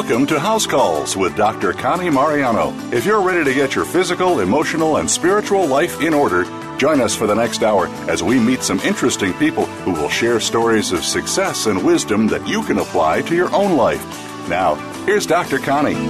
Welcome 0.00 0.26
to 0.28 0.40
House 0.40 0.66
Calls 0.66 1.14
with 1.14 1.36
Dr. 1.36 1.74
Connie 1.74 2.08
Mariano. 2.08 2.72
If 2.90 3.04
you're 3.04 3.20
ready 3.20 3.44
to 3.44 3.54
get 3.54 3.74
your 3.74 3.84
physical, 3.84 4.40
emotional, 4.40 4.96
and 4.96 5.08
spiritual 5.08 5.66
life 5.66 6.00
in 6.00 6.14
order, 6.14 6.44
join 6.78 7.02
us 7.02 7.14
for 7.14 7.26
the 7.26 7.34
next 7.34 7.62
hour 7.62 7.86
as 8.08 8.22
we 8.22 8.40
meet 8.40 8.62
some 8.62 8.80
interesting 8.80 9.34
people 9.34 9.66
who 9.84 9.92
will 9.92 10.08
share 10.08 10.40
stories 10.40 10.90
of 10.92 11.04
success 11.04 11.66
and 11.66 11.84
wisdom 11.84 12.28
that 12.28 12.48
you 12.48 12.62
can 12.62 12.78
apply 12.78 13.20
to 13.20 13.36
your 13.36 13.54
own 13.54 13.76
life. 13.76 14.02
Now, 14.48 14.76
here's 15.04 15.26
Dr. 15.26 15.58
Connie. 15.58 16.08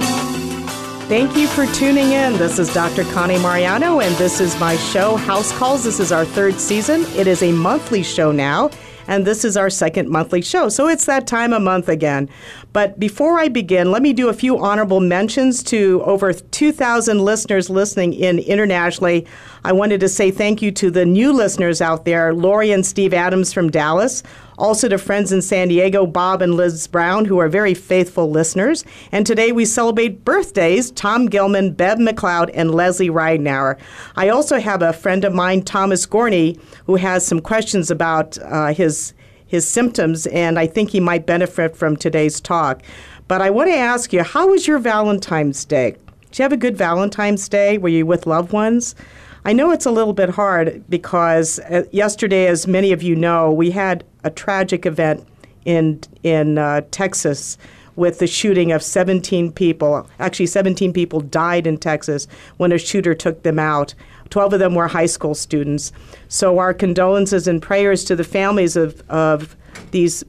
Thank 1.09 1.35
you 1.35 1.47
for 1.47 1.65
tuning 1.73 2.13
in. 2.13 2.37
This 2.37 2.59
is 2.59 2.73
Dr. 2.73 3.03
Connie 3.11 3.39
Mariano, 3.39 3.99
and 3.99 4.15
this 4.15 4.39
is 4.39 4.57
my 4.57 4.77
show, 4.77 5.17
House 5.17 5.51
Calls. 5.57 5.83
This 5.83 5.99
is 5.99 6.13
our 6.13 6.23
third 6.23 6.61
season. 6.61 7.03
It 7.17 7.27
is 7.27 7.43
a 7.43 7.51
monthly 7.51 8.03
show 8.03 8.31
now, 8.31 8.69
and 9.07 9.25
this 9.25 9.43
is 9.43 9.57
our 9.57 9.69
second 9.69 10.09
monthly 10.09 10.41
show. 10.41 10.69
So 10.69 10.87
it's 10.87 11.05
that 11.05 11.27
time 11.27 11.53
of 11.53 11.61
month 11.61 11.89
again. 11.89 12.29
But 12.73 12.99
before 12.99 13.39
I 13.39 13.47
begin, 13.47 13.91
let 13.91 14.01
me 14.01 14.13
do 14.13 14.29
a 14.29 14.33
few 14.33 14.57
honorable 14.57 14.99
mentions 14.99 15.63
to 15.63 16.01
over 16.05 16.33
2,000 16.33 17.19
listeners 17.19 17.69
listening 17.69 18.13
in 18.13 18.39
internationally. 18.39 19.27
I 19.63 19.73
wanted 19.73 19.99
to 19.99 20.09
say 20.09 20.31
thank 20.31 20.61
you 20.61 20.71
to 20.71 20.89
the 20.89 21.05
new 21.05 21.33
listeners 21.33 21.81
out 21.81 22.05
there, 22.05 22.33
Lori 22.33 22.71
and 22.71 22.85
Steve 22.85 23.13
Adams 23.13 23.53
from 23.53 23.69
Dallas, 23.69 24.23
also 24.61 24.87
to 24.87 24.97
friends 24.99 25.31
in 25.31 25.41
San 25.41 25.69
Diego, 25.69 26.05
Bob 26.05 26.41
and 26.41 26.53
Liz 26.53 26.87
Brown, 26.87 27.25
who 27.25 27.39
are 27.39 27.49
very 27.49 27.73
faithful 27.73 28.29
listeners. 28.29 28.85
And 29.11 29.25
today 29.25 29.51
we 29.51 29.65
celebrate 29.65 30.23
birthdays 30.23 30.91
Tom 30.91 31.25
Gilman, 31.25 31.73
Bev 31.73 31.97
McLeod, 31.97 32.51
and 32.53 32.75
Leslie 32.75 33.09
Ridenour. 33.09 33.79
I 34.15 34.29
also 34.29 34.59
have 34.59 34.83
a 34.83 34.93
friend 34.93 35.25
of 35.25 35.33
mine, 35.33 35.63
Thomas 35.63 36.05
Gorney, 36.05 36.61
who 36.85 36.95
has 36.97 37.25
some 37.25 37.41
questions 37.41 37.89
about 37.89 38.37
uh, 38.43 38.71
his 38.73 39.13
his 39.47 39.67
symptoms, 39.67 40.27
and 40.27 40.57
I 40.57 40.65
think 40.65 40.91
he 40.91 41.01
might 41.01 41.25
benefit 41.25 41.75
from 41.75 41.97
today's 41.97 42.39
talk. 42.39 42.83
But 43.27 43.41
I 43.41 43.49
want 43.49 43.69
to 43.69 43.75
ask 43.75 44.13
you, 44.13 44.23
how 44.23 44.47
was 44.47 44.65
your 44.65 44.79
Valentine's 44.79 45.65
Day? 45.65 45.97
Did 46.29 46.39
you 46.39 46.43
have 46.43 46.53
a 46.53 46.57
good 46.57 46.77
Valentine's 46.77 47.49
Day? 47.49 47.77
Were 47.77 47.89
you 47.89 48.05
with 48.05 48.27
loved 48.27 48.53
ones? 48.53 48.95
I 49.43 49.53
know 49.53 49.71
it's 49.71 49.87
a 49.87 49.91
little 49.91 50.13
bit 50.13 50.29
hard 50.29 50.83
because 50.87 51.59
uh, 51.59 51.83
yesterday, 51.91 52.45
as 52.47 52.67
many 52.67 52.91
of 52.91 53.01
you 53.01 53.15
know, 53.15 53.51
we 53.51 53.71
had 53.71 54.03
a 54.23 54.29
tragic 54.29 54.85
event 54.85 55.27
in 55.65 56.01
in 56.23 56.57
uh, 56.57 56.81
Texas 56.91 57.57
with 57.95 58.19
the 58.19 58.27
shooting 58.27 58.71
of 58.71 58.83
17 58.83 59.51
people. 59.51 60.07
Actually, 60.19 60.45
17 60.45 60.93
people 60.93 61.21
died 61.21 61.67
in 61.67 61.77
Texas 61.77 62.27
when 62.57 62.71
a 62.71 62.77
shooter 62.77 63.13
took 63.13 63.43
them 63.43 63.59
out. 63.59 63.93
12 64.29 64.53
of 64.53 64.59
them 64.59 64.75
were 64.75 64.87
high 64.87 65.07
school 65.07 65.35
students. 65.35 65.91
So, 66.27 66.59
our 66.59 66.73
condolences 66.73 67.47
and 67.47 67.61
prayers 67.61 68.03
to 68.05 68.15
the 68.15 68.23
families 68.23 68.75
of, 68.75 69.01
of 69.09 69.55
these 69.89 70.23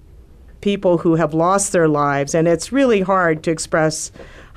people 0.62 0.98
who 0.98 1.16
have 1.16 1.34
lost 1.34 1.72
their 1.72 1.88
lives. 1.88 2.34
And 2.34 2.48
it's 2.48 2.72
really 2.72 3.02
hard 3.02 3.42
to 3.44 3.50
express 3.50 4.10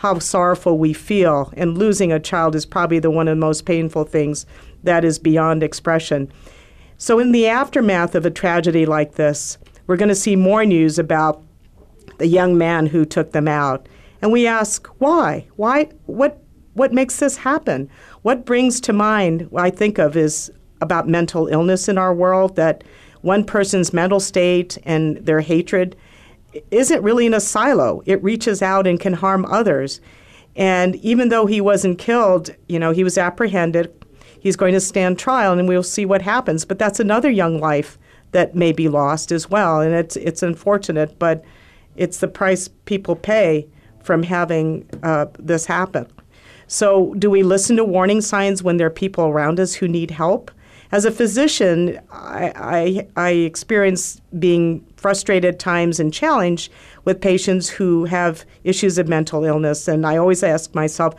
how 0.06 0.20
sorrowful 0.20 0.78
we 0.78 0.94
feel. 0.94 1.52
And 1.58 1.80
losing 1.80 2.12
a 2.12 2.20
child 2.20 2.54
is 2.54 2.64
probably 2.64 3.00
the 3.00 3.10
one 3.10 3.28
of 3.28 3.32
the 3.32 3.46
most 3.46 3.66
painful 3.66 4.04
things 4.04 4.46
that 4.84 5.04
is 5.04 5.18
beyond 5.18 5.64
expression. 5.64 6.32
So, 6.98 7.18
in 7.18 7.32
the 7.32 7.48
aftermath 7.48 8.14
of 8.14 8.24
a 8.24 8.30
tragedy 8.30 8.86
like 8.86 9.16
this, 9.16 9.58
we're 9.88 9.98
going 9.98 10.10
to 10.10 10.16
see 10.16 10.36
more 10.36 10.64
news 10.64 11.00
about 11.00 11.44
the 12.20 12.28
young 12.28 12.56
man 12.56 12.86
who 12.86 13.04
took 13.04 13.32
them 13.32 13.48
out. 13.48 13.88
And 14.22 14.32
we 14.32 14.46
ask, 14.46 14.86
why? 15.00 15.48
Why? 15.56 15.90
What, 16.06 16.40
what 16.74 16.94
makes 16.94 17.18
this 17.18 17.38
happen? 17.38 17.90
What 18.22 18.46
brings 18.46 18.80
to 18.82 18.94
mind, 18.94 19.50
what 19.50 19.64
I 19.64 19.72
think 19.72 19.98
of 19.98 20.16
is 20.16 20.52
about 20.82 21.10
mental 21.10 21.48
illness 21.48 21.90
in 21.90 21.98
our 21.98 22.14
world, 22.14 22.56
that 22.58 22.84
one 23.22 23.44
person's 23.44 23.92
mental 23.92 24.20
state 24.20 24.78
and 24.84 25.18
their 25.18 25.42
hatred 25.42 25.96
isn't 26.72 27.04
really 27.04 27.26
in 27.26 27.34
a 27.34 27.40
silo. 27.40 28.02
It 28.06 28.24
reaches 28.24 28.62
out 28.62 28.88
and 28.88 29.00
can 29.00 29.14
harm 29.14 29.46
others. 29.46 30.02
And 30.56 30.96
even 30.98 31.30
though 31.30 31.46
he 31.46 31.60
wasn't 31.60 32.00
killed, 32.00 32.50
you 32.68 32.80
know, 32.80 32.92
he 32.92 33.04
was 33.04 33.18
apprehended. 33.18 33.92
He's 34.40 34.56
going 34.56 34.74
to 34.74 34.80
stand 34.80 35.18
trial, 35.18 35.58
and 35.58 35.68
we'll 35.68 35.84
see 35.84 36.06
what 36.06 36.22
happens. 36.22 36.66
But 36.66 36.80
that's 36.80 37.00
another 37.00 37.30
young 37.30 37.60
life 37.60 37.98
that 38.32 38.56
may 38.56 38.72
be 38.72 38.88
lost 38.88 39.32
as 39.32 39.50
well, 39.50 39.82
and 39.82 39.94
it's 39.94 40.16
it's 40.18 40.44
unfortunate, 40.44 41.18
but 41.18 41.44
it's 41.96 42.20
the 42.20 42.28
price 42.28 42.68
people 42.86 43.16
pay 43.16 43.68
from 44.04 44.24
having 44.24 44.88
uh, 45.04 45.26
this 45.40 45.66
happen. 45.66 46.08
So, 46.68 47.14
do 47.16 47.30
we 47.30 47.44
listen 47.44 47.76
to 47.78 47.84
warning 47.84 48.22
signs 48.22 48.64
when 48.64 48.78
there 48.78 48.88
are 48.88 48.92
people 48.92 49.26
around 49.26 49.60
us 49.60 49.76
who 49.76 49.88
need 49.88 50.12
help? 50.12 50.52
As 50.92 51.06
a 51.06 51.12
physician, 51.12 52.00
I, 52.12 52.52
I, 52.56 53.08
I 53.16 53.30
experience 53.32 54.22
being 54.38 54.86
frustrated 55.06 55.60
times 55.60 56.00
and 56.00 56.12
challenge 56.12 56.72
with 57.04 57.22
patients 57.22 57.70
who 57.70 58.06
have 58.06 58.44
issues 58.64 58.98
of 58.98 59.08
mental 59.08 59.44
illness. 59.44 59.88
And 59.88 60.04
I 60.04 60.18
always 60.18 60.42
ask 60.42 60.74
myself, 60.74 61.14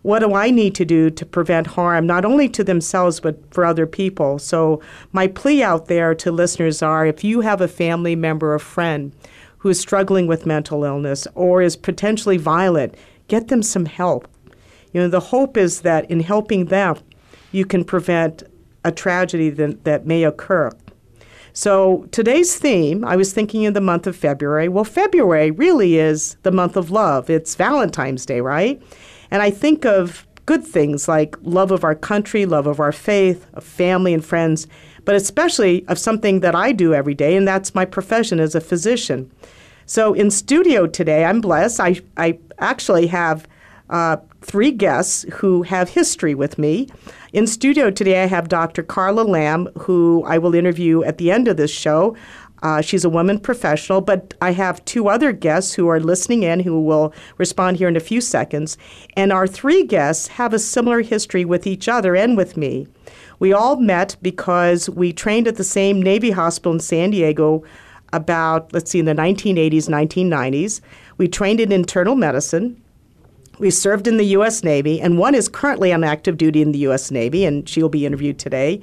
what 0.00 0.20
do 0.20 0.32
I 0.32 0.48
need 0.48 0.74
to 0.76 0.86
do 0.86 1.10
to 1.10 1.26
prevent 1.26 1.66
harm, 1.66 2.06
not 2.06 2.24
only 2.24 2.48
to 2.48 2.64
themselves, 2.64 3.20
but 3.20 3.36
for 3.52 3.66
other 3.66 3.86
people? 3.86 4.38
So, 4.38 4.80
my 5.12 5.26
plea 5.26 5.62
out 5.62 5.84
there 5.84 6.14
to 6.14 6.32
listeners 6.32 6.80
are 6.80 7.04
if 7.04 7.22
you 7.22 7.42
have 7.42 7.60
a 7.60 7.68
family 7.68 8.16
member 8.16 8.54
or 8.54 8.58
friend 8.58 9.14
who 9.58 9.68
is 9.68 9.78
struggling 9.78 10.26
with 10.26 10.46
mental 10.46 10.82
illness 10.82 11.28
or 11.34 11.60
is 11.60 11.76
potentially 11.76 12.38
violent, 12.38 12.94
get 13.28 13.48
them 13.48 13.62
some 13.62 13.84
help. 13.84 14.26
You 14.94 15.02
know, 15.02 15.08
the 15.08 15.20
hope 15.20 15.58
is 15.58 15.82
that 15.82 16.10
in 16.10 16.20
helping 16.20 16.64
them, 16.64 16.96
you 17.52 17.66
can 17.66 17.84
prevent 17.84 18.44
a 18.82 18.92
tragedy 18.92 19.50
that, 19.50 19.84
that 19.84 20.06
may 20.06 20.24
occur. 20.24 20.70
So 21.56 22.06
today's 22.12 22.54
theme, 22.54 23.02
I 23.02 23.16
was 23.16 23.32
thinking 23.32 23.62
in 23.62 23.72
the 23.72 23.80
month 23.80 24.06
of 24.06 24.14
February. 24.14 24.68
Well, 24.68 24.84
February 24.84 25.50
really 25.50 25.96
is 25.96 26.36
the 26.42 26.52
month 26.52 26.76
of 26.76 26.90
love. 26.90 27.30
It's 27.30 27.54
Valentine's 27.54 28.26
Day, 28.26 28.42
right? 28.42 28.82
And 29.30 29.40
I 29.40 29.48
think 29.48 29.86
of 29.86 30.26
good 30.44 30.62
things 30.62 31.08
like 31.08 31.34
love 31.40 31.70
of 31.70 31.82
our 31.82 31.94
country, 31.94 32.44
love 32.44 32.66
of 32.66 32.78
our 32.78 32.92
faith, 32.92 33.46
of 33.54 33.64
family 33.64 34.12
and 34.12 34.22
friends, 34.22 34.66
but 35.06 35.14
especially 35.14 35.88
of 35.88 35.98
something 35.98 36.40
that 36.40 36.54
I 36.54 36.72
do 36.72 36.92
every 36.92 37.14
day, 37.14 37.34
and 37.34 37.48
that's 37.48 37.74
my 37.74 37.86
profession 37.86 38.38
as 38.38 38.54
a 38.54 38.60
physician. 38.60 39.32
So 39.86 40.12
in 40.12 40.30
studio 40.30 40.86
today, 40.86 41.24
I'm 41.24 41.40
blessed. 41.40 41.80
I, 41.80 42.02
I 42.18 42.38
actually 42.58 43.06
have 43.06 43.48
uh, 43.90 44.16
three 44.42 44.70
guests 44.70 45.24
who 45.34 45.62
have 45.62 45.90
history 45.90 46.34
with 46.34 46.58
me. 46.58 46.88
In 47.32 47.46
studio 47.46 47.90
today, 47.90 48.22
I 48.22 48.26
have 48.26 48.48
Dr. 48.48 48.82
Carla 48.82 49.22
Lamb, 49.22 49.68
who 49.78 50.24
I 50.26 50.38
will 50.38 50.54
interview 50.54 51.02
at 51.04 51.18
the 51.18 51.30
end 51.30 51.48
of 51.48 51.56
this 51.56 51.70
show. 51.70 52.16
Uh, 52.62 52.80
she's 52.80 53.04
a 53.04 53.10
woman 53.10 53.38
professional, 53.38 54.00
but 54.00 54.34
I 54.40 54.52
have 54.52 54.84
two 54.84 55.08
other 55.08 55.32
guests 55.32 55.74
who 55.74 55.88
are 55.88 56.00
listening 56.00 56.42
in 56.42 56.60
who 56.60 56.80
will 56.80 57.12
respond 57.38 57.76
here 57.76 57.88
in 57.88 57.96
a 57.96 58.00
few 58.00 58.20
seconds. 58.20 58.78
And 59.16 59.32
our 59.32 59.46
three 59.46 59.84
guests 59.84 60.28
have 60.28 60.54
a 60.54 60.58
similar 60.58 61.02
history 61.02 61.44
with 61.44 61.66
each 61.66 61.88
other 61.88 62.16
and 62.16 62.36
with 62.36 62.56
me. 62.56 62.86
We 63.38 63.52
all 63.52 63.76
met 63.76 64.16
because 64.22 64.88
we 64.88 65.12
trained 65.12 65.46
at 65.46 65.56
the 65.56 65.64
same 65.64 66.00
Navy 66.00 66.30
hospital 66.30 66.72
in 66.72 66.80
San 66.80 67.10
Diego 67.10 67.62
about, 68.12 68.72
let's 68.72 68.90
see, 68.90 68.98
in 68.98 69.04
the 69.04 69.14
1980s, 69.14 69.88
1990s. 69.88 70.80
We 71.18 71.28
trained 71.28 71.60
in 71.60 71.72
internal 71.72 72.14
medicine. 72.14 72.82
We 73.58 73.70
served 73.70 74.06
in 74.06 74.18
the 74.18 74.26
U.S. 74.26 74.62
Navy, 74.62 75.00
and 75.00 75.18
one 75.18 75.34
is 75.34 75.48
currently 75.48 75.92
on 75.92 76.04
active 76.04 76.36
duty 76.36 76.60
in 76.60 76.72
the 76.72 76.78
U.S. 76.80 77.10
Navy, 77.10 77.44
and 77.44 77.68
she'll 77.68 77.88
be 77.88 78.04
interviewed 78.04 78.38
today. 78.38 78.82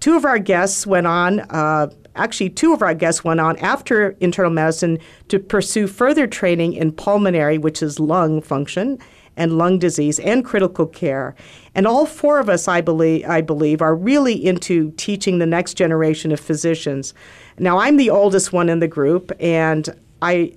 Two 0.00 0.16
of 0.16 0.24
our 0.24 0.38
guests 0.38 0.86
went 0.86 1.06
on, 1.06 1.40
uh, 1.40 1.88
actually, 2.14 2.50
two 2.50 2.74
of 2.74 2.82
our 2.82 2.94
guests 2.94 3.24
went 3.24 3.40
on 3.40 3.56
after 3.58 4.10
internal 4.20 4.50
medicine 4.50 4.98
to 5.28 5.38
pursue 5.38 5.86
further 5.86 6.26
training 6.26 6.74
in 6.74 6.92
pulmonary, 6.92 7.56
which 7.56 7.82
is 7.82 7.98
lung 7.98 8.42
function, 8.42 8.98
and 9.36 9.56
lung 9.56 9.78
disease 9.78 10.18
and 10.20 10.44
critical 10.44 10.86
care. 10.86 11.34
And 11.74 11.86
all 11.86 12.06
four 12.06 12.38
of 12.38 12.48
us, 12.48 12.68
I 12.68 12.80
believe, 12.80 13.24
I 13.28 13.40
believe, 13.40 13.80
are 13.80 13.96
really 13.96 14.34
into 14.34 14.92
teaching 14.92 15.38
the 15.38 15.46
next 15.46 15.74
generation 15.74 16.30
of 16.30 16.40
physicians. 16.40 17.14
Now, 17.58 17.78
I'm 17.78 17.96
the 17.96 18.10
oldest 18.10 18.52
one 18.52 18.68
in 18.68 18.80
the 18.80 18.88
group, 18.88 19.32
and 19.40 19.88
I, 20.20 20.54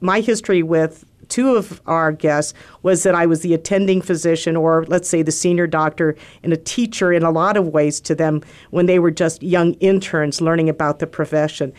my 0.00 0.20
history 0.20 0.62
with 0.62 1.04
two 1.30 1.56
of 1.56 1.80
our 1.86 2.12
guests 2.12 2.52
was 2.82 3.02
that 3.04 3.14
I 3.14 3.24
was 3.24 3.40
the 3.40 3.54
attending 3.54 4.02
physician, 4.02 4.56
or 4.56 4.84
let's 4.86 5.08
say 5.08 5.22
the 5.22 5.32
senior 5.32 5.66
doctor, 5.66 6.16
and 6.42 6.52
a 6.52 6.56
teacher 6.56 7.12
in 7.12 7.22
a 7.22 7.30
lot 7.30 7.56
of 7.56 7.68
ways 7.68 8.00
to 8.02 8.14
them 8.14 8.42
when 8.70 8.86
they 8.86 8.98
were 8.98 9.10
just 9.10 9.42
young 9.42 9.74
interns 9.74 10.40
learning 10.40 10.68
about 10.68 10.98
the 10.98 11.06
profession. 11.06 11.72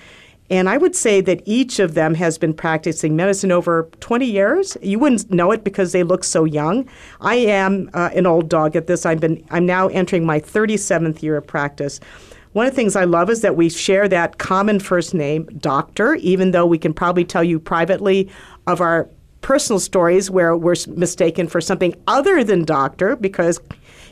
And 0.51 0.67
I 0.67 0.75
would 0.75 0.97
say 0.97 1.21
that 1.21 1.41
each 1.45 1.79
of 1.79 1.93
them 1.93 2.13
has 2.15 2.37
been 2.37 2.53
practicing 2.53 3.15
medicine 3.15 3.53
over 3.53 3.89
20 4.01 4.25
years. 4.25 4.75
You 4.81 4.99
wouldn't 4.99 5.31
know 5.31 5.51
it 5.51 5.63
because 5.63 5.93
they 5.93 6.03
look 6.03 6.25
so 6.25 6.43
young. 6.43 6.89
I 7.21 7.35
am 7.35 7.89
uh, 7.93 8.09
an 8.13 8.25
old 8.25 8.49
dog 8.49 8.75
at 8.75 8.87
this. 8.87 9.05
I've 9.05 9.21
been, 9.21 9.45
I'm 9.49 9.65
now 9.65 9.87
entering 9.87 10.25
my 10.25 10.41
37th 10.41 11.21
year 11.21 11.37
of 11.37 11.47
practice. 11.47 12.01
One 12.51 12.65
of 12.65 12.73
the 12.73 12.75
things 12.75 12.97
I 12.97 13.05
love 13.05 13.29
is 13.29 13.39
that 13.41 13.55
we 13.55 13.69
share 13.69 14.09
that 14.09 14.39
common 14.39 14.81
first 14.81 15.13
name, 15.13 15.45
doctor, 15.57 16.15
even 16.15 16.51
though 16.51 16.65
we 16.65 16.77
can 16.77 16.93
probably 16.93 17.23
tell 17.23 17.45
you 17.45 17.57
privately 17.57 18.29
of 18.67 18.81
our 18.81 19.07
personal 19.41 19.79
stories 19.79 20.29
where 20.29 20.55
we're 20.55 20.75
mistaken 20.87 21.47
for 21.47 21.61
something 21.61 21.93
other 22.07 22.43
than 22.43 22.63
doctor 22.63 23.15
because 23.15 23.59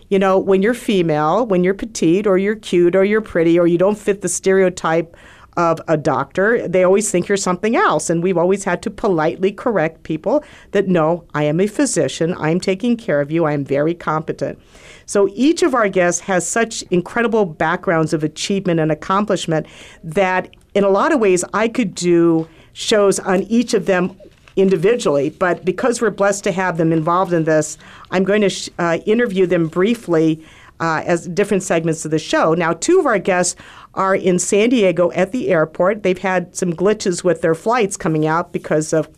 you 0.10 0.18
know 0.18 0.38
when 0.40 0.62
you're 0.62 0.74
female 0.74 1.46
when 1.46 1.64
you're 1.64 1.74
petite 1.74 2.26
or 2.26 2.38
you're 2.38 2.56
cute 2.56 2.96
or 2.96 3.04
you're 3.04 3.22
pretty 3.22 3.60
or 3.60 3.68
you 3.68 3.78
don't 3.78 3.98
fit 3.98 4.22
the 4.22 4.30
stereotype 4.30 5.16
of 5.60 5.82
a 5.90 5.98
doctor. 5.98 6.66
They 6.70 6.86
always 6.86 7.12
think 7.12 7.28
you're 7.28 7.38
something 7.38 7.76
else. 7.76 8.10
And 8.10 8.24
we've 8.24 8.38
always 8.38 8.64
had 8.64 8.82
to 8.84 8.90
politely 8.90 9.52
correct 9.52 10.04
people 10.04 10.42
that 10.72 10.88
no, 10.88 11.26
I 11.34 11.44
am 11.44 11.60
a 11.60 11.68
physician. 11.68 12.34
I'm 12.38 12.62
taking 12.62 12.96
care 12.96 13.20
of 13.20 13.30
you. 13.30 13.44
I 13.44 13.52
am 13.52 13.66
very 13.66 13.94
competent. 13.94 14.58
So 15.06 15.28
each 15.34 15.62
of 15.62 15.76
our 15.76 15.90
guests 15.90 16.22
has 16.22 16.48
such 16.48 16.82
incredible 16.84 17.44
backgrounds 17.44 18.14
of 18.14 18.24
achievement 18.24 18.80
and 18.80 18.90
accomplishment 18.90 19.66
that 20.02 20.56
in 20.76 20.86
a 20.86 20.90
lot 20.90 21.12
of 21.12 21.20
ways 21.20 21.44
I 21.54 21.68
could 21.68 21.94
do 21.94 22.48
shows 22.72 23.20
on 23.20 23.44
each 23.44 23.74
of 23.74 23.86
them 23.86 24.18
individually, 24.62 25.30
but 25.30 25.66
because 25.66 26.02
we're 26.02 26.10
blessed 26.10 26.44
to 26.46 26.52
have 26.52 26.78
them 26.78 26.92
involved 26.92 27.34
in 27.34 27.44
this, 27.44 27.78
I'm 28.12 28.24
going 28.24 28.42
to 28.42 28.50
sh- 28.50 28.70
uh, 28.78 29.00
interview 29.06 29.46
them 29.46 29.68
briefly 29.68 30.44
uh, 30.80 31.04
as 31.06 31.28
different 31.28 31.64
segments 31.64 32.06
of 32.06 32.12
the 32.12 32.20
show. 32.20 32.54
Now, 32.54 32.74
two 32.74 33.00
of 33.00 33.06
our 33.06 33.20
guests 33.20 33.56
are 33.96 34.16
in 34.16 34.40
San 34.40 34.70
Diego 34.70 35.12
at 35.12 35.32
the 35.32 35.50
airport. 35.50 36.04
They've 36.04 36.18
had 36.18 36.56
some 36.56 36.74
glitches 36.74 37.24
with 37.24 37.42
their 37.42 37.56
flights 37.56 37.98
coming 37.98 38.26
out 38.26 38.54
because 38.54 38.94
of 38.94 39.10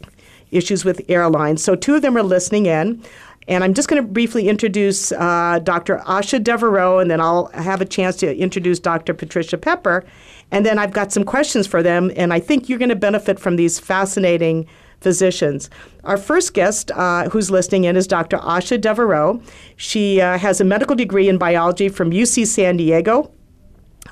issues 0.51 0.83
with 0.83 1.01
airlines. 1.07 1.63
So, 1.63 1.75
two 1.75 1.95
of 1.95 2.01
them 2.01 2.17
are 2.17 2.23
listening 2.23 2.65
in. 2.65 3.03
And 3.47 3.63
I'm 3.63 3.73
just 3.73 3.89
going 3.89 4.01
to 4.01 4.07
briefly 4.07 4.47
introduce 4.47 5.11
uh, 5.11 5.59
Dr. 5.63 5.97
Asha 6.05 6.41
Devereaux, 6.41 6.99
and 6.99 7.09
then 7.09 7.19
I'll 7.19 7.47
have 7.47 7.81
a 7.81 7.85
chance 7.85 8.15
to 8.17 8.37
introduce 8.37 8.79
Dr. 8.79 9.13
Patricia 9.13 9.57
Pepper. 9.57 10.05
And 10.51 10.65
then 10.65 10.77
I've 10.77 10.93
got 10.93 11.11
some 11.11 11.23
questions 11.23 11.65
for 11.65 11.81
them, 11.81 12.11
and 12.15 12.33
I 12.33 12.39
think 12.39 12.69
you're 12.69 12.79
going 12.79 12.89
to 12.89 12.95
benefit 12.95 13.39
from 13.39 13.55
these 13.55 13.79
fascinating 13.79 14.67
physicians. 15.01 15.69
Our 16.03 16.17
first 16.17 16.53
guest 16.53 16.91
uh, 16.91 17.29
who's 17.29 17.51
listening 17.51 17.83
in 17.83 17.97
is 17.97 18.07
Dr. 18.07 18.37
Asha 18.37 18.79
Devereaux. 18.79 19.41
She 19.75 20.21
uh, 20.21 20.37
has 20.37 20.61
a 20.61 20.63
medical 20.63 20.95
degree 20.95 21.27
in 21.27 21.37
biology 21.37 21.89
from 21.89 22.11
UC 22.11 22.47
San 22.47 22.77
Diego, 22.77 23.31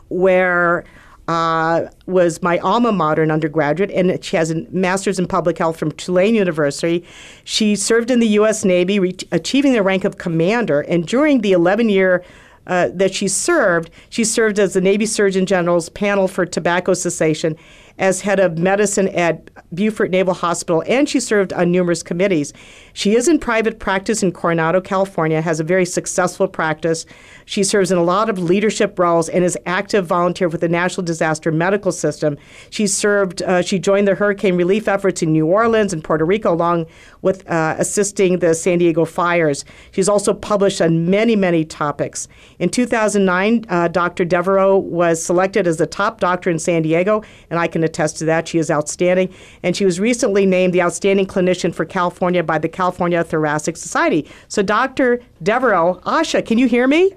where 0.10 0.84
uh, 1.28 1.88
was 2.08 2.42
my 2.42 2.58
alma 2.58 2.92
mater 2.92 3.22
in 3.22 3.30
undergraduate, 3.30 3.92
and 3.92 4.24
she 4.24 4.36
has 4.36 4.50
a 4.50 4.66
master's 4.72 5.20
in 5.20 5.28
public 5.28 5.60
health 5.60 5.78
from 5.78 5.92
Tulane 5.92 6.34
University. 6.34 7.06
She 7.44 7.76
served 7.76 8.10
in 8.10 8.20
the 8.20 8.28
U.S. 8.30 8.66
Navy, 8.66 9.00
re- 9.00 9.16
achieving 9.32 9.74
the 9.74 9.84
rank 9.84 10.04
of 10.06 10.18
commander, 10.18 10.82
and 10.82 11.06
during 11.06 11.42
the 11.42 11.52
11 11.52 11.90
year 11.90 12.24
uh, 12.66 12.90
that 12.94 13.14
she 13.14 13.28
served, 13.28 13.92
she 14.10 14.24
served 14.24 14.58
as 14.58 14.74
the 14.74 14.82
Navy 14.82 15.06
Surgeon 15.06 15.46
General's 15.46 15.90
panel 15.90 16.28
for 16.28 16.48
tobacco 16.48 16.96
cessation 16.96 17.56
as 18.00 18.22
head 18.22 18.40
of 18.40 18.58
medicine 18.58 19.10
at 19.10 19.52
Beaufort 19.74 20.10
Naval 20.10 20.34
Hospital, 20.34 20.84
and 20.88 21.08
she 21.08 21.20
served 21.20 21.54
on 21.54 21.72
numerous 21.72 22.02
committees. 22.02 22.54
She 22.94 23.16
is 23.16 23.28
in 23.28 23.40
private 23.40 23.78
practice 23.78 24.24
in 24.24 24.32
Coronado, 24.32 24.82
California, 24.82 25.42
has 25.42 25.60
a 25.60 25.64
very 25.64 25.86
successful 25.86 26.48
practice. 26.48 27.06
She 27.46 27.64
serves 27.64 27.92
in 27.92 27.98
a 27.98 28.04
lot 28.04 28.30
of 28.30 28.40
leadership 28.40 28.98
roles 28.98 29.30
and 29.30 29.44
is 29.44 29.58
active 29.66 30.08
volunteer 30.08 30.48
with 30.48 30.62
the 30.62 30.70
National 30.70 31.04
Disaster 31.04 31.52
Medical 31.52 31.92
System. 31.92 32.38
She 32.70 32.88
served, 32.88 33.42
uh, 33.42 33.62
she 33.62 33.80
joined 33.80 34.08
the 34.08 34.16
hurricane 34.16 34.56
relief 34.56 34.88
efforts 34.88 35.22
in 35.22 35.34
New 35.34 35.46
Orleans 35.46 35.94
and 35.94 36.04
Puerto 36.04 36.26
Rico, 36.26 36.54
along 36.54 36.88
with 37.22 37.48
uh, 37.50 37.76
assisting 37.78 38.40
the 38.40 38.56
San 38.56 38.80
Diego 38.80 39.04
fires. 39.04 39.66
She's 39.92 40.08
also 40.08 40.34
published 40.34 40.82
on 40.82 41.10
many, 41.10 41.36
many 41.36 41.66
topics. 41.66 42.28
In 42.60 42.70
2009, 42.70 43.66
uh, 43.68 43.90
Dr. 43.90 44.24
Devereaux 44.24 44.78
was 44.78 45.24
selected 45.24 45.68
as 45.68 45.78
the 45.78 45.88
top 45.88 46.22
doctor 46.22 46.50
in 46.50 46.60
San 46.60 46.82
Diego, 46.82 47.24
and 47.50 47.60
I 47.60 47.68
can 47.68 47.84
attest 47.90 48.18
to 48.20 48.26
that. 48.26 48.48
She 48.48 48.58
is 48.58 48.72
outstanding. 48.72 49.34
And 49.64 49.76
she 49.76 49.86
was 49.86 50.00
recently 50.00 50.46
named 50.46 50.74
the 50.74 50.82
Outstanding 50.82 51.26
Clinician 51.26 51.74
for 51.74 51.86
California 51.86 52.44
by 52.44 52.58
the 52.58 52.70
California 52.70 53.24
Thoracic 53.24 53.78
Society. 53.78 54.30
So, 54.48 54.62
Dr. 54.62 55.20
Devereaux, 55.44 56.00
Asha, 56.06 56.46
can 56.46 56.58
you 56.58 56.68
hear 56.68 56.88
me? 56.88 57.12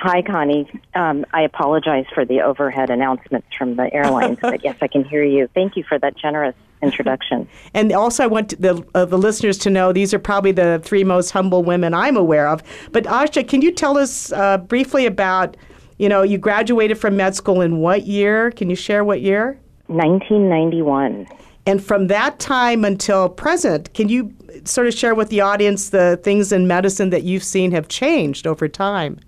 Hi, 0.00 0.22
Connie. 0.22 0.70
Um, 0.94 1.26
I 1.32 1.42
apologize 1.42 2.04
for 2.14 2.24
the 2.24 2.40
overhead 2.40 2.88
announcements 2.88 3.48
from 3.56 3.74
the 3.74 3.92
airlines, 3.92 4.38
but 4.40 4.62
yes, 4.62 4.76
I 4.80 4.86
can 4.86 5.04
hear 5.04 5.24
you. 5.24 5.48
Thank 5.54 5.76
you 5.76 5.82
for 5.82 5.98
that 5.98 6.16
generous 6.16 6.54
introduction. 6.82 7.48
And 7.74 7.92
also, 7.92 8.22
I 8.22 8.28
want 8.28 8.60
the 8.60 8.84
uh, 8.94 9.04
the 9.04 9.18
listeners 9.18 9.58
to 9.58 9.70
know 9.70 9.92
these 9.92 10.14
are 10.14 10.20
probably 10.20 10.52
the 10.52 10.80
three 10.84 11.02
most 11.02 11.30
humble 11.32 11.64
women 11.64 11.94
I'm 11.94 12.16
aware 12.16 12.48
of. 12.48 12.62
But 12.92 13.04
Asha, 13.04 13.46
can 13.46 13.60
you 13.60 13.72
tell 13.72 13.98
us 13.98 14.30
uh, 14.32 14.58
briefly 14.58 15.04
about, 15.04 15.56
you 15.98 16.08
know, 16.08 16.22
you 16.22 16.38
graduated 16.38 16.98
from 16.98 17.16
med 17.16 17.34
school 17.34 17.60
in 17.60 17.78
what 17.78 18.06
year? 18.06 18.52
Can 18.52 18.70
you 18.70 18.76
share 18.76 19.04
what 19.04 19.20
year? 19.20 19.58
1991. 19.88 21.26
And 21.66 21.84
from 21.84 22.06
that 22.06 22.38
time 22.38 22.84
until 22.84 23.28
present, 23.28 23.92
can 23.92 24.08
you 24.08 24.34
sort 24.64 24.86
of 24.86 24.94
share 24.94 25.14
with 25.14 25.28
the 25.28 25.40
audience 25.42 25.90
the 25.90 26.18
things 26.22 26.50
in 26.52 26.66
medicine 26.66 27.10
that 27.10 27.24
you've 27.24 27.44
seen 27.44 27.72
have 27.72 27.88
changed 27.88 28.46
over 28.46 28.68
time? 28.68 29.20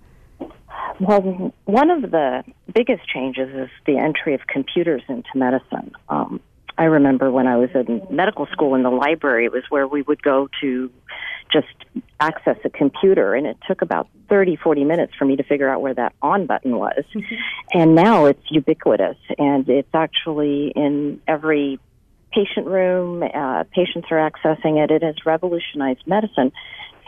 Well, 0.99 1.53
one 1.65 1.89
of 1.89 2.11
the 2.11 2.43
biggest 2.73 3.07
changes 3.07 3.49
is 3.55 3.69
the 3.85 3.97
entry 3.97 4.33
of 4.33 4.41
computers 4.47 5.01
into 5.07 5.29
medicine. 5.35 5.91
Um, 6.09 6.39
I 6.77 6.85
remember 6.85 7.31
when 7.31 7.47
I 7.47 7.57
was 7.57 7.69
in 7.73 8.01
medical 8.09 8.45
school 8.47 8.75
in 8.75 8.83
the 8.83 8.89
library, 8.89 9.45
it 9.45 9.51
was 9.51 9.63
where 9.69 9.87
we 9.87 10.01
would 10.03 10.21
go 10.21 10.47
to 10.61 10.91
just 11.51 11.67
access 12.19 12.57
a 12.63 12.69
computer, 12.69 13.33
and 13.33 13.45
it 13.45 13.57
took 13.67 13.81
about 13.81 14.07
30, 14.29 14.55
40 14.57 14.83
minutes 14.83 15.13
for 15.17 15.25
me 15.25 15.35
to 15.35 15.43
figure 15.43 15.69
out 15.69 15.81
where 15.81 15.93
that 15.93 16.13
on 16.21 16.45
button 16.45 16.77
was. 16.77 17.03
and 17.73 17.95
now 17.95 18.25
it's 18.25 18.43
ubiquitous, 18.49 19.17
and 19.37 19.67
it's 19.67 19.93
actually 19.93 20.71
in 20.75 21.21
every 21.27 21.79
patient 22.31 22.67
room. 22.67 23.23
Uh, 23.23 23.63
patients 23.71 24.07
are 24.11 24.29
accessing 24.29 24.83
it. 24.83 24.91
It 24.91 25.03
has 25.03 25.15
revolutionized 25.25 26.05
medicine, 26.05 26.51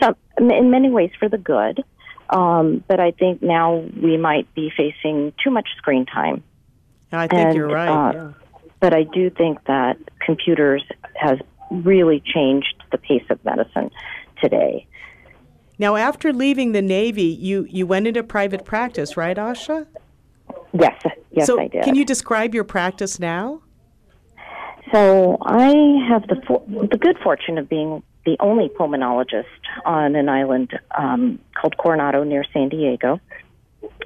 so 0.02 0.16
in 0.38 0.72
many 0.72 0.90
ways 0.90 1.12
for 1.20 1.30
the 1.30 1.38
good. 1.38 1.84
Um, 2.30 2.84
but 2.88 3.00
I 3.00 3.12
think 3.12 3.42
now 3.42 3.76
we 4.02 4.18
might 4.18 4.54
be 4.56 4.72
facing 4.76 5.34
too 5.44 5.52
much 5.52 5.68
screen 5.78 6.06
time. 6.06 6.44
I 7.12 7.28
think 7.28 7.48
and, 7.48 7.56
you're 7.56 7.68
right. 7.68 8.10
Uh, 8.10 8.14
yeah. 8.14 8.32
But 8.80 8.94
I 8.94 9.04
do 9.04 9.30
think 9.30 9.64
that 9.66 9.98
computers 10.26 10.84
has 11.16 11.38
really 11.70 12.22
changed 12.26 12.76
the 12.92 12.98
pace 12.98 13.24
of 13.30 13.44
medicine 13.46 13.92
today. 14.44 14.86
Now, 15.80 15.96
after 15.96 16.32
leaving 16.32 16.74
the 16.74 16.82
Navy, 16.82 17.24
you, 17.24 17.66
you 17.70 17.88
went 17.88 18.08
into 18.08 18.22
private 18.24 18.64
practice, 18.66 19.18
right, 19.18 19.38
Asha? 19.38 19.88
Yes, 20.74 21.02
yes, 21.32 21.48
so 21.48 21.60
I 21.60 21.68
did. 21.68 21.84
Can 21.84 21.96
you 21.96 22.06
describe 22.06 22.54
your 22.54 22.64
practice 22.64 23.20
now? 23.20 23.62
So 24.92 25.38
I 25.42 25.74
have 26.08 26.28
the 26.28 26.42
for- 26.46 26.64
the 26.68 26.98
good 26.98 27.18
fortune 27.24 27.58
of 27.58 27.68
being 27.70 28.04
the 28.26 28.38
only 28.40 28.70
pulmonologist 28.70 29.46
on 29.86 30.16
an 30.16 30.30
island 30.30 30.72
um, 30.96 31.40
called 31.60 31.78
Coronado 31.78 32.24
near 32.24 32.46
San 32.54 32.70
Diego. 32.70 33.20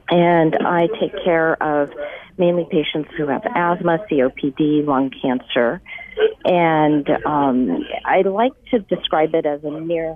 And 0.10 0.56
I 0.56 0.88
take 1.00 1.14
care 1.24 1.62
of 1.62 1.92
mainly 2.38 2.66
patients 2.72 3.10
who 3.18 3.28
have 3.28 3.44
asthma, 3.46 4.00
COPD, 4.10 4.86
lung 4.86 5.12
cancer. 5.22 5.82
And 6.46 7.08
um, 7.26 7.86
I 8.06 8.22
like 8.22 8.54
to 8.72 8.80
describe 8.80 9.36
it 9.36 9.46
as 9.46 9.64
a 9.64 9.72
near 9.72 10.16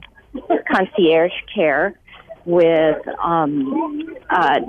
concierge 0.71 1.31
care 1.53 1.95
with, 2.45 2.97
um, 3.19 4.15
uh, 4.29 4.59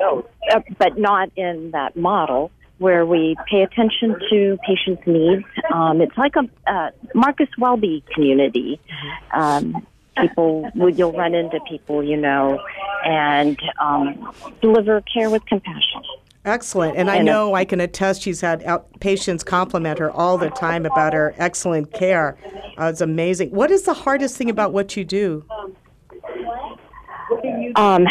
uh, 0.00 0.60
but 0.78 0.98
not 0.98 1.30
in 1.36 1.70
that 1.72 1.96
model 1.96 2.50
where 2.78 3.04
we 3.04 3.36
pay 3.46 3.62
attention 3.62 4.16
to 4.30 4.58
patients' 4.66 5.06
needs. 5.06 5.44
Um, 5.72 6.00
it's 6.00 6.16
like 6.16 6.34
a 6.36 6.48
uh, 6.70 6.90
Marcus 7.14 7.48
Welby 7.58 8.02
community. 8.14 8.80
Um, 9.32 9.86
people, 10.16 10.70
you'll 10.74 11.12
run 11.12 11.34
into 11.34 11.60
people 11.68 12.02
you 12.02 12.16
know, 12.16 12.58
and 13.04 13.58
um, 13.78 14.32
deliver 14.60 15.02
care 15.02 15.28
with 15.28 15.44
compassion. 15.46 16.02
Excellent. 16.44 16.96
And 16.96 17.10
I 17.10 17.18
know 17.20 17.54
I 17.54 17.66
can 17.66 17.80
attest 17.80 18.22
she's 18.22 18.40
had 18.40 18.62
out- 18.64 18.98
patients 19.00 19.44
compliment 19.44 19.98
her 19.98 20.10
all 20.10 20.38
the 20.38 20.48
time 20.50 20.86
about 20.86 21.12
her 21.12 21.34
excellent 21.36 21.92
care. 21.92 22.38
Uh, 22.78 22.84
it's 22.86 23.02
amazing. 23.02 23.50
What 23.50 23.70
is 23.70 23.82
the 23.82 23.92
hardest 23.92 24.36
thing 24.38 24.48
about 24.48 24.72
what 24.72 24.96
you 24.96 25.04
do? 25.04 25.44
Um, 27.76 28.06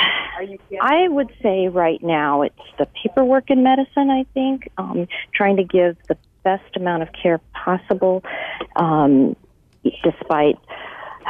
I 0.82 1.08
would 1.10 1.32
say 1.42 1.68
right 1.68 2.02
now 2.04 2.44
it's 2.44 2.56
the 2.78 2.88
paperwork 3.02 3.50
in 3.50 3.64
medicine, 3.64 4.10
I 4.10 4.26
think, 4.34 4.70
um, 4.78 5.08
trying 5.34 5.58
to 5.58 5.64
give 5.64 5.98
the 6.08 6.18
best 6.44 6.76
amount 6.76 7.04
of 7.04 7.10
care 7.12 7.40
possible 7.54 8.24
um, 8.76 9.36
despite 10.04 10.58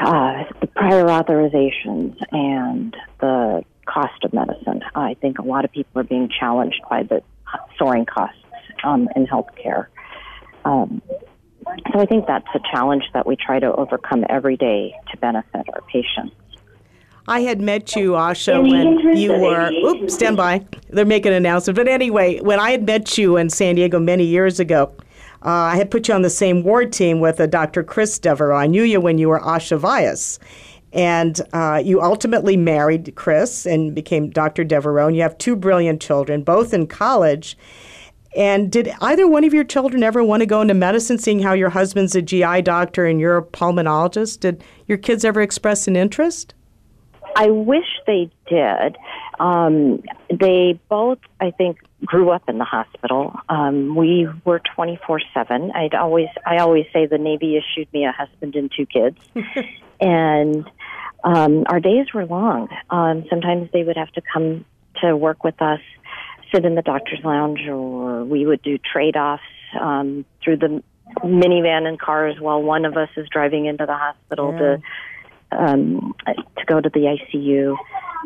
uh, 0.01 0.43
the 0.61 0.67
prior 0.67 1.05
authorizations 1.05 2.15
and 2.31 2.95
the 3.19 3.63
cost 3.91 4.23
of 4.23 4.33
medicine. 4.33 4.81
I 4.95 5.15
think 5.15 5.39
a 5.39 5.43
lot 5.43 5.65
of 5.65 5.71
people 5.71 5.99
are 6.01 6.05
being 6.05 6.29
challenged 6.29 6.81
by 6.89 7.03
the 7.03 7.21
soaring 7.77 8.05
costs 8.05 8.37
um, 8.83 9.09
in 9.15 9.25
healthcare. 9.25 9.87
Um, 10.65 11.01
so 11.91 11.99
I 11.99 12.05
think 12.05 12.27
that's 12.27 12.47
a 12.55 12.59
challenge 12.71 13.03
that 13.13 13.25
we 13.25 13.35
try 13.35 13.59
to 13.59 13.71
overcome 13.73 14.25
every 14.29 14.57
day 14.57 14.95
to 15.11 15.17
benefit 15.17 15.65
our 15.73 15.81
patients. 15.91 16.35
I 17.27 17.41
had 17.41 17.61
met 17.61 17.95
you, 17.95 18.11
Asha, 18.11 18.59
when 18.59 19.15
you 19.15 19.33
were. 19.33 19.69
Oops, 19.71 20.11
stand 20.11 20.35
by. 20.35 20.65
They're 20.89 21.05
making 21.05 21.31
an 21.31 21.37
announcement. 21.37 21.75
But 21.77 21.87
anyway, 21.87 22.39
when 22.39 22.59
I 22.59 22.71
had 22.71 22.85
met 22.85 23.19
you 23.19 23.37
in 23.37 23.51
San 23.51 23.75
Diego 23.75 23.99
many 23.99 24.23
years 24.23 24.59
ago, 24.59 24.91
uh, 25.45 25.49
I 25.49 25.77
had 25.77 25.91
put 25.91 26.07
you 26.07 26.15
on 26.15 26.23
the 26.23 26.29
same 26.29 26.63
ward 26.63 26.91
team 26.91 27.19
with 27.19 27.39
a 27.39 27.47
Dr. 27.47 27.83
Chris 27.83 28.17
Devereaux. 28.17 28.57
I 28.57 28.65
knew 28.65 28.83
you 28.83 28.99
when 28.99 29.19
you 29.19 29.29
were 29.29 29.39
Asha 29.39 29.79
Vyas. 29.79 30.39
And 30.91 31.39
uh, 31.53 31.81
you 31.83 32.01
ultimately 32.01 32.57
married 32.57 33.13
Chris 33.15 33.65
and 33.65 33.93
became 33.93 34.29
Dr. 34.29 34.63
Devereaux. 34.63 35.07
You 35.07 35.21
have 35.21 35.37
two 35.37 35.55
brilliant 35.55 36.01
children, 36.01 36.43
both 36.43 36.73
in 36.73 36.87
college. 36.87 37.57
And 38.35 38.71
did 38.71 38.91
either 39.01 39.27
one 39.27 39.43
of 39.43 39.53
your 39.53 39.63
children 39.63 40.03
ever 40.03 40.23
want 40.23 40.41
to 40.41 40.45
go 40.45 40.61
into 40.61 40.73
medicine, 40.73 41.17
seeing 41.17 41.39
how 41.39 41.53
your 41.53 41.69
husband's 41.69 42.15
a 42.15 42.21
GI 42.21 42.61
doctor 42.61 43.05
and 43.05 43.19
you're 43.19 43.37
a 43.37 43.43
pulmonologist? 43.43 44.39
Did 44.41 44.63
your 44.87 44.97
kids 44.97 45.25
ever 45.25 45.41
express 45.41 45.87
an 45.87 45.95
interest? 45.95 46.53
I 47.35 47.49
wish 47.49 47.85
they 48.05 48.29
did. 48.47 48.97
Um, 49.39 50.03
they 50.29 50.79
both, 50.89 51.19
I 51.39 51.51
think, 51.51 51.79
grew 52.05 52.29
up 52.31 52.47
in 52.47 52.57
the 52.57 52.65
hospital. 52.65 53.33
Um, 53.49 53.95
we 53.95 54.27
were 54.45 54.61
twenty 54.75 54.99
four 55.05 55.21
seven. 55.33 55.71
I'd 55.71 55.93
always, 55.93 56.27
I 56.45 56.57
always 56.57 56.85
say 56.93 57.05
the 57.05 57.17
Navy 57.17 57.57
issued 57.57 57.91
me 57.93 58.05
a 58.05 58.11
husband 58.11 58.55
and 58.55 58.71
two 58.75 58.85
kids, 58.85 59.17
and 59.99 60.69
um, 61.23 61.65
our 61.67 61.79
days 61.79 62.07
were 62.13 62.25
long. 62.25 62.69
Um, 62.89 63.25
sometimes 63.29 63.69
they 63.73 63.83
would 63.83 63.97
have 63.97 64.11
to 64.13 64.21
come 64.33 64.65
to 65.01 65.15
work 65.15 65.43
with 65.43 65.61
us, 65.61 65.81
sit 66.53 66.65
in 66.65 66.75
the 66.75 66.81
doctor's 66.81 67.23
lounge, 67.23 67.61
or 67.67 68.23
we 68.23 68.45
would 68.45 68.61
do 68.61 68.77
trade 68.77 69.15
offs 69.17 69.43
um, 69.79 70.25
through 70.43 70.57
the 70.57 70.83
minivan 71.23 71.87
and 71.87 71.99
cars 71.99 72.39
while 72.39 72.61
one 72.61 72.85
of 72.85 72.95
us 72.95 73.09
is 73.17 73.27
driving 73.29 73.65
into 73.65 73.85
the 73.85 73.95
hospital 73.95 74.51
Yeah. 74.53 74.59
to 74.59 74.81
um, 75.51 76.13
to 76.25 76.65
go 76.67 76.79
to 76.79 76.89
the 76.89 77.17
ICU 77.17 77.75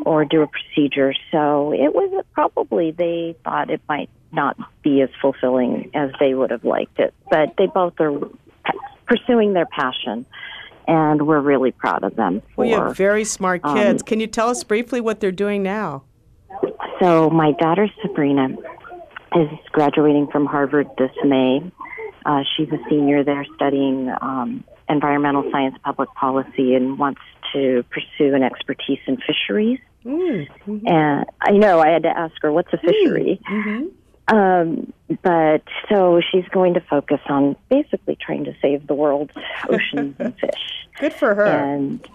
or 0.04 0.24
do 0.24 0.42
a 0.42 0.46
procedure. 0.46 1.14
So 1.30 1.72
it 1.72 1.94
was 1.94 2.24
probably 2.32 2.90
they 2.90 3.36
thought 3.44 3.70
it 3.70 3.80
might 3.88 4.10
not 4.32 4.56
be 4.82 5.00
as 5.00 5.10
fulfilling 5.20 5.90
as 5.94 6.10
they 6.18 6.34
would 6.34 6.50
have 6.50 6.64
liked 6.64 6.98
it, 6.98 7.14
but 7.30 7.54
they 7.56 7.66
both 7.66 7.94
are 8.00 8.18
pursuing 9.06 9.52
their 9.52 9.66
passion, 9.66 10.26
and 10.88 11.26
we're 11.26 11.40
really 11.40 11.72
proud 11.72 12.04
of 12.04 12.16
them. 12.16 12.40
For, 12.40 12.46
Well, 12.64 12.68
you 12.68 12.76
have 12.76 12.96
very 12.96 13.24
smart 13.24 13.60
um, 13.64 13.76
kids. 13.76 14.02
Can 14.02 14.20
you 14.20 14.26
tell 14.26 14.48
us 14.48 14.64
briefly 14.64 15.00
what 15.00 15.20
they're 15.20 15.32
doing 15.32 15.62
now? 15.62 16.02
So 17.00 17.30
my 17.30 17.52
daughter 17.52 17.88
Sabrina 18.02 18.48
is 19.36 19.48
graduating 19.72 20.28
from 20.28 20.46
Harvard 20.46 20.88
this 20.98 21.10
May. 21.24 21.60
Uh, 22.24 22.42
she's 22.56 22.68
a 22.68 22.78
senior 22.88 23.24
there 23.24 23.44
studying 23.56 24.12
um, 24.20 24.64
environmental 24.88 25.44
science, 25.50 25.76
public 25.84 26.08
policy, 26.14 26.74
and 26.74 26.98
wants 26.98 27.20
to 27.54 27.84
pursue 27.90 28.34
an 28.34 28.42
expertise 28.42 29.00
in 29.06 29.16
fisheries. 29.16 29.80
Mm. 30.04 30.48
And 30.86 31.26
I 31.40 31.52
know 31.52 31.80
I 31.80 31.88
had 31.88 32.02
to 32.02 32.10
ask 32.10 32.34
her, 32.42 32.52
"What's 32.52 32.72
a 32.72 32.78
fishery?" 32.78 33.40
Um, 34.28 34.92
but 35.22 35.62
so 35.88 36.20
she's 36.30 36.46
going 36.48 36.74
to 36.74 36.80
focus 36.80 37.20
on 37.28 37.56
basically 37.68 38.16
trying 38.16 38.44
to 38.44 38.54
save 38.62 38.86
the 38.86 38.94
world's 38.94 39.32
oceans 39.68 40.16
and 40.18 40.38
fish. 40.38 40.86
Good 40.98 41.12
for 41.12 41.34
her. 41.34 41.44
And 41.44 42.06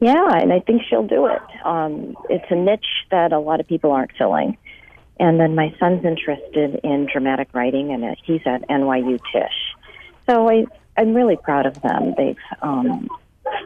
yeah, 0.00 0.28
and 0.34 0.52
I 0.52 0.60
think 0.60 0.82
she'll 0.88 1.06
do 1.06 1.26
it. 1.26 1.42
Um, 1.64 2.16
it's 2.28 2.44
a 2.50 2.54
niche 2.54 3.06
that 3.10 3.32
a 3.32 3.38
lot 3.38 3.60
of 3.60 3.66
people 3.66 3.92
aren't 3.92 4.12
filling. 4.18 4.58
And 5.18 5.38
then 5.38 5.54
my 5.54 5.74
son's 5.78 6.04
interested 6.04 6.80
in 6.82 7.06
dramatic 7.10 7.48
writing, 7.54 7.92
and 7.92 8.04
uh, 8.04 8.14
he's 8.24 8.42
at 8.46 8.68
NYU 8.68 9.18
Tisch. 9.32 9.74
So 10.26 10.50
I, 10.50 10.66
I'm 10.96 11.14
really 11.14 11.36
proud 11.36 11.66
of 11.66 11.80
them. 11.82 12.14
They've 12.16 12.36
um, 12.60 13.08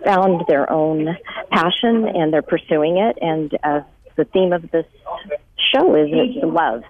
found 0.05 0.45
their 0.49 0.71
own 0.71 1.17
passion, 1.51 2.07
and 2.09 2.33
they're 2.33 2.43
pursuing 2.43 2.99
it. 2.99 3.19
And 3.21 3.57
as 3.63 3.83
the 4.17 4.25
theme 4.25 4.53
of 4.53 4.71
this 4.71 4.87
show 5.73 5.95
is, 5.95 6.09
it's 6.13 6.45
love. 6.45 6.83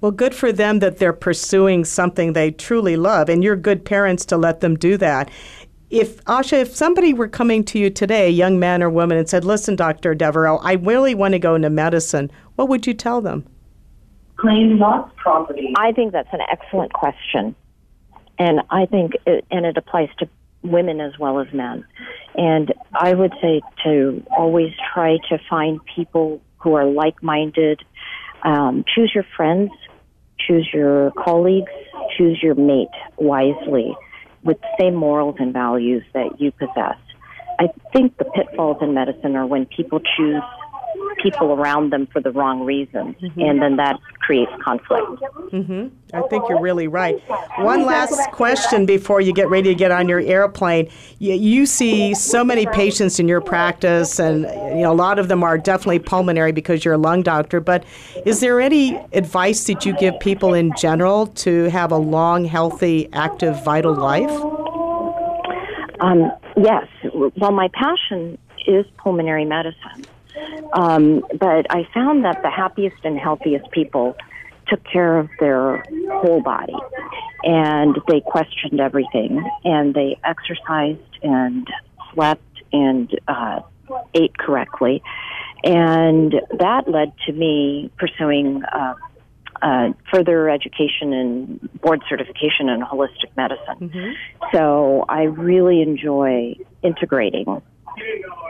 Well, 0.00 0.12
good 0.12 0.34
for 0.34 0.52
them 0.52 0.78
that 0.80 0.98
they're 0.98 1.12
pursuing 1.12 1.84
something 1.84 2.32
they 2.32 2.50
truly 2.50 2.96
love, 2.96 3.28
and 3.28 3.42
you're 3.42 3.56
good 3.56 3.84
parents 3.84 4.24
to 4.26 4.36
let 4.36 4.60
them 4.60 4.76
do 4.76 4.96
that. 4.98 5.30
If 5.88 6.22
Asha, 6.24 6.60
if 6.60 6.74
somebody 6.74 7.14
were 7.14 7.28
coming 7.28 7.64
to 7.64 7.78
you 7.78 7.90
today, 7.90 8.26
a 8.26 8.30
young 8.30 8.58
man 8.58 8.82
or 8.82 8.90
woman, 8.90 9.16
and 9.18 9.28
said, 9.28 9.44
"Listen, 9.44 9.76
Doctor 9.76 10.14
Devereaux, 10.14 10.58
I 10.58 10.74
really 10.74 11.14
want 11.14 11.32
to 11.32 11.38
go 11.38 11.54
into 11.54 11.70
medicine," 11.70 12.30
what 12.56 12.68
would 12.68 12.86
you 12.86 12.94
tell 12.94 13.20
them? 13.20 13.46
claim 14.36 14.78
lost 14.78 15.14
property. 15.16 15.72
I 15.78 15.92
think 15.92 16.12
that's 16.12 16.28
an 16.32 16.40
excellent 16.50 16.92
question, 16.92 17.54
and 18.38 18.60
I 18.70 18.86
think 18.86 19.12
it, 19.26 19.44
and 19.50 19.64
it 19.66 19.76
applies 19.76 20.08
to 20.18 20.28
women 20.62 21.00
as 21.00 21.18
well 21.18 21.40
as 21.40 21.52
men. 21.52 21.84
And 22.34 22.72
I 22.92 23.14
would 23.14 23.32
say 23.40 23.60
to 23.84 24.22
always 24.36 24.72
try 24.92 25.18
to 25.28 25.38
find 25.48 25.80
people 25.94 26.42
who 26.58 26.74
are 26.74 26.84
like-minded. 26.84 27.82
Um, 28.42 28.84
choose 28.94 29.12
your 29.14 29.24
friends, 29.36 29.70
choose 30.38 30.68
your 30.72 31.12
colleagues, 31.12 31.72
choose 32.16 32.38
your 32.42 32.54
mate 32.54 32.88
wisely, 33.16 33.96
with 34.42 34.60
the 34.60 34.68
same 34.78 34.94
morals 34.94 35.36
and 35.38 35.52
values 35.52 36.04
that 36.12 36.40
you 36.40 36.52
possess. 36.52 36.98
I 37.58 37.68
think 37.92 38.16
the 38.18 38.24
pitfalls 38.24 38.78
in 38.82 38.92
medicine 38.94 39.34
are 39.36 39.46
when 39.46 39.66
people 39.66 40.00
choose 40.00 40.42
people 41.22 41.52
around 41.52 41.90
them 41.92 42.06
for 42.12 42.20
the 42.20 42.30
wrong 42.30 42.64
reasons, 42.64 43.16
and 43.36 43.60
then 43.60 43.76
that 43.76 43.98
creates 44.20 44.52
conflict. 44.62 45.22
I 46.12 46.22
think 46.28 46.48
you're 46.48 46.60
really 46.60 46.88
right. 46.88 47.20
One 47.58 47.84
last 47.84 48.30
question 48.32 48.86
before 48.86 49.20
you 49.20 49.32
get 49.32 49.48
ready 49.48 49.70
to 49.70 49.74
get 49.74 49.90
on 49.90 50.08
your 50.08 50.20
airplane. 50.20 50.88
You, 51.18 51.34
you 51.34 51.66
see 51.66 52.14
so 52.14 52.44
many 52.44 52.66
patients 52.66 53.18
in 53.18 53.28
your 53.28 53.40
practice, 53.40 54.18
and 54.18 54.42
you 54.76 54.82
know 54.82 54.92
a 54.92 54.94
lot 54.94 55.18
of 55.18 55.28
them 55.28 55.42
are 55.42 55.58
definitely 55.58 55.98
pulmonary 55.98 56.52
because 56.52 56.84
you're 56.84 56.94
a 56.94 56.98
lung 56.98 57.22
doctor. 57.22 57.60
But 57.60 57.84
is 58.24 58.40
there 58.40 58.60
any 58.60 58.96
advice 59.12 59.64
that 59.64 59.84
you 59.84 59.96
give 59.98 60.18
people 60.20 60.54
in 60.54 60.72
general 60.76 61.28
to 61.28 61.64
have 61.64 61.92
a 61.92 61.98
long, 61.98 62.44
healthy, 62.44 63.08
active, 63.12 63.62
vital 63.64 63.94
life? 63.94 64.30
Um, 66.00 66.30
yes. 66.56 66.86
Well, 67.14 67.52
my 67.52 67.68
passion 67.74 68.38
is 68.66 68.84
pulmonary 68.98 69.44
medicine. 69.44 70.04
Um, 70.72 71.24
but 71.38 71.66
I 71.70 71.88
found 71.94 72.24
that 72.24 72.42
the 72.42 72.50
happiest 72.50 72.96
and 73.04 73.18
healthiest 73.18 73.70
people 73.70 74.16
took 74.68 74.82
care 74.84 75.18
of 75.18 75.28
their 75.38 75.84
whole 76.10 76.42
body 76.42 76.74
and 77.44 77.96
they 78.08 78.20
questioned 78.20 78.80
everything 78.80 79.48
and 79.64 79.94
they 79.94 80.18
exercised 80.24 81.00
and 81.22 81.68
slept 82.12 82.42
and 82.72 83.18
uh, 83.28 83.60
ate 84.14 84.36
correctly. 84.36 85.02
And 85.62 86.34
that 86.58 86.88
led 86.88 87.12
to 87.26 87.32
me 87.32 87.90
pursuing 87.96 88.62
uh, 88.64 88.94
uh, 89.62 89.92
further 90.12 90.50
education 90.50 91.12
and 91.12 91.80
board 91.80 92.02
certification 92.08 92.68
in 92.68 92.80
holistic 92.80 93.34
medicine. 93.36 93.90
So 94.52 95.04
I 95.08 95.22
really 95.22 95.80
enjoy 95.80 96.56
integrating 96.82 97.62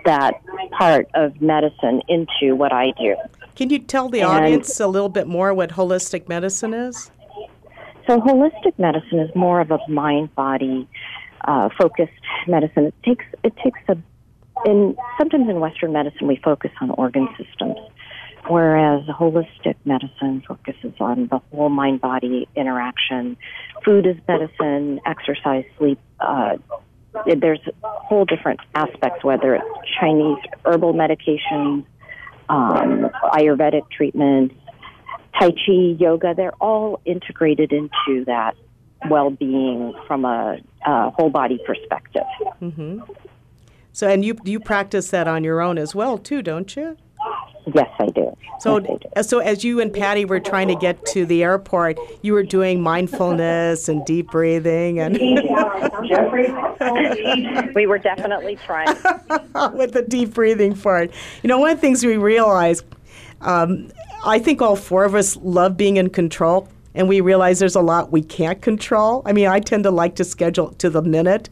that 0.05 0.41
part 0.73 1.09
of 1.15 1.41
medicine 1.41 2.03
into 2.09 2.55
what 2.55 2.73
I 2.73 2.93
do. 2.99 3.17
Can 3.55 3.71
you 3.71 3.79
tell 3.79 4.09
the 4.09 4.21
And- 4.21 4.31
audience 4.31 4.79
a 4.81 4.87
little 4.87 5.09
bit 5.09 5.27
more 5.27 5.53
what 5.55 5.71
holistic 5.71 6.29
medicine 6.29 6.75
is? 6.75 7.11
So 8.07 8.21
holistic 8.21 8.79
medicine 8.79 9.19
is 9.19 9.35
more 9.35 9.61
of 9.61 9.71
a 9.73 9.79
mind 9.89 10.33
body 10.37 10.87
uh, 11.45 11.69
focused 11.77 12.13
medicine. 12.47 12.87
It 12.87 12.95
takes 13.05 13.25
it 13.43 13.57
takes 13.57 13.81
a 13.89 13.97
in 14.65 14.97
sometimes 15.19 15.49
in 15.49 15.61
Western 15.61 15.93
medicine 15.93 16.27
we 16.27 16.37
focus 16.37 16.71
on 16.81 16.91
organ 16.91 17.29
systems, 17.37 17.77
whereas 18.49 19.05
holistic 19.07 19.75
medicine 19.85 20.43
focuses 20.47 20.93
on 21.01 21.27
the 21.29 21.39
whole 21.51 21.69
mind 21.69 22.01
body 22.01 22.49
interaction. 22.57 23.37
Food 23.85 24.07
is 24.07 24.17
medicine, 24.29 25.01
exercise, 25.05 25.65
sleep. 25.79 25.99
Uh, 26.21 26.57
there's 27.41 27.61
whole 27.83 28.25
different 28.25 28.61
aspects, 28.75 29.25
whether 29.25 29.55
it's 29.55 29.65
Chinese 30.01 30.39
herbal 30.65 30.95
medications, 30.95 31.85
um, 32.49 33.11
Ayurvedic 33.33 33.91
treatments, 33.91 34.55
Tai 35.39 35.51
Chi, 35.51 35.97
yoga, 35.99 36.35
they're 36.35 36.55
all 36.61 37.01
integrated 37.05 37.73
into 37.73 38.25
that 38.27 38.55
well 39.11 39.31
being 39.31 39.95
from 40.07 40.25
a, 40.25 40.59
a 40.87 41.11
whole 41.11 41.31
body 41.31 41.61
perspective. 41.67 42.25
mhm 42.63 43.07
So, 43.93 44.09
and 44.09 44.25
you 44.25 44.37
you 44.45 44.61
practice 44.61 45.11
that 45.11 45.29
on 45.29 45.45
your 45.45 45.61
own 45.61 45.79
as 45.79 45.95
well, 45.95 46.19
too, 46.19 46.43
don't 46.43 46.75
you? 46.77 46.97
Yes, 47.75 47.91
I 47.99 48.07
do. 48.07 48.37
So, 48.61 48.79
yes, 48.79 48.91
I 48.91 49.21
do. 49.21 49.23
so 49.23 49.39
as 49.41 49.65
you 49.65 49.81
and 49.81 49.93
Patty 49.93 50.25
were 50.25 50.41
trying 50.41 50.69
to 50.69 50.77
get 50.77 51.05
to 51.07 51.27
the 51.27 51.43
airport, 51.43 51.99
you 52.23 52.33
were 52.33 52.45
doing 52.45 52.81
mindfulness 52.81 53.89
and 53.89 54.05
deep 54.05 54.31
breathing 54.31 55.01
and 55.01 55.17
Jeffrey, 56.07 56.53
we 57.75 57.87
were 57.87 57.99
definitely 57.99 58.57
trying. 58.65 58.87
with 59.77 59.93
the 59.93 60.05
deep 60.09 60.35
breathing 60.35 60.77
part. 60.77 61.11
You 61.43 61.49
know, 61.49 61.59
one 61.59 61.71
of 61.71 61.77
the 61.79 61.81
things 61.81 62.05
we 62.05 62.17
realized, 62.17 62.85
um, 63.41 63.91
I 64.25 64.39
think 64.39 64.63
all 64.63 64.77
four 64.77 65.05
of 65.05 65.15
us 65.15 65.37
love 65.37 65.77
being 65.77 65.97
in 65.97 66.11
control, 66.11 66.69
and 66.95 67.09
we 67.09 67.21
realize 67.21 67.59
there's 67.59 67.77
a 67.77 67.81
lot 67.81 68.13
we 68.13 68.23
can't 68.23 68.63
control. 68.63 69.23
I 69.27 69.33
mean, 69.33 69.49
I 69.49 69.61
tend 69.61 69.85
to 69.85 69.91
like 69.91 70.15
to 70.17 70.25
schedule 70.25 70.73
to 70.75 70.89
the 70.89 71.03
minute, 71.03 71.49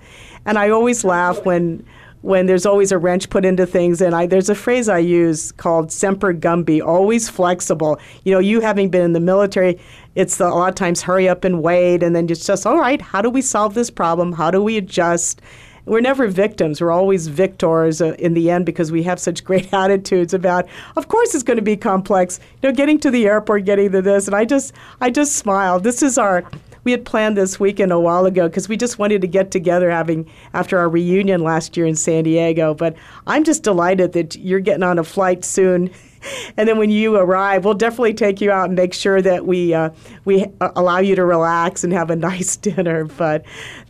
and 0.46 0.58
I 0.58 0.70
always 0.70 1.04
laugh 1.04 1.44
when. 1.44 1.84
When 2.24 2.46
there's 2.46 2.64
always 2.64 2.90
a 2.90 2.96
wrench 2.96 3.28
put 3.28 3.44
into 3.44 3.66
things, 3.66 4.00
and 4.00 4.14
I, 4.14 4.24
there's 4.24 4.48
a 4.48 4.54
phrase 4.54 4.88
I 4.88 4.96
use 4.96 5.52
called 5.52 5.92
"semper 5.92 6.32
gumby," 6.32 6.80
always 6.80 7.28
flexible. 7.28 8.00
You 8.24 8.32
know, 8.32 8.38
you 8.38 8.60
having 8.60 8.88
been 8.88 9.02
in 9.02 9.12
the 9.12 9.20
military, 9.20 9.78
it's 10.14 10.38
the, 10.38 10.46
a 10.46 10.48
lot 10.48 10.70
of 10.70 10.74
times 10.74 11.02
hurry 11.02 11.28
up 11.28 11.44
and 11.44 11.62
wait, 11.62 12.02
and 12.02 12.16
then 12.16 12.26
it's 12.30 12.46
just 12.46 12.64
all 12.66 12.78
right. 12.78 13.02
How 13.02 13.20
do 13.20 13.28
we 13.28 13.42
solve 13.42 13.74
this 13.74 13.90
problem? 13.90 14.32
How 14.32 14.50
do 14.50 14.62
we 14.62 14.78
adjust? 14.78 15.42
we're 15.86 16.00
never 16.00 16.28
victims. 16.28 16.80
We're 16.80 16.90
always 16.90 17.26
victors 17.26 18.00
uh, 18.00 18.14
in 18.18 18.34
the 18.34 18.50
end 18.50 18.64
because 18.66 18.90
we 18.90 19.02
have 19.02 19.20
such 19.20 19.44
great 19.48 19.72
attitudes 19.72 20.34
about. 20.34 20.66
Of 20.96 21.08
course, 21.08 21.34
it's 21.34 21.44
going 21.44 21.58
to 21.58 21.62
be 21.62 21.76
complex. 21.76 22.40
You 22.62 22.70
know, 22.70 22.74
getting 22.74 22.98
to 23.00 23.10
the 23.10 23.26
airport, 23.26 23.64
getting 23.64 23.92
to 23.92 24.02
this, 24.02 24.26
and 24.26 24.34
I 24.34 24.44
just, 24.44 24.72
I 25.00 25.10
just 25.10 25.36
smile. 25.36 25.80
This 25.80 26.02
is 26.02 26.18
our. 26.18 26.44
We 26.84 26.92
had 26.92 27.04
planned 27.04 27.36
this 27.36 27.58
weekend 27.58 27.92
a 27.92 27.98
while 27.98 28.26
ago 28.26 28.48
because 28.48 28.68
we 28.68 28.76
just 28.76 28.98
wanted 28.98 29.20
to 29.22 29.26
get 29.26 29.50
together, 29.50 29.90
having 29.90 30.30
after 30.52 30.78
our 30.78 30.88
reunion 30.88 31.42
last 31.42 31.76
year 31.76 31.86
in 31.86 31.96
San 31.96 32.24
Diego. 32.24 32.74
But 32.74 32.94
I'm 33.26 33.44
just 33.44 33.62
delighted 33.62 34.12
that 34.12 34.36
you're 34.36 34.60
getting 34.60 34.82
on 34.82 34.98
a 34.98 35.04
flight 35.04 35.44
soon. 35.44 35.90
and 36.56 36.68
then 36.68 36.78
when 36.78 36.90
you 36.90 37.16
arrive, 37.16 37.64
we'll 37.64 37.74
definitely 37.74 38.14
take 38.14 38.40
you 38.40 38.50
out 38.50 38.66
and 38.66 38.76
make 38.76 38.94
sure 38.94 39.20
that 39.22 39.46
we 39.46 39.74
uh, 39.74 39.90
we 40.24 40.46
uh, 40.60 40.70
allow 40.76 40.98
you 40.98 41.16
to 41.16 41.24
relax 41.24 41.84
and 41.84 41.92
have 41.92 42.10
a 42.10 42.16
nice 42.30 42.56
dinner. 42.56 43.04
But 43.04 43.44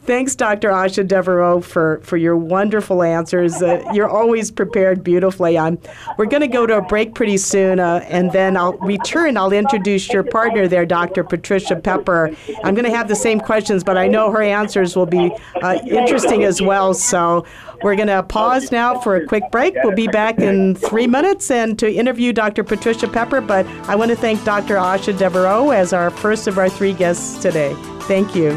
thanks, 0.04 0.34
Dr. 0.34 0.70
Asha 0.70 1.06
Devereaux, 1.06 1.60
for 1.60 2.00
for 2.02 2.16
your 2.16 2.36
wonderful 2.36 3.02
answers. 3.02 3.62
Uh, 3.62 3.82
you're 3.92 4.08
always 4.08 4.50
prepared 4.50 5.02
beautifully. 5.02 5.58
I'm, 5.58 5.78
we're 6.18 6.26
going 6.26 6.42
to 6.42 6.48
go 6.48 6.66
to 6.66 6.78
a 6.78 6.82
break 6.82 7.14
pretty 7.14 7.36
soon, 7.36 7.80
uh, 7.80 8.04
and 8.08 8.32
then 8.32 8.56
I'll 8.56 8.76
return. 8.78 9.36
I'll 9.36 9.52
introduce 9.52 10.12
your 10.12 10.22
partner 10.22 10.68
there, 10.68 10.86
Dr. 10.86 11.24
Patricia 11.24 11.76
Pepper. 11.76 12.30
I'm 12.62 12.74
going 12.74 12.84
to 12.84 12.96
have 12.96 13.08
the 13.08 13.16
same 13.16 13.40
questions, 13.40 13.82
but 13.84 13.96
I 13.96 14.06
know 14.06 14.30
her 14.30 14.42
answers 14.42 14.96
will 14.96 15.06
be 15.06 15.30
uh, 15.62 15.78
interesting 15.86 16.44
as 16.44 16.60
well. 16.60 16.94
So. 16.94 17.44
We're 17.82 17.96
going 17.96 18.08
to 18.08 18.22
pause 18.22 18.72
now 18.72 18.98
for 19.00 19.16
a 19.16 19.26
quick 19.26 19.42
break. 19.50 19.74
We'll 19.84 19.94
be 19.94 20.08
back 20.08 20.38
in 20.38 20.74
three 20.74 21.06
minutes 21.06 21.50
and 21.50 21.78
to 21.80 21.92
interview 21.92 22.32
Dr. 22.32 22.64
Patricia 22.64 23.06
Pepper. 23.08 23.42
But 23.42 23.66
I 23.88 23.94
want 23.94 24.10
to 24.10 24.16
thank 24.16 24.42
Dr. 24.42 24.76
Asha 24.76 25.18
Devereaux 25.18 25.68
as 25.68 25.92
our 25.92 26.08
first 26.08 26.46
of 26.46 26.56
our 26.56 26.70
three 26.70 26.94
guests 26.94 27.42
today. 27.42 27.74
Thank 28.02 28.34
you. 28.34 28.52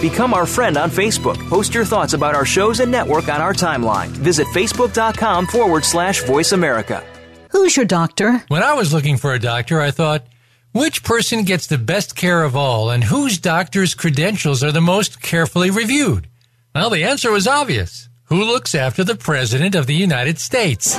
Become 0.00 0.34
our 0.34 0.46
friend 0.46 0.76
on 0.76 0.90
Facebook. 0.90 1.36
Post 1.48 1.74
your 1.74 1.84
thoughts 1.84 2.12
about 2.12 2.34
our 2.34 2.44
shows 2.44 2.80
and 2.80 2.92
network 2.92 3.28
on 3.28 3.40
our 3.40 3.54
timeline. 3.54 4.08
Visit 4.08 4.46
facebook.com 4.48 5.46
forward 5.46 5.84
slash 5.84 6.22
voice 6.24 6.52
America. 6.52 7.02
Who's 7.50 7.76
your 7.76 7.86
doctor? 7.86 8.44
When 8.48 8.62
I 8.62 8.74
was 8.74 8.92
looking 8.92 9.16
for 9.16 9.32
a 9.32 9.38
doctor, 9.38 9.80
I 9.80 9.90
thought, 9.90 10.26
which 10.72 11.02
person 11.02 11.44
gets 11.44 11.66
the 11.66 11.78
best 11.78 12.14
care 12.14 12.42
of 12.42 12.54
all 12.54 12.90
and 12.90 13.04
whose 13.04 13.38
doctor's 13.38 13.94
credentials 13.94 14.62
are 14.62 14.72
the 14.72 14.82
most 14.82 15.22
carefully 15.22 15.70
reviewed? 15.70 16.28
Well, 16.74 16.90
the 16.90 17.04
answer 17.04 17.30
was 17.30 17.46
obvious. 17.46 18.10
Who 18.24 18.44
looks 18.44 18.74
after 18.74 19.02
the 19.02 19.14
President 19.16 19.74
of 19.74 19.86
the 19.86 19.94
United 19.94 20.38
States? 20.38 20.98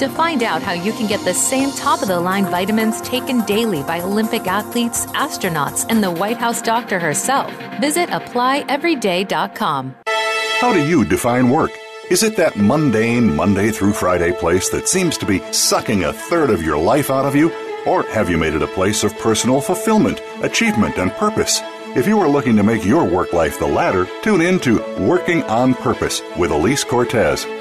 To 0.00 0.08
find 0.08 0.42
out 0.42 0.62
how 0.62 0.72
you 0.72 0.94
can 0.94 1.06
get 1.06 1.22
the 1.26 1.34
same 1.34 1.72
top 1.72 2.00
of 2.00 2.08
the 2.08 2.18
line 2.18 2.46
vitamins 2.46 3.02
taken 3.02 3.44
daily 3.44 3.82
by 3.82 4.00
Olympic 4.00 4.46
athletes, 4.46 5.04
astronauts, 5.08 5.84
and 5.90 6.02
the 6.02 6.10
White 6.10 6.38
House 6.38 6.62
doctor 6.62 6.98
herself, 6.98 7.52
visit 7.82 8.08
applyeveryday.com. 8.08 9.94
How 10.06 10.72
do 10.72 10.82
you 10.88 11.04
define 11.04 11.50
work? 11.50 11.72
Is 12.10 12.22
it 12.22 12.34
that 12.36 12.56
mundane 12.56 13.36
Monday 13.36 13.70
through 13.70 13.92
Friday 13.92 14.32
place 14.32 14.70
that 14.70 14.88
seems 14.88 15.18
to 15.18 15.26
be 15.26 15.40
sucking 15.52 16.04
a 16.04 16.14
third 16.14 16.48
of 16.48 16.62
your 16.62 16.78
life 16.78 17.10
out 17.10 17.26
of 17.26 17.36
you? 17.36 17.52
Or 17.86 18.04
have 18.04 18.30
you 18.30 18.38
made 18.38 18.54
it 18.54 18.62
a 18.62 18.68
place 18.68 19.04
of 19.04 19.18
personal 19.18 19.60
fulfillment, 19.60 20.22
achievement, 20.42 20.96
and 20.96 21.12
purpose? 21.12 21.60
If 21.94 22.06
you 22.06 22.18
are 22.20 22.28
looking 22.28 22.56
to 22.56 22.62
make 22.62 22.86
your 22.86 23.04
work 23.04 23.34
life 23.34 23.58
the 23.58 23.66
latter, 23.66 24.08
tune 24.22 24.40
in 24.40 24.60
to 24.60 24.78
Working 24.98 25.42
on 25.42 25.74
Purpose 25.74 26.22
with 26.38 26.52
Elise 26.52 26.84
Cortes. 26.84 27.44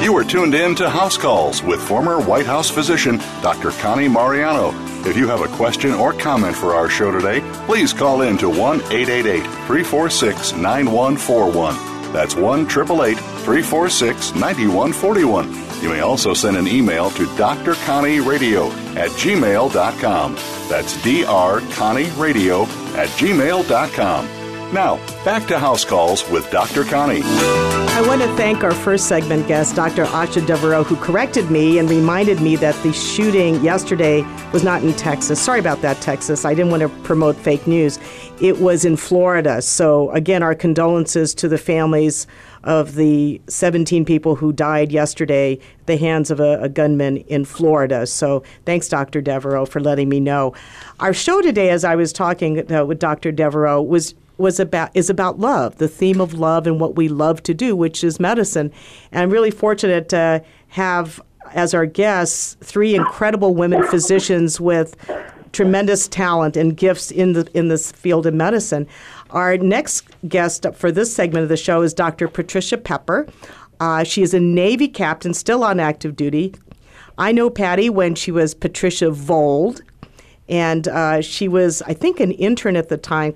You 0.03 0.17
are 0.17 0.23
tuned 0.23 0.55
in 0.55 0.73
to 0.77 0.89
House 0.89 1.19
Calls 1.19 1.61
with 1.61 1.79
former 1.79 2.19
White 2.19 2.47
House 2.47 2.71
physician 2.71 3.17
Dr. 3.43 3.69
Connie 3.73 4.07
Mariano. 4.07 4.90
If 5.05 5.17
you 5.17 5.27
have 5.27 5.41
a 5.41 5.47
question 5.55 5.93
or 5.93 6.13
comment 6.13 6.55
for 6.55 6.73
our 6.75 6.87
show 6.87 7.11
today, 7.11 7.41
please 7.65 7.91
call 7.91 8.21
in 8.21 8.37
to 8.37 8.49
1 8.49 8.81
888 8.81 9.41
346 9.41 10.53
9141. 10.53 12.13
That's 12.13 12.35
1 12.35 12.61
888 12.61 13.17
346 13.17 14.35
9141. 14.35 15.81
You 15.81 15.89
may 15.89 16.01
also 16.01 16.33
send 16.35 16.57
an 16.57 16.67
email 16.67 17.09
to 17.11 17.25
drconnieradio 17.25 18.69
at 18.95 19.09
gmail.com. 19.11 20.35
That's 20.69 20.97
drconnieradio 20.97 22.67
at 22.95 23.09
gmail.com. 23.09 24.40
Now, 24.73 24.95
back 25.25 25.47
to 25.47 25.59
House 25.59 25.83
Calls 25.83 26.27
with 26.29 26.49
Dr. 26.49 26.85
Connie. 26.85 27.21
I 27.23 28.01
want 28.07 28.21
to 28.21 28.35
thank 28.37 28.63
our 28.63 28.71
first 28.71 29.09
segment 29.09 29.45
guest, 29.45 29.75
Dr. 29.75 30.05
Asha 30.05 30.45
Devereaux, 30.47 30.85
who 30.85 30.95
corrected 30.95 31.51
me 31.51 31.77
and 31.77 31.89
reminded 31.89 32.39
me 32.39 32.55
that 32.55 32.81
the 32.81 32.93
shooting 32.93 33.61
yesterday 33.61 34.25
was 34.53 34.63
not 34.63 34.81
in 34.81 34.93
Texas. 34.93 35.41
Sorry 35.41 35.59
about 35.59 35.81
that, 35.81 35.99
Texas. 35.99 36.45
I 36.45 36.53
didn't 36.53 36.71
want 36.71 36.83
to 36.83 36.89
promote 37.03 37.35
fake 37.35 37.67
news. 37.67 37.99
It 38.39 38.61
was 38.61 38.85
in 38.85 38.95
Florida. 38.95 39.61
So, 39.61 40.09
again, 40.11 40.41
our 40.41 40.55
condolences 40.55 41.35
to 41.35 41.49
the 41.49 41.57
families 41.57 42.25
of 42.63 42.95
the 42.95 43.41
17 43.47 44.05
people 44.05 44.35
who 44.35 44.53
died 44.53 44.93
yesterday 44.93 45.59
at 45.81 45.87
the 45.87 45.97
hands 45.97 46.31
of 46.31 46.39
a, 46.39 46.61
a 46.61 46.69
gunman 46.69 47.17
in 47.17 47.43
Florida. 47.43 48.07
So 48.07 48.43
thanks, 48.65 48.87
Dr. 48.87 49.19
Devereaux, 49.19 49.65
for 49.65 49.81
letting 49.81 50.07
me 50.07 50.19
know. 50.19 50.53
Our 50.99 51.13
show 51.13 51.41
today, 51.41 51.71
as 51.71 51.83
I 51.83 51.95
was 51.95 52.13
talking 52.13 52.71
uh, 52.71 52.85
with 52.85 52.99
Dr. 52.99 53.31
Devereaux, 53.31 53.81
was 53.81 54.13
was 54.41 54.59
about 54.59 54.91
is 54.93 55.09
about 55.09 55.39
love, 55.39 55.77
the 55.77 55.87
theme 55.87 56.19
of 56.19 56.33
love 56.33 56.67
and 56.67 56.79
what 56.79 56.95
we 56.95 57.07
love 57.07 57.41
to 57.43 57.53
do, 57.53 57.75
which 57.75 58.03
is 58.03 58.19
medicine. 58.19 58.71
And 59.11 59.23
I'm 59.23 59.29
really 59.29 59.51
fortunate 59.51 60.09
to 60.09 60.43
have 60.69 61.21
as 61.53 61.73
our 61.73 61.85
guests 61.85 62.57
three 62.61 62.95
incredible 62.95 63.55
women 63.55 63.83
physicians 63.87 64.59
with 64.59 64.95
tremendous 65.51 66.07
talent 66.07 66.55
and 66.55 66.77
gifts 66.77 67.11
in 67.11 67.33
the 67.33 67.49
in 67.53 67.67
this 67.67 67.91
field 67.91 68.25
of 68.25 68.33
medicine. 68.33 68.87
Our 69.31 69.57
next 69.57 70.05
guest 70.27 70.65
for 70.73 70.91
this 70.91 71.13
segment 71.13 71.43
of 71.43 71.49
the 71.49 71.57
show 71.57 71.81
is 71.81 71.93
Dr. 71.93 72.27
Patricia 72.27 72.77
Pepper. 72.77 73.27
Uh, 73.79 74.03
she 74.03 74.21
is 74.21 74.33
a 74.33 74.39
Navy 74.39 74.87
captain, 74.87 75.33
still 75.33 75.63
on 75.63 75.79
active 75.79 76.15
duty. 76.15 76.53
I 77.17 77.31
know 77.31 77.49
Patty 77.49 77.89
when 77.89 78.15
she 78.15 78.31
was 78.31 78.53
Patricia 78.53 79.09
Vold, 79.09 79.81
and 80.47 80.87
uh, 80.87 81.21
she 81.21 81.47
was, 81.47 81.81
I 81.83 81.93
think, 81.93 82.19
an 82.19 82.31
intern 82.31 82.75
at 82.75 82.89
the 82.89 82.97
time 82.97 83.35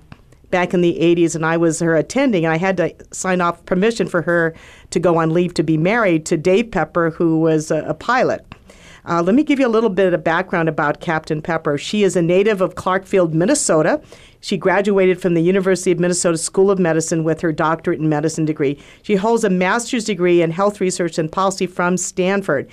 back 0.51 0.73
in 0.73 0.81
the 0.81 0.97
80s, 0.99 1.35
and 1.35 1.45
I 1.45 1.57
was 1.57 1.79
her 1.79 1.95
attending, 1.95 2.45
and 2.45 2.53
I 2.53 2.57
had 2.57 2.77
to 2.77 2.95
sign 3.11 3.41
off 3.41 3.65
permission 3.65 4.07
for 4.07 4.21
her 4.23 4.55
to 4.91 4.99
go 4.99 5.17
on 5.17 5.33
leave 5.33 5.53
to 5.55 5.63
be 5.63 5.77
married 5.77 6.25
to 6.27 6.37
Dave 6.37 6.71
Pepper, 6.71 7.11
who 7.11 7.39
was 7.39 7.71
a, 7.71 7.83
a 7.85 7.93
pilot. 7.93 8.45
Uh, 9.07 9.21
let 9.21 9.35
me 9.35 9.43
give 9.43 9.59
you 9.59 9.67
a 9.67 9.69
little 9.69 9.89
bit 9.89 10.13
of 10.13 10.23
background 10.23 10.67
about 10.67 10.99
Captain 10.99 11.41
Pepper. 11.41 11.77
She 11.77 12.03
is 12.03 12.15
a 12.15 12.21
native 12.21 12.59
of 12.59 12.73
Clarkfield, 12.73 13.33
Minnesota. 13.33 14.01
She 14.41 14.57
graduated 14.57 15.21
from 15.21 15.35
the 15.35 15.41
University 15.41 15.91
of 15.91 15.99
Minnesota 15.99 16.37
School 16.37 16.71
of 16.71 16.79
Medicine 16.79 17.23
with 17.23 17.41
her 17.41 17.51
doctorate 17.51 17.99
in 17.99 18.09
medicine 18.09 18.45
degree. 18.45 18.79
She 19.03 19.15
holds 19.15 19.43
a 19.43 19.49
master's 19.49 20.05
degree 20.05 20.41
in 20.41 20.49
health 20.51 20.81
research 20.81 21.19
and 21.19 21.31
policy 21.31 21.67
from 21.67 21.97
Stanford. 21.97 22.67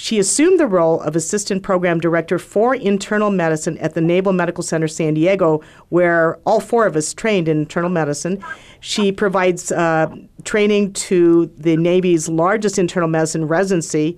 She 0.00 0.20
assumed 0.20 0.60
the 0.60 0.68
role 0.68 1.00
of 1.00 1.16
Assistant 1.16 1.64
Program 1.64 1.98
Director 1.98 2.38
for 2.38 2.72
Internal 2.72 3.32
Medicine 3.32 3.76
at 3.78 3.94
the 3.94 4.00
Naval 4.00 4.32
Medical 4.32 4.62
Center 4.62 4.86
San 4.86 5.14
Diego, 5.14 5.60
where 5.88 6.38
all 6.46 6.60
four 6.60 6.86
of 6.86 6.94
us 6.94 7.12
trained 7.12 7.48
in 7.48 7.58
internal 7.58 7.90
medicine. 7.90 8.40
She 8.78 9.10
provides 9.10 9.72
uh, 9.72 10.14
training 10.44 10.92
to 10.92 11.46
the 11.56 11.76
Navy's 11.76 12.28
largest 12.28 12.78
internal 12.78 13.08
medicine 13.08 13.48
residency 13.48 14.16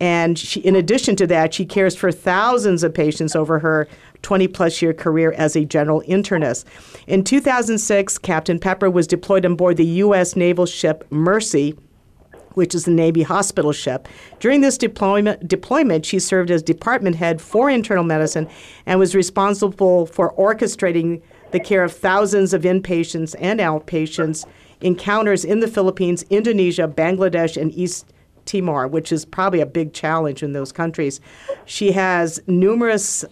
and 0.00 0.36
she, 0.36 0.60
in 0.60 0.74
addition 0.74 1.14
to 1.16 1.26
that, 1.28 1.54
she 1.54 1.64
cares 1.64 1.94
for 1.94 2.10
thousands 2.10 2.82
of 2.82 2.92
patients 2.92 3.36
over 3.36 3.60
her 3.60 3.86
20 4.22 4.48
plus 4.48 4.82
year 4.82 4.94
career 4.94 5.32
as 5.32 5.54
a 5.54 5.64
general 5.64 6.02
internist. 6.08 6.64
In 7.06 7.22
2006, 7.22 8.18
Captain 8.18 8.58
Pepper 8.58 8.90
was 8.90 9.06
deployed 9.06 9.44
on 9.46 9.54
board 9.54 9.76
the 9.76 9.84
U.S. 9.84 10.34
naval 10.34 10.66
ship 10.66 11.06
Mercy 11.10 11.76
which 12.54 12.74
is 12.74 12.84
the 12.84 12.90
Navy 12.90 13.22
hospital 13.22 13.72
ship. 13.72 14.08
During 14.38 14.60
this 14.60 14.78
deployment, 14.78 15.46
deployment, 15.48 16.06
she 16.06 16.18
served 16.18 16.50
as 16.50 16.62
department 16.62 17.16
head 17.16 17.40
for 17.40 17.70
internal 17.70 18.04
medicine 18.04 18.48
and 18.86 18.98
was 18.98 19.14
responsible 19.14 20.06
for 20.06 20.34
orchestrating 20.34 21.22
the 21.50 21.60
care 21.60 21.82
of 21.82 21.92
thousands 21.92 22.52
of 22.52 22.62
inpatients 22.62 23.34
and 23.38 23.60
outpatients 23.60 24.46
encounters 24.80 25.44
in 25.44 25.60
the 25.60 25.68
Philippines, 25.68 26.24
Indonesia, 26.30 26.88
Bangladesh, 26.88 27.60
and 27.60 27.72
East 27.74 28.06
Timor, 28.50 28.88
which 28.88 29.12
is 29.12 29.24
probably 29.24 29.60
a 29.60 29.66
big 29.66 29.92
challenge 29.92 30.42
in 30.42 30.52
those 30.52 30.72
countries. 30.72 31.20
She 31.66 31.92
has 31.92 32.40
numerous 32.46 33.24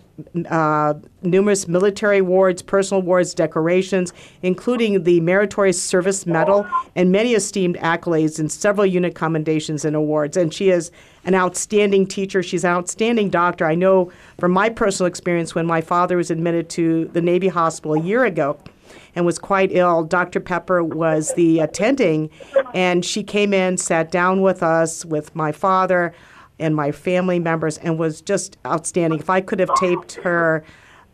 uh, 0.50 0.94
numerous 1.22 1.68
military 1.68 2.18
awards, 2.18 2.60
personal 2.60 3.00
awards, 3.00 3.34
decorations, 3.34 4.12
including 4.42 5.04
the 5.04 5.20
Meritorious 5.20 5.80
Service 5.80 6.26
Medal 6.26 6.66
and 6.96 7.12
many 7.12 7.34
esteemed 7.34 7.76
accolades 7.76 8.40
and 8.40 8.50
several 8.50 8.84
unit 8.84 9.14
commendations 9.14 9.84
and 9.84 9.94
awards. 9.94 10.36
And 10.36 10.52
she 10.52 10.70
is 10.70 10.90
an 11.24 11.36
outstanding 11.36 12.04
teacher. 12.04 12.42
She's 12.42 12.64
an 12.64 12.70
outstanding 12.70 13.30
doctor. 13.30 13.64
I 13.64 13.76
know 13.76 14.10
from 14.40 14.50
my 14.50 14.70
personal 14.70 15.06
experience 15.06 15.54
when 15.54 15.66
my 15.66 15.80
father 15.80 16.16
was 16.16 16.32
admitted 16.32 16.68
to 16.70 17.04
the 17.12 17.20
Navy 17.20 17.48
hospital 17.48 17.94
a 17.94 18.02
year 18.02 18.24
ago 18.24 18.58
and 19.18 19.26
was 19.26 19.40
quite 19.40 19.72
ill. 19.72 20.04
Dr. 20.04 20.38
Pepper 20.38 20.84
was 20.84 21.34
the 21.34 21.58
attending, 21.58 22.30
and 22.72 23.04
she 23.04 23.24
came 23.24 23.52
in, 23.52 23.76
sat 23.76 24.12
down 24.12 24.42
with 24.42 24.62
us, 24.62 25.04
with 25.04 25.34
my 25.34 25.50
father 25.50 26.14
and 26.60 26.76
my 26.76 26.92
family 26.92 27.40
members, 27.40 27.78
and 27.78 27.98
was 27.98 28.20
just 28.20 28.56
outstanding. 28.64 29.18
If 29.18 29.28
I 29.28 29.40
could 29.40 29.58
have 29.58 29.74
taped 29.74 30.14
her 30.14 30.64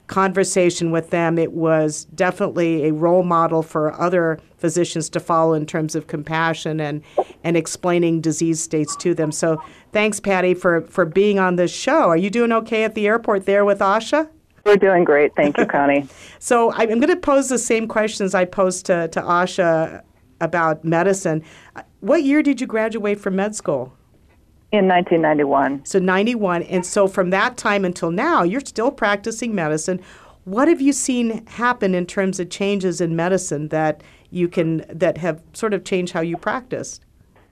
conversation 0.07 0.91
with 0.91 1.09
them, 1.09 1.39
it 1.39 1.53
was 1.53 2.05
definitely 2.15 2.89
a 2.89 2.93
role 2.93 3.23
model 3.23 3.63
for 3.63 3.99
other 3.99 4.39
physicians 4.59 5.09
to 5.09 5.19
follow 5.19 5.55
in 5.55 5.65
terms 5.65 5.95
of 5.95 6.07
compassion 6.07 6.81
and, 6.81 7.03
and 7.43 7.57
explaining 7.57 8.21
disease 8.21 8.63
states 8.63 8.95
to 8.97 9.15
them. 9.15 9.33
So 9.33 9.63
thanks, 9.93 10.21
Patty, 10.21 10.53
for, 10.53 10.83
for 10.83 11.07
being 11.07 11.39
on 11.39 11.57
this 11.57 11.75
show. 11.75 12.11
Are 12.11 12.19
you 12.19 12.29
doing 12.29 12.53
okay 12.53 12.85
at 12.85 12.95
the 12.95 13.07
airport 13.07 13.47
there 13.47 13.65
with 13.65 13.79
Asha? 13.79 14.29
We're 14.65 14.77
doing 14.77 15.05
great. 15.05 15.35
Thank 15.37 15.59
you, 15.59 15.67
Connie. 15.67 16.09
so 16.39 16.73
I'm 16.73 16.89
going 17.01 17.09
to 17.09 17.17
pose 17.17 17.49
the 17.49 17.59
same 17.59 17.87
questions 17.87 18.35
I 18.35 18.45
posed 18.45 18.87
to, 18.87 19.09
to 19.09 19.21
Asha 19.21 20.03
about 20.41 20.85
medicine. 20.85 21.43
What 22.01 22.23
year 22.23 22.43
did 22.43 22.61
you 22.61 22.67
graduate 22.67 23.21
from 23.21 23.37
med 23.37 23.55
school? 23.55 23.93
In 24.73 24.89
1991. 24.89 25.85
So 25.85 25.99
91. 25.99 26.63
And 26.65 26.85
so 26.85 27.07
from 27.07 27.31
that 27.31 27.57
time 27.57 27.85
until 27.85 28.11
now, 28.11 28.43
you're 28.43 28.61
still 28.61 28.91
practicing 28.91 29.55
medicine. 29.55 30.01
What 30.45 30.69
have 30.69 30.81
you 30.81 30.93
seen 30.93 31.47
happen 31.47 31.95
in 31.95 32.07
terms 32.07 32.41
of 32.41 32.51
changes 32.51 33.01
in 33.01 33.15
medicine 33.15 33.69
that 33.69 34.03
you 34.31 34.49
can 34.49 34.85
that 34.89 35.19
have 35.19 35.43
sort 35.53 35.75
of 35.75 35.85
changed 35.85 36.13
how 36.13 36.21
you 36.21 36.37
practiced? 36.37 37.04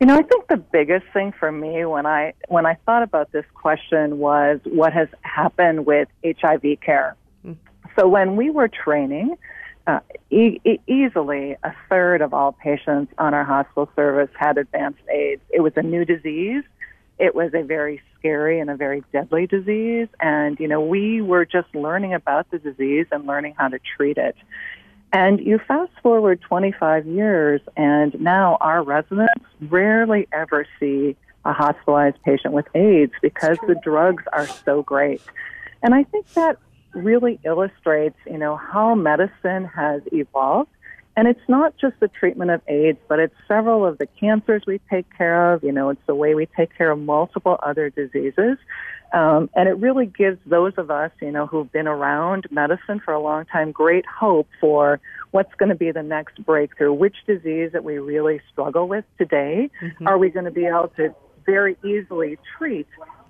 You 0.03 0.07
know, 0.07 0.17
I 0.17 0.23
think 0.23 0.49
the 0.49 0.57
biggest 0.57 1.07
thing 1.13 1.31
for 1.31 1.53
me 1.53 1.85
when 1.85 2.07
I 2.07 2.33
when 2.49 2.67
I 2.67 2.75
thought 2.87 3.05
about 3.05 3.31
this 3.31 3.45
question 3.55 4.19
was 4.19 4.59
what 4.65 4.93
has 4.93 5.07
happened 5.21 5.87
with 5.87 6.09
HIV 6.25 6.81
care. 6.81 7.15
Mm. 7.47 7.55
So 7.97 8.09
when 8.09 8.35
we 8.35 8.51
were 8.51 8.67
training, 8.67 9.37
uh, 9.87 10.01
e- 10.29 10.59
e- 10.65 10.81
easily 10.89 11.57
a 11.63 11.73
third 11.89 12.21
of 12.21 12.35
all 12.35 12.51
patients 12.51 13.13
on 13.17 13.33
our 13.33 13.45
hospital 13.45 13.89
service 13.95 14.31
had 14.37 14.59
advanced 14.59 15.03
AIDS. 15.09 15.41
It 15.51 15.61
was 15.61 15.75
a 15.77 15.83
new 15.83 16.05
disease. 16.05 16.65
It 17.21 17.37
was 17.37 17.55
a 17.55 17.63
very 17.63 18.03
scary 18.19 18.59
and 18.59 18.71
a 18.71 18.75
very 18.75 19.05
deadly 19.13 19.47
disease. 19.47 20.09
And, 20.19 20.59
you 20.59 20.67
know, 20.67 20.81
we 20.81 21.21
were 21.21 21.45
just 21.45 21.73
learning 21.77 22.13
about 22.13 22.51
the 22.51 22.59
disease 22.59 23.07
and 23.13 23.25
learning 23.25 23.55
how 23.57 23.69
to 23.69 23.79
treat 23.97 24.19
it. 24.19 24.35
And 25.13 25.41
you 25.41 25.59
fast 25.59 25.93
forward 26.03 26.41
25 26.41 27.07
years, 27.07 27.61
and 27.77 28.19
now 28.19 28.57
our 28.61 28.83
residents 28.83 29.45
rarely 29.61 30.27
ever 30.33 30.67
see 30.81 31.17
a 31.45 31.53
hospitalized 31.53 32.17
patient 32.25 32.55
with 32.55 32.67
AIDS 32.75 33.13
because 33.21 33.59
the 33.67 33.75
drugs 33.83 34.25
are 34.33 34.47
so 34.47 34.83
great. 34.83 35.21
And 35.83 35.95
I 35.95 36.05
think 36.05 36.33
that 36.35 36.59
really 36.95 37.41
illustrates, 37.45 38.17
you 38.27 38.39
know, 38.39 38.57
how 38.57 38.95
medicine 38.95 39.65
has 39.67 40.03
evolved. 40.13 40.71
And 41.15 41.29
it's 41.29 41.47
not 41.47 41.77
just 41.77 42.01
the 42.01 42.09
treatment 42.09 42.51
of 42.51 42.63
AIDS, 42.69 42.99
but 43.07 43.19
it's 43.19 43.35
several 43.47 43.85
of 43.85 43.99
the 43.99 44.07
cancers 44.07 44.63
we 44.67 44.81
take 44.89 45.07
care 45.17 45.53
of. 45.53 45.63
You 45.63 45.73
know, 45.73 45.91
it's 45.91 46.01
the 46.07 46.15
way 46.15 46.35
we 46.35 46.47
take 46.47 46.75
care 46.77 46.91
of 46.91 46.99
multiple 46.99 47.59
other 47.63 47.91
diseases. 47.91 48.57
Um, 49.13 49.51
and 49.55 49.69
it 49.69 49.79
really 49.79 50.07
gives 50.07 50.39
those 50.47 50.73
of 50.79 50.91
us, 50.91 51.11
you 51.21 51.31
know, 51.31 51.47
who've 51.47 51.71
been 51.71 51.87
around 51.87 52.47
medicine 52.51 53.01
for 53.05 53.13
a 53.13 53.21
long 53.21 53.45
time, 53.45 53.71
great 53.71 54.07
hope 54.07 54.49
for 54.61 55.01
what's 55.33 55.55
going 55.59 55.69
to 55.69 55.75
be 55.75 55.91
the 55.93 56.03
next 56.03 56.43
breakthrough. 56.45 56.93
Which 56.93 57.17
disease 57.27 57.73
that 57.73 57.85
we 57.85 57.99
really 57.99 58.41
struggle 58.51 58.89
with 58.89 59.05
today 59.19 59.71
mm-hmm. 59.83 60.07
are 60.07 60.17
we 60.17 60.31
going 60.31 60.47
to 60.47 60.51
be 60.51 60.65
able 60.65 60.89
to 60.97 61.15
very 61.45 61.77
easily 61.85 62.39
treat 62.57 62.87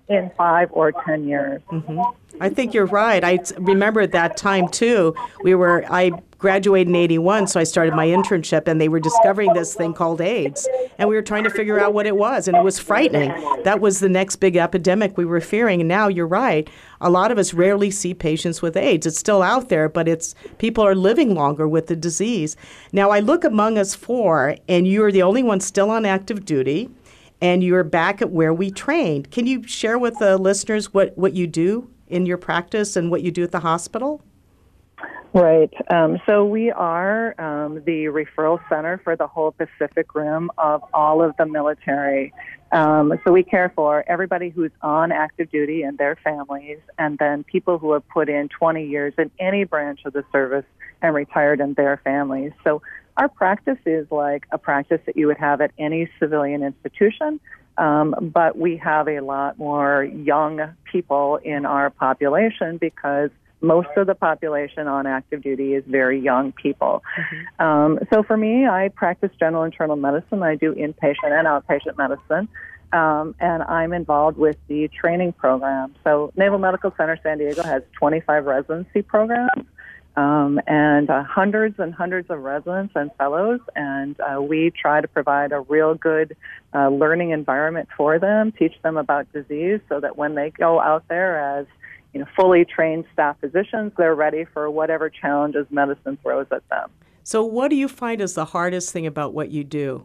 in 0.08 0.30
five 0.36 0.68
or 0.72 0.92
ten 0.92 1.26
years? 1.26 1.62
Mm-hmm. 1.70 2.00
I 2.40 2.48
think 2.48 2.74
you're 2.74 2.86
right. 2.86 3.22
I 3.22 3.38
remember 3.58 4.00
at 4.00 4.12
that 4.12 4.36
time 4.36 4.68
too. 4.68 5.14
We 5.42 5.54
were 5.54 5.84
I 5.90 6.12
graduated 6.42 6.88
in 6.88 6.96
81, 6.96 7.46
so 7.46 7.60
I 7.60 7.62
started 7.62 7.94
my 7.94 8.08
internship, 8.08 8.66
and 8.66 8.80
they 8.80 8.88
were 8.88 8.98
discovering 8.98 9.52
this 9.52 9.76
thing 9.76 9.94
called 9.94 10.20
AIDS. 10.20 10.68
And 10.98 11.08
we 11.08 11.14
were 11.14 11.22
trying 11.22 11.44
to 11.44 11.50
figure 11.50 11.78
out 11.78 11.94
what 11.94 12.04
it 12.04 12.16
was, 12.16 12.48
and 12.48 12.56
it 12.56 12.64
was 12.64 12.80
frightening. 12.80 13.30
That 13.62 13.80
was 13.80 14.00
the 14.00 14.08
next 14.08 14.36
big 14.36 14.56
epidemic 14.56 15.16
we 15.16 15.24
were 15.24 15.40
fearing. 15.40 15.80
And 15.80 15.88
now 15.88 16.08
you're 16.08 16.26
right. 16.26 16.68
A 17.00 17.08
lot 17.08 17.30
of 17.30 17.38
us 17.38 17.54
rarely 17.54 17.92
see 17.92 18.12
patients 18.12 18.60
with 18.60 18.76
AIDS. 18.76 19.06
It's 19.06 19.18
still 19.18 19.40
out 19.40 19.68
there, 19.68 19.88
but 19.88 20.08
it's 20.08 20.34
people 20.58 20.84
are 20.84 20.96
living 20.96 21.32
longer 21.32 21.68
with 21.68 21.86
the 21.86 21.96
disease. 21.96 22.56
Now, 22.92 23.10
I 23.10 23.20
look 23.20 23.44
among 23.44 23.78
us 23.78 23.94
four, 23.94 24.56
and 24.68 24.88
you're 24.88 25.12
the 25.12 25.22
only 25.22 25.44
one 25.44 25.60
still 25.60 25.90
on 25.90 26.04
active 26.04 26.44
duty 26.44 26.90
and 27.42 27.64
you're 27.64 27.84
back 27.84 28.22
at 28.22 28.30
where 28.30 28.54
we 28.54 28.70
trained. 28.70 29.32
Can 29.32 29.46
you 29.46 29.66
share 29.66 29.98
with 29.98 30.18
the 30.20 30.38
listeners 30.38 30.94
what, 30.94 31.18
what 31.18 31.34
you 31.34 31.48
do 31.48 31.90
in 32.06 32.24
your 32.24 32.38
practice 32.38 32.94
and 32.94 33.10
what 33.10 33.22
you 33.22 33.32
do 33.32 33.42
at 33.42 33.50
the 33.50 33.60
hospital? 33.60 34.22
Right. 35.34 35.72
Um, 35.90 36.20
so 36.24 36.44
we 36.44 36.70
are 36.70 37.34
um, 37.40 37.82
the 37.84 38.04
referral 38.04 38.60
center 38.68 39.00
for 39.02 39.16
the 39.16 39.26
whole 39.26 39.50
Pacific 39.50 40.14
Rim 40.14 40.50
of 40.56 40.84
all 40.94 41.22
of 41.22 41.34
the 41.36 41.46
military. 41.46 42.32
Um, 42.70 43.18
so 43.24 43.32
we 43.32 43.42
care 43.42 43.72
for 43.74 44.04
everybody 44.06 44.50
who's 44.50 44.70
on 44.82 45.10
active 45.10 45.50
duty 45.50 45.82
and 45.82 45.98
their 45.98 46.16
families, 46.22 46.78
and 46.98 47.18
then 47.18 47.44
people 47.44 47.78
who 47.78 47.92
have 47.92 48.06
put 48.08 48.28
in 48.28 48.50
20 48.50 48.86
years 48.86 49.14
in 49.18 49.30
any 49.40 49.64
branch 49.64 50.00
of 50.04 50.12
the 50.12 50.24
service 50.30 50.66
and 51.00 51.14
retired 51.14 51.60
and 51.60 51.74
their 51.76 52.00
families. 52.04 52.52
So 52.62 52.82
our 53.16 53.28
practice 53.28 53.78
is 53.84 54.06
like 54.10 54.46
a 54.52 54.58
practice 54.58 55.00
that 55.06 55.16
you 55.16 55.26
would 55.26 55.38
have 55.38 55.60
at 55.60 55.72
any 55.78 56.08
civilian 56.18 56.62
institution. 56.62 57.40
Um, 57.78 58.14
but 58.34 58.56
we 58.56 58.76
have 58.78 59.08
a 59.08 59.20
lot 59.20 59.58
more 59.58 60.04
young 60.04 60.60
people 60.90 61.36
in 61.42 61.64
our 61.64 61.90
population 61.90 62.76
because 62.76 63.30
most 63.62 63.88
of 63.96 64.06
the 64.06 64.14
population 64.14 64.88
on 64.88 65.06
active 65.06 65.42
duty 65.42 65.74
is 65.74 65.84
very 65.86 66.20
young 66.20 66.52
people. 66.52 67.02
Mm-hmm. 67.16 67.64
Um, 67.64 67.98
so 68.12 68.22
for 68.22 68.36
me, 68.36 68.66
I 68.66 68.88
practice 68.88 69.30
general 69.38 69.62
internal 69.62 69.96
medicine. 69.96 70.42
I 70.42 70.56
do 70.56 70.74
inpatient 70.74 71.30
and 71.30 71.46
outpatient 71.46 71.96
medicine. 71.96 72.48
Um, 72.92 73.34
and 73.40 73.62
I'm 73.62 73.94
involved 73.94 74.36
with 74.36 74.56
the 74.68 74.88
training 74.88 75.32
program. 75.32 75.94
So 76.04 76.30
Naval 76.36 76.58
Medical 76.58 76.92
Center 76.96 77.18
San 77.22 77.38
Diego 77.38 77.62
has 77.62 77.82
25 77.98 78.44
residency 78.44 79.00
programs 79.00 79.64
um, 80.16 80.60
and 80.66 81.08
uh, 81.08 81.24
hundreds 81.24 81.78
and 81.78 81.94
hundreds 81.94 82.30
of 82.30 82.40
residents 82.40 82.92
and 82.94 83.10
fellows, 83.16 83.60
and 83.74 84.16
uh, 84.20 84.40
we 84.40 84.70
try 84.70 85.00
to 85.00 85.08
provide 85.08 85.52
a 85.52 85.60
real 85.60 85.94
good 85.94 86.36
uh, 86.74 86.88
learning 86.88 87.30
environment 87.30 87.88
for 87.96 88.18
them, 88.18 88.52
teach 88.52 88.74
them 88.82 88.96
about 88.96 89.32
disease, 89.32 89.80
so 89.88 90.00
that 90.00 90.16
when 90.18 90.34
they 90.34 90.50
go 90.50 90.80
out 90.80 91.04
there 91.08 91.58
as 91.58 91.66
you 92.12 92.20
know, 92.20 92.26
fully 92.36 92.64
trained 92.64 93.04
staff 93.12 93.36
physicians, 93.40 93.92
they're 93.96 94.14
ready 94.14 94.44
for 94.44 94.70
whatever 94.70 95.08
challenges 95.08 95.66
medicine 95.70 96.18
throws 96.22 96.46
at 96.50 96.68
them. 96.68 96.90
So, 97.22 97.42
what 97.44 97.68
do 97.68 97.76
you 97.76 97.88
find 97.88 98.20
is 98.20 98.34
the 98.34 98.46
hardest 98.46 98.92
thing 98.92 99.06
about 99.06 99.32
what 99.32 99.50
you 99.50 99.64
do? 99.64 100.04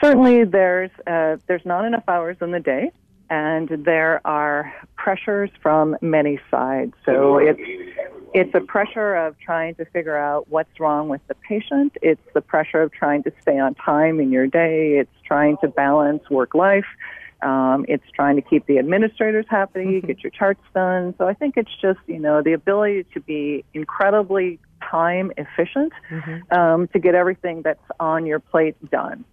Certainly, 0.00 0.44
there's 0.44 0.90
uh, 1.06 1.36
there's 1.46 1.66
not 1.66 1.84
enough 1.84 2.04
hours 2.08 2.38
in 2.40 2.52
the 2.52 2.60
day 2.60 2.90
and 3.30 3.68
there 3.84 4.26
are 4.26 4.72
pressures 4.96 5.50
from 5.62 5.96
many 6.00 6.40
sides. 6.50 6.94
So 7.04 7.38
it's 7.38 7.60
it's 8.34 8.54
a 8.54 8.60
pressure 8.60 9.14
of 9.14 9.38
trying 9.38 9.74
to 9.76 9.84
figure 9.86 10.16
out 10.16 10.48
what's 10.48 10.80
wrong 10.80 11.08
with 11.08 11.20
the 11.28 11.34
patient. 11.34 11.96
It's 12.02 12.20
the 12.34 12.40
pressure 12.40 12.82
of 12.82 12.92
trying 12.92 13.22
to 13.24 13.32
stay 13.40 13.58
on 13.58 13.74
time 13.74 14.20
in 14.20 14.30
your 14.30 14.46
day. 14.46 14.98
It's 14.98 15.10
trying 15.24 15.56
to 15.62 15.68
balance 15.68 16.28
work 16.30 16.54
life. 16.54 16.86
Um, 17.42 17.84
it's 17.88 18.04
trying 18.14 18.36
to 18.36 18.42
keep 18.42 18.66
the 18.66 18.78
administrators 18.78 19.46
happy, 19.48 19.84
mm-hmm. 19.84 20.06
get 20.06 20.22
your 20.22 20.30
charts 20.30 20.62
done. 20.74 21.14
So 21.18 21.28
I 21.28 21.34
think 21.34 21.56
it's 21.56 21.70
just 21.80 22.00
you 22.06 22.18
know 22.18 22.42
the 22.42 22.52
ability 22.52 23.04
to 23.14 23.20
be 23.20 23.64
incredibly 23.74 24.58
time 24.82 25.32
efficient 25.36 25.92
mm-hmm. 26.10 26.58
um, 26.58 26.88
to 26.88 26.98
get 26.98 27.14
everything 27.14 27.62
that's 27.62 27.80
on 28.00 28.26
your 28.26 28.40
plate 28.40 28.76
done. 28.90 29.24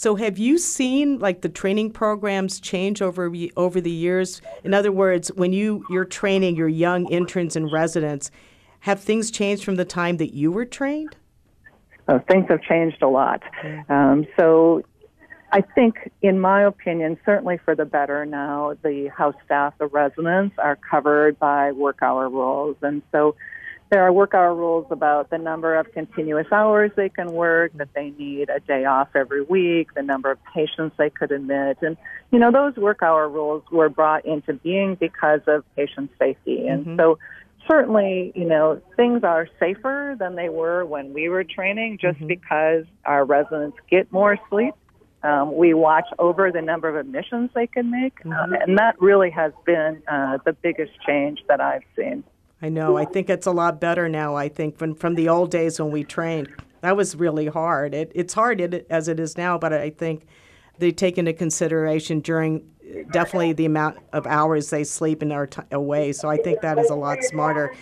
So 0.00 0.14
have 0.14 0.38
you 0.38 0.56
seen 0.56 1.18
like 1.18 1.42
the 1.42 1.50
training 1.50 1.92
programs 1.92 2.58
change 2.58 3.02
over 3.02 3.30
over 3.54 3.82
the 3.82 3.90
years? 3.90 4.40
In 4.64 4.72
other 4.72 4.90
words, 4.90 5.28
when 5.34 5.52
you 5.52 5.84
you're 5.90 6.06
training 6.06 6.56
your 6.56 6.68
young 6.68 7.06
interns 7.12 7.54
and 7.54 7.70
residents, 7.70 8.30
have 8.78 8.98
things 8.98 9.30
changed 9.30 9.62
from 9.62 9.76
the 9.76 9.84
time 9.84 10.16
that 10.16 10.32
you 10.32 10.50
were 10.50 10.64
trained? 10.64 11.16
Uh, 12.08 12.18
things 12.20 12.46
have 12.48 12.62
changed 12.62 13.02
a 13.02 13.08
lot. 13.08 13.42
Um, 13.90 14.26
so 14.38 14.82
I 15.52 15.60
think, 15.60 16.10
in 16.22 16.40
my 16.40 16.62
opinion, 16.62 17.18
certainly 17.26 17.58
for 17.62 17.74
the 17.74 17.84
better 17.84 18.24
now, 18.24 18.78
the 18.82 19.08
house 19.08 19.36
staff, 19.44 19.74
the 19.76 19.86
residents 19.86 20.56
are 20.56 20.76
covered 20.76 21.38
by 21.38 21.72
work 21.72 21.98
hour 22.00 22.30
rules. 22.30 22.76
And 22.80 23.02
so 23.12 23.36
there 23.90 24.02
are 24.04 24.12
work 24.12 24.34
hour 24.34 24.54
rules 24.54 24.86
about 24.90 25.30
the 25.30 25.38
number 25.38 25.74
of 25.74 25.92
continuous 25.92 26.46
hours 26.52 26.92
they 26.96 27.08
can 27.08 27.32
work, 27.32 27.72
that 27.74 27.88
they 27.92 28.10
need 28.10 28.48
a 28.48 28.60
day 28.60 28.84
off 28.84 29.08
every 29.16 29.42
week, 29.42 29.88
the 29.94 30.02
number 30.02 30.30
of 30.30 30.38
patients 30.54 30.94
they 30.96 31.10
could 31.10 31.32
admit. 31.32 31.78
And, 31.82 31.96
you 32.30 32.38
know, 32.38 32.52
those 32.52 32.76
work 32.76 33.02
hour 33.02 33.28
rules 33.28 33.64
were 33.72 33.88
brought 33.88 34.24
into 34.24 34.54
being 34.54 34.94
because 34.94 35.40
of 35.48 35.64
patient 35.74 36.10
safety. 36.18 36.68
And 36.68 36.86
mm-hmm. 36.86 37.00
so 37.00 37.18
certainly, 37.68 38.32
you 38.36 38.44
know, 38.44 38.80
things 38.96 39.24
are 39.24 39.48
safer 39.58 40.16
than 40.18 40.36
they 40.36 40.48
were 40.48 40.84
when 40.84 41.12
we 41.12 41.28
were 41.28 41.42
training 41.42 41.98
just 42.00 42.18
mm-hmm. 42.18 42.28
because 42.28 42.84
our 43.04 43.24
residents 43.24 43.76
get 43.90 44.10
more 44.12 44.38
sleep. 44.48 44.74
Um, 45.22 45.54
we 45.54 45.74
watch 45.74 46.06
over 46.18 46.50
the 46.50 46.62
number 46.62 46.88
of 46.88 46.96
admissions 46.96 47.50
they 47.54 47.66
can 47.66 47.90
make, 47.90 48.18
mm-hmm. 48.20 48.32
um, 48.32 48.54
and 48.54 48.78
that 48.78 48.98
really 49.02 49.30
has 49.30 49.52
been 49.66 50.02
uh, 50.08 50.38
the 50.46 50.54
biggest 50.54 50.92
change 51.06 51.40
that 51.48 51.60
I've 51.60 51.82
seen. 51.94 52.24
I 52.62 52.68
know. 52.68 52.96
I 52.96 53.04
think 53.06 53.30
it's 53.30 53.46
a 53.46 53.52
lot 53.52 53.80
better 53.80 54.08
now. 54.08 54.36
I 54.36 54.48
think 54.48 54.76
from 54.76 54.94
from 54.94 55.14
the 55.14 55.28
old 55.28 55.50
days 55.50 55.80
when 55.80 55.90
we 55.90 56.04
trained, 56.04 56.48
that 56.82 56.96
was 56.96 57.16
really 57.16 57.46
hard. 57.46 57.94
It, 57.94 58.12
it's 58.14 58.34
hard 58.34 58.60
it, 58.60 58.86
as 58.90 59.08
it 59.08 59.18
is 59.18 59.38
now, 59.38 59.56
but 59.58 59.72
I 59.72 59.90
think 59.90 60.26
they 60.78 60.92
take 60.92 61.18
into 61.18 61.32
consideration 61.32 62.20
during 62.20 62.70
definitely 63.12 63.52
the 63.52 63.66
amount 63.66 63.98
of 64.12 64.26
hours 64.26 64.70
they 64.70 64.84
sleep 64.84 65.22
and 65.22 65.32
are 65.32 65.46
t- 65.46 65.62
away. 65.70 66.12
So 66.12 66.28
I 66.28 66.36
think 66.38 66.60
that 66.62 66.78
is 66.78 66.90
a 66.90 66.94
lot 66.94 67.22
smarter. 67.22 67.74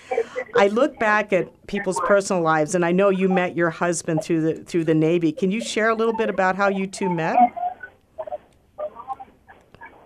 I 0.57 0.69
look 0.69 0.99
back 0.99 1.33
at 1.33 1.67
people's 1.67 2.01
personal 2.01 2.43
lives, 2.43 2.75
and 2.75 2.85
I 2.85 2.93
know 2.93 3.09
you 3.09 3.29
met 3.29 3.57
your 3.57 3.71
husband 3.71 4.23
through 4.23 4.41
the 4.43 4.65
through 4.65 4.85
the 4.85 4.95
Navy. 4.95 5.33
Can 5.33 5.51
you 5.51 5.61
share 5.61 5.89
a 5.91 5.95
little 5.95 6.17
bit 6.17 6.29
about 6.29 6.57
how 6.57 6.69
you 6.69 6.87
two 6.87 7.11
met? 7.11 7.37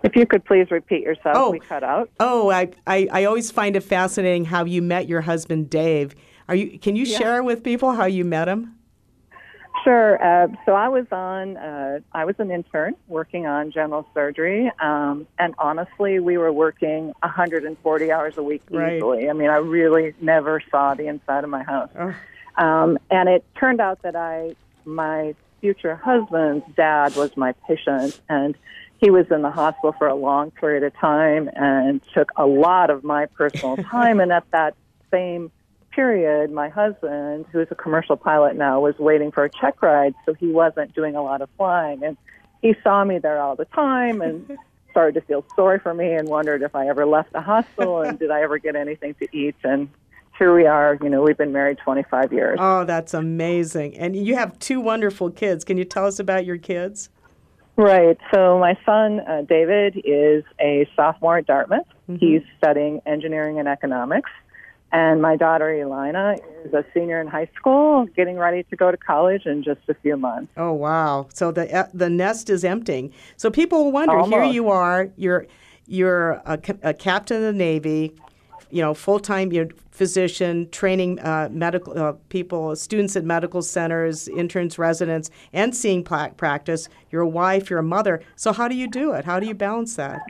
If 0.03 0.17
you 0.17 0.25
could 0.25 0.43
please 0.43 0.69
repeat 0.69 1.01
yourself, 1.01 1.35
oh. 1.37 1.51
we 1.51 1.59
cut 1.59 1.83
out. 1.83 2.09
Oh, 2.19 2.51
I, 2.51 2.69
I, 2.85 3.07
I 3.11 3.23
always 3.23 3.51
find 3.51 3.75
it 3.75 3.81
fascinating 3.81 4.45
how 4.45 4.65
you 4.65 4.81
met 4.81 5.07
your 5.07 5.21
husband, 5.21 5.69
Dave. 5.69 6.13
Are 6.49 6.55
you? 6.55 6.77
Can 6.77 6.97
you 6.97 7.05
yeah. 7.05 7.17
share 7.17 7.43
with 7.43 7.63
people 7.63 7.93
how 7.93 8.05
you 8.05 8.25
met 8.25 8.49
him? 8.49 8.75
Sure. 9.83 10.21
Uh, 10.23 10.47
so 10.65 10.73
I 10.73 10.89
was 10.89 11.05
on. 11.11 11.55
Uh, 11.55 11.99
I 12.11 12.25
was 12.25 12.35
an 12.39 12.51
intern 12.51 12.95
working 13.07 13.45
on 13.45 13.71
general 13.71 14.05
surgery, 14.13 14.71
um, 14.79 15.25
and 15.39 15.55
honestly, 15.57 16.19
we 16.19 16.37
were 16.37 16.51
working 16.51 17.13
140 17.21 18.11
hours 18.11 18.37
a 18.37 18.43
week 18.43 18.61
right. 18.69 18.97
easily. 18.97 19.29
I 19.29 19.33
mean, 19.33 19.49
I 19.49 19.57
really 19.57 20.13
never 20.19 20.61
saw 20.69 20.93
the 20.93 21.07
inside 21.07 21.45
of 21.45 21.49
my 21.49 21.63
house. 21.63 21.89
Oh. 21.97 22.13
Um, 22.55 22.99
and 23.09 23.29
it 23.29 23.45
turned 23.57 23.81
out 23.81 24.01
that 24.03 24.15
I, 24.15 24.55
my 24.85 25.33
future 25.59 25.95
husband's 25.95 26.65
dad 26.75 27.15
was 27.15 27.35
my 27.35 27.53
patient, 27.67 28.19
and 28.29 28.55
he 29.03 29.11
was 29.11 29.25
in 29.31 29.41
the 29.41 29.51
hospital 29.51 29.93
for 29.99 30.07
a 30.07 30.15
long 30.15 30.49
period 30.49 30.81
of 30.81 30.97
time 30.97 31.49
and 31.57 32.01
took 32.13 32.31
a 32.37 32.45
lot 32.45 32.89
of 32.89 33.03
my 33.03 33.25
personal 33.25 33.75
time. 33.91 34.21
and 34.21 34.31
at 34.31 34.49
that 34.51 34.75
same 35.11 35.51
period, 35.91 36.49
my 36.51 36.69
husband, 36.69 37.45
who 37.51 37.59
is 37.59 37.67
a 37.69 37.75
commercial 37.75 38.15
pilot 38.15 38.55
now, 38.55 38.79
was 38.79 38.97
waiting 38.97 39.29
for 39.29 39.43
a 39.43 39.49
check 39.49 39.81
ride, 39.81 40.15
so 40.25 40.33
he 40.33 40.47
wasn't 40.47 40.95
doing 40.95 41.17
a 41.17 41.21
lot 41.21 41.41
of 41.41 41.49
flying. 41.57 42.01
And 42.01 42.15
he 42.61 42.75
saw 42.81 43.03
me 43.03 43.19
there 43.19 43.41
all 43.41 43.57
the 43.57 43.65
time 43.65 44.21
and 44.21 44.57
started 44.91 45.19
to 45.19 45.21
feel 45.27 45.45
sorry 45.53 45.79
for 45.79 45.93
me 45.93 46.13
and 46.13 46.29
wondered 46.29 46.61
if 46.61 46.73
I 46.73 46.87
ever 46.87 47.05
left 47.05 47.33
the 47.33 47.41
hospital 47.41 48.01
and 48.03 48.17
did 48.17 48.31
I 48.31 48.41
ever 48.41 48.57
get 48.57 48.77
anything 48.77 49.15
to 49.15 49.27
eat. 49.37 49.55
And 49.65 49.89
here 50.37 50.55
we 50.55 50.65
are. 50.65 50.97
You 51.03 51.09
know, 51.09 51.21
we've 51.21 51.37
been 51.37 51.51
married 51.51 51.77
25 51.79 52.31
years. 52.31 52.57
Oh, 52.61 52.85
that's 52.85 53.13
amazing. 53.13 53.97
And 53.97 54.15
you 54.15 54.35
have 54.35 54.57
two 54.59 54.79
wonderful 54.79 55.29
kids. 55.29 55.65
Can 55.65 55.77
you 55.77 55.83
tell 55.83 56.05
us 56.05 56.19
about 56.19 56.45
your 56.45 56.57
kids? 56.57 57.09
Right. 57.75 58.17
So 58.33 58.59
my 58.59 58.77
son 58.85 59.19
uh, 59.21 59.41
David 59.47 60.01
is 60.05 60.43
a 60.59 60.87
sophomore 60.95 61.37
at 61.37 61.47
Dartmouth. 61.47 61.87
Mm-hmm. 62.09 62.17
He's 62.17 62.41
studying 62.57 63.01
engineering 63.05 63.59
and 63.59 63.67
economics. 63.67 64.29
And 64.91 65.23
my 65.23 65.35
daughter 65.35 65.73
Elina 65.73 66.35
is 66.63 66.73
a 66.73 66.85
senior 66.93 67.19
in 67.19 67.25
high 67.25 67.49
school, 67.55 68.05
getting 68.15 68.37
ready 68.37 68.61
to 68.61 68.75
go 68.75 68.91
to 68.91 68.97
college 68.97 69.47
in 69.47 69.63
just 69.63 69.79
a 69.89 69.95
few 69.95 70.15
months. 70.15 70.53
Oh 70.55 70.71
wow! 70.71 71.29
So 71.33 71.51
the 71.51 71.75
uh, 71.75 71.87
the 71.95 72.11
nest 72.11 72.51
is 72.51 72.63
emptying. 72.63 73.11
So 73.35 73.49
people 73.49 73.85
will 73.85 73.91
wonder. 73.91 74.19
Almost. 74.19 74.31
Here 74.31 74.43
you 74.43 74.69
are. 74.69 75.09
You're 75.17 75.47
you're 75.87 76.33
a, 76.45 76.59
a 76.83 76.93
captain 76.93 77.37
of 77.37 77.43
the 77.43 77.53
Navy 77.53 78.13
you 78.73 78.81
know, 78.81 78.95
full 78.95 79.19
time 79.19 79.51
you 79.51 79.65
know, 79.65 79.71
physician, 79.91 80.67
training 80.71 81.19
uh, 81.19 81.47
medical 81.51 81.97
uh, 81.97 82.13
people, 82.29 82.75
students 82.75 83.15
at 83.15 83.23
medical 83.23 83.61
centers, 83.61 84.27
interns, 84.27 84.79
residents, 84.79 85.29
and 85.53 85.75
seeing 85.75 86.03
practice. 86.03 86.89
You're 87.11 87.21
a 87.21 87.27
wife, 87.27 87.69
you're 87.69 87.77
a 87.77 87.83
mother. 87.83 88.21
So 88.35 88.51
how 88.51 88.67
do 88.67 88.75
you 88.75 88.89
do 88.89 89.11
it? 89.13 89.25
How 89.25 89.39
do 89.39 89.45
you 89.45 89.53
balance 89.53 89.95
that? 89.97 90.21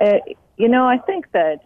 Uh, 0.00 0.18
you 0.56 0.68
know, 0.68 0.88
I 0.88 0.98
think 0.98 1.30
that 1.30 1.60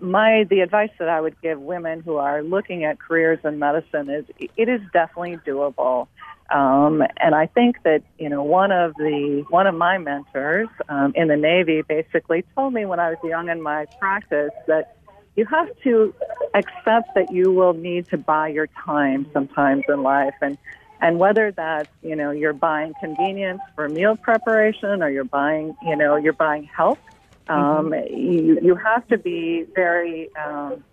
my 0.00 0.46
the 0.48 0.60
advice 0.60 0.90
that 0.98 1.10
I 1.10 1.20
would 1.20 1.38
give 1.42 1.60
women 1.60 2.00
who 2.00 2.16
are 2.16 2.42
looking 2.42 2.84
at 2.84 2.98
careers 2.98 3.40
in 3.44 3.58
medicine 3.58 4.08
is 4.08 4.24
it 4.56 4.68
is 4.70 4.80
definitely 4.94 5.36
doable. 5.46 6.08
Um, 6.54 7.02
and 7.16 7.34
I 7.34 7.46
think 7.46 7.82
that 7.82 8.04
you 8.16 8.28
know 8.28 8.44
one 8.44 8.70
of 8.70 8.94
the 8.94 9.44
one 9.50 9.66
of 9.66 9.74
my 9.74 9.98
mentors 9.98 10.68
um, 10.88 11.12
in 11.16 11.26
the 11.26 11.36
Navy 11.36 11.82
basically 11.82 12.44
told 12.54 12.72
me 12.72 12.86
when 12.86 13.00
I 13.00 13.10
was 13.10 13.18
young 13.24 13.48
in 13.48 13.60
my 13.60 13.86
practice 13.98 14.52
that 14.68 14.96
you 15.34 15.46
have 15.46 15.68
to 15.82 16.14
accept 16.54 17.12
that 17.16 17.32
you 17.32 17.50
will 17.50 17.74
need 17.74 18.08
to 18.10 18.18
buy 18.18 18.48
your 18.48 18.68
time 18.68 19.26
sometimes 19.32 19.82
in 19.88 20.04
life, 20.04 20.34
and 20.40 20.56
and 21.00 21.18
whether 21.18 21.50
that's 21.50 21.90
you 22.02 22.14
know 22.14 22.30
you're 22.30 22.52
buying 22.52 22.92
convenience 23.00 23.60
for 23.74 23.88
meal 23.88 24.16
preparation 24.16 25.02
or 25.02 25.10
you're 25.10 25.24
buying 25.24 25.76
you 25.82 25.96
know 25.96 26.14
you're 26.14 26.32
buying 26.34 26.62
health, 26.64 27.00
um, 27.48 27.90
mm-hmm. 27.90 28.16
you 28.16 28.60
you 28.62 28.76
have 28.76 29.04
to 29.08 29.18
be 29.18 29.66
very 29.74 30.30
um, 30.36 30.84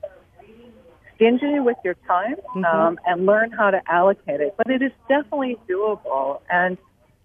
stingy 1.21 1.59
with 1.59 1.77
your 1.83 1.95
time 2.07 2.35
mm-hmm. 2.55 2.65
um, 2.65 2.99
and 3.05 3.25
learn 3.25 3.51
how 3.51 3.69
to 3.69 3.81
allocate 3.87 4.41
it. 4.41 4.55
But 4.57 4.69
it 4.69 4.81
is 4.81 4.91
definitely 5.07 5.57
doable. 5.69 6.41
And 6.49 6.77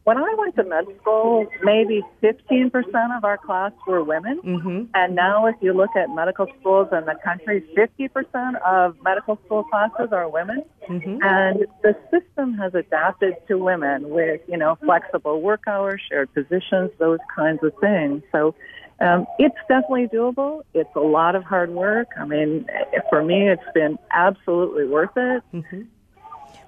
when 0.04 0.18
I 0.18 0.34
went 0.38 0.54
to 0.54 0.62
med 0.62 0.84
school, 1.00 1.46
maybe 1.64 2.00
15% 2.22 2.70
of 3.16 3.24
our 3.24 3.38
class 3.38 3.72
were 3.88 4.04
women. 4.04 4.40
Mm-hmm. 4.40 4.84
And 4.94 5.16
now, 5.16 5.46
if 5.46 5.56
you 5.60 5.72
look 5.72 5.90
at 5.96 6.08
medical 6.10 6.46
schools 6.60 6.88
in 6.92 7.06
the 7.06 7.16
country, 7.24 7.64
50% 7.76 8.62
of 8.64 8.94
medical 9.02 9.36
school 9.44 9.64
classes 9.64 10.10
are 10.12 10.28
women. 10.28 10.62
Mm-hmm. 10.88 11.18
And 11.22 11.66
the 11.82 11.96
system 12.12 12.54
has 12.54 12.72
adapted 12.74 13.34
to 13.48 13.58
women 13.58 14.10
with, 14.10 14.42
you 14.46 14.56
know, 14.56 14.78
flexible 14.84 15.42
work 15.42 15.62
hours, 15.66 16.00
shared 16.08 16.32
positions, 16.34 16.92
those 17.00 17.18
kinds 17.34 17.64
of 17.64 17.72
things. 17.80 18.22
So 18.30 18.54
um, 19.00 19.26
it's 19.38 19.56
definitely 19.68 20.08
doable. 20.08 20.62
It's 20.74 20.94
a 20.96 21.00
lot 21.00 21.34
of 21.34 21.44
hard 21.44 21.70
work. 21.70 22.08
I 22.18 22.24
mean, 22.24 22.66
for 23.10 23.22
me, 23.22 23.48
it's 23.48 23.62
been 23.74 23.98
absolutely 24.12 24.86
worth 24.86 25.16
it. 25.16 25.42
Mm-hmm. 25.52 25.82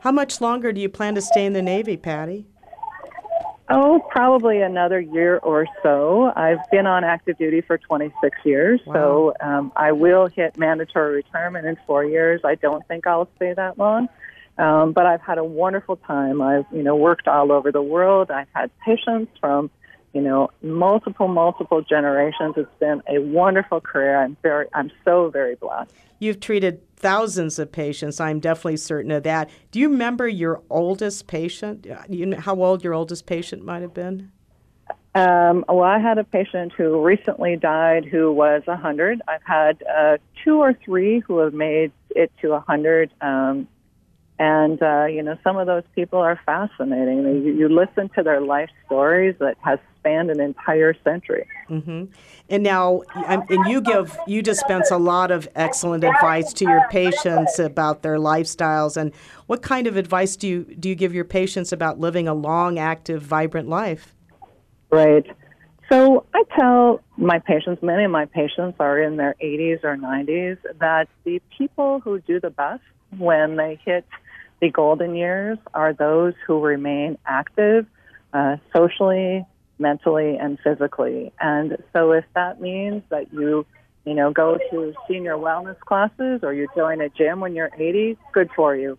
How 0.00 0.12
much 0.12 0.40
longer 0.40 0.72
do 0.72 0.80
you 0.80 0.88
plan 0.88 1.14
to 1.14 1.22
stay 1.22 1.44
in 1.46 1.52
the 1.54 1.62
Navy, 1.62 1.96
Patty? 1.96 2.46
Oh, 3.70 4.00
probably 4.10 4.62
another 4.62 4.98
year 4.98 5.38
or 5.38 5.66
so. 5.82 6.32
I've 6.34 6.58
been 6.70 6.86
on 6.86 7.04
active 7.04 7.36
duty 7.36 7.60
for 7.60 7.76
26 7.76 8.38
years, 8.44 8.80
Wow. 8.86 8.94
so 8.94 9.34
um, 9.46 9.72
I 9.76 9.92
will 9.92 10.26
hit 10.26 10.56
mandatory 10.56 11.16
retirement 11.16 11.66
in 11.66 11.76
four 11.86 12.02
years. 12.04 12.40
I 12.44 12.54
don't 12.54 12.86
think 12.88 13.06
I'll 13.06 13.28
stay 13.36 13.52
that 13.52 13.76
long, 13.76 14.08
um, 14.56 14.92
but 14.92 15.04
I've 15.04 15.20
had 15.20 15.36
a 15.36 15.44
wonderful 15.44 15.96
time. 15.96 16.40
I've 16.40 16.64
you 16.72 16.82
know 16.82 16.96
worked 16.96 17.28
all 17.28 17.52
over 17.52 17.70
the 17.70 17.82
world. 17.82 18.30
I've 18.30 18.48
had 18.54 18.70
patients 18.78 19.32
from 19.38 19.70
you 20.18 20.24
know 20.24 20.50
multiple 20.62 21.28
multiple 21.28 21.80
generations. 21.80 22.54
It's 22.56 22.68
been 22.80 23.00
a 23.08 23.20
wonderful 23.20 23.80
career. 23.80 24.20
I'm 24.20 24.36
very 24.42 24.66
I'm 24.74 24.90
so 25.04 25.30
very 25.30 25.54
blessed. 25.54 25.92
You've 26.18 26.40
treated 26.40 26.80
thousands 26.96 27.60
of 27.60 27.70
patients. 27.70 28.18
I'm 28.18 28.40
definitely 28.40 28.78
certain 28.78 29.12
of 29.12 29.22
that. 29.22 29.48
Do 29.70 29.78
you 29.78 29.88
remember 29.88 30.26
your 30.26 30.60
oldest 30.70 31.28
patient? 31.28 31.86
You 32.08 32.26
know 32.26 32.40
how 32.40 32.60
old 32.60 32.82
your 32.82 32.94
oldest 32.94 33.26
patient 33.26 33.64
might 33.64 33.82
have 33.82 33.94
been? 33.94 34.32
Um, 35.14 35.64
well, 35.68 35.84
I 35.84 36.00
had 36.00 36.18
a 36.18 36.24
patient 36.24 36.72
who 36.76 37.00
recently 37.00 37.56
died 37.56 38.04
who 38.04 38.32
was 38.32 38.62
100. 38.64 39.22
I've 39.28 39.42
had 39.44 39.82
uh, 39.82 40.16
two 40.44 40.58
or 40.58 40.74
three 40.84 41.20
who 41.20 41.38
have 41.38 41.54
made 41.54 41.92
it 42.10 42.32
to 42.42 42.50
100. 42.50 43.12
Um, 43.20 43.68
and, 44.38 44.80
uh, 44.80 45.06
you 45.06 45.22
know, 45.22 45.36
some 45.42 45.56
of 45.56 45.66
those 45.66 45.82
people 45.94 46.20
are 46.20 46.38
fascinating. 46.46 47.24
You, 47.24 47.52
you 47.52 47.68
listen 47.68 48.08
to 48.10 48.22
their 48.22 48.40
life 48.40 48.70
stories 48.86 49.34
that 49.40 49.56
has 49.64 49.80
spanned 50.00 50.30
an 50.30 50.40
entire 50.40 50.94
century. 51.04 51.46
hmm 51.68 52.04
And 52.48 52.62
now, 52.62 53.02
um, 53.26 53.44
and 53.50 53.66
you 53.66 53.80
give, 53.80 54.16
you 54.26 54.42
dispense 54.42 54.90
a 54.90 54.96
lot 54.96 55.30
of 55.30 55.48
excellent 55.54 56.04
advice 56.04 56.52
to 56.54 56.64
your 56.64 56.88
patients 56.90 57.58
about 57.58 58.02
their 58.02 58.16
lifestyles. 58.16 58.96
And 58.96 59.12
what 59.46 59.62
kind 59.62 59.86
of 59.86 59.96
advice 59.96 60.36
do 60.36 60.48
you 60.48 60.64
do 60.64 60.88
you 60.88 60.94
give 60.94 61.14
your 61.14 61.24
patients 61.24 61.72
about 61.72 62.00
living 62.00 62.28
a 62.28 62.34
long, 62.34 62.78
active, 62.78 63.22
vibrant 63.22 63.68
life? 63.68 64.14
Right. 64.90 65.26
So 65.90 66.26
I 66.34 66.44
tell 66.54 67.00
my 67.16 67.38
patients, 67.38 67.82
many 67.82 68.04
of 68.04 68.10
my 68.10 68.26
patients 68.26 68.76
are 68.78 69.00
in 69.00 69.16
their 69.16 69.34
80s 69.42 69.84
or 69.84 69.96
90s, 69.96 70.58
that 70.80 71.08
the 71.24 71.40
people 71.56 72.00
who 72.00 72.20
do 72.20 72.40
the 72.40 72.50
best 72.50 72.82
when 73.16 73.56
they 73.56 73.80
hit 73.84 74.04
the 74.60 74.70
golden 74.70 75.14
years 75.14 75.56
are 75.72 75.94
those 75.94 76.34
who 76.46 76.60
remain 76.60 77.16
active 77.24 77.86
uh, 78.34 78.56
socially, 78.74 79.46
mentally, 79.78 80.36
and 80.36 80.58
physically. 80.60 81.32
And 81.40 81.76
so 81.92 82.12
if 82.12 82.24
that 82.34 82.60
means 82.60 83.02
that 83.10 83.32
you, 83.32 83.66
you 84.04 84.14
know, 84.14 84.32
go 84.32 84.58
to 84.70 84.94
senior 85.08 85.34
wellness 85.34 85.78
classes 85.80 86.40
or 86.42 86.52
you 86.52 86.68
join 86.76 87.00
a 87.00 87.08
gym 87.08 87.40
when 87.40 87.54
you're 87.54 87.70
80, 87.76 88.16
good 88.32 88.50
for 88.54 88.74
you. 88.74 88.98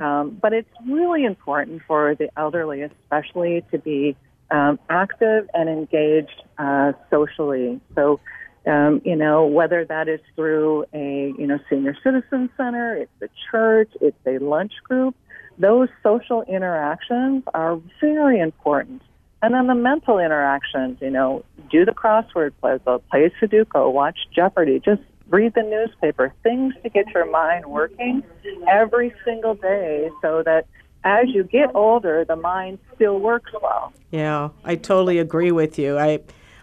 Um, 0.00 0.38
but 0.40 0.52
it's 0.52 0.68
really 0.86 1.24
important 1.24 1.82
for 1.86 2.14
the 2.14 2.28
elderly, 2.36 2.82
especially, 2.82 3.64
to 3.70 3.78
be 3.78 4.16
um, 4.50 4.78
active 4.88 5.48
and 5.54 5.68
engaged 5.68 6.42
uh, 6.58 6.92
socially. 7.08 7.80
So, 7.94 8.20
um, 8.66 9.00
you 9.04 9.16
know, 9.16 9.46
whether 9.46 9.84
that 9.84 10.08
is 10.08 10.20
through 10.34 10.86
a 10.92 11.32
you 11.38 11.46
know 11.46 11.58
senior 11.70 11.96
citizen 12.02 12.50
center, 12.56 12.96
it's 12.96 13.22
a 13.22 13.28
church, 13.50 13.90
it's 14.00 14.18
a 14.26 14.38
lunch 14.38 14.72
group, 14.84 15.14
those 15.58 15.88
social 16.02 16.42
interactions 16.42 17.44
are 17.54 17.78
very 18.00 18.40
important. 18.40 19.02
And 19.42 19.54
then 19.54 19.66
the 19.66 19.74
mental 19.74 20.18
interactions, 20.18 20.98
you 21.00 21.10
know, 21.10 21.44
do 21.70 21.84
the 21.84 21.92
crossword 21.92 22.52
puzzle, 22.60 23.02
play 23.10 23.32
Sudoku, 23.40 23.92
watch 23.92 24.18
Jeopardy, 24.34 24.80
just 24.84 25.00
read 25.28 25.54
the 25.54 25.62
newspaper, 25.62 26.34
things 26.42 26.74
to 26.82 26.90
get 26.90 27.08
your 27.14 27.30
mind 27.30 27.64
working 27.66 28.22
every 28.68 29.14
single 29.24 29.54
day 29.54 30.10
so 30.20 30.42
that 30.44 30.66
as 31.04 31.28
you 31.28 31.44
get 31.44 31.74
older, 31.74 32.24
the 32.24 32.36
mind 32.36 32.78
still 32.94 33.18
works 33.18 33.52
well. 33.62 33.92
Yeah, 34.10 34.50
I 34.64 34.76
totally 34.76 35.18
agree 35.18 35.52
with 35.52 35.78
you. 35.78 35.98
I 35.98 36.20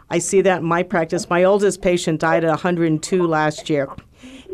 I 0.10 0.20
see 0.20 0.42
that 0.42 0.60
in 0.60 0.66
my 0.66 0.84
practice. 0.84 1.30
My 1.30 1.44
oldest 1.44 1.82
patient 1.82 2.22
died 2.22 2.44
at 2.44 2.50
102 2.50 3.26
last 3.26 3.70
year, 3.70 3.90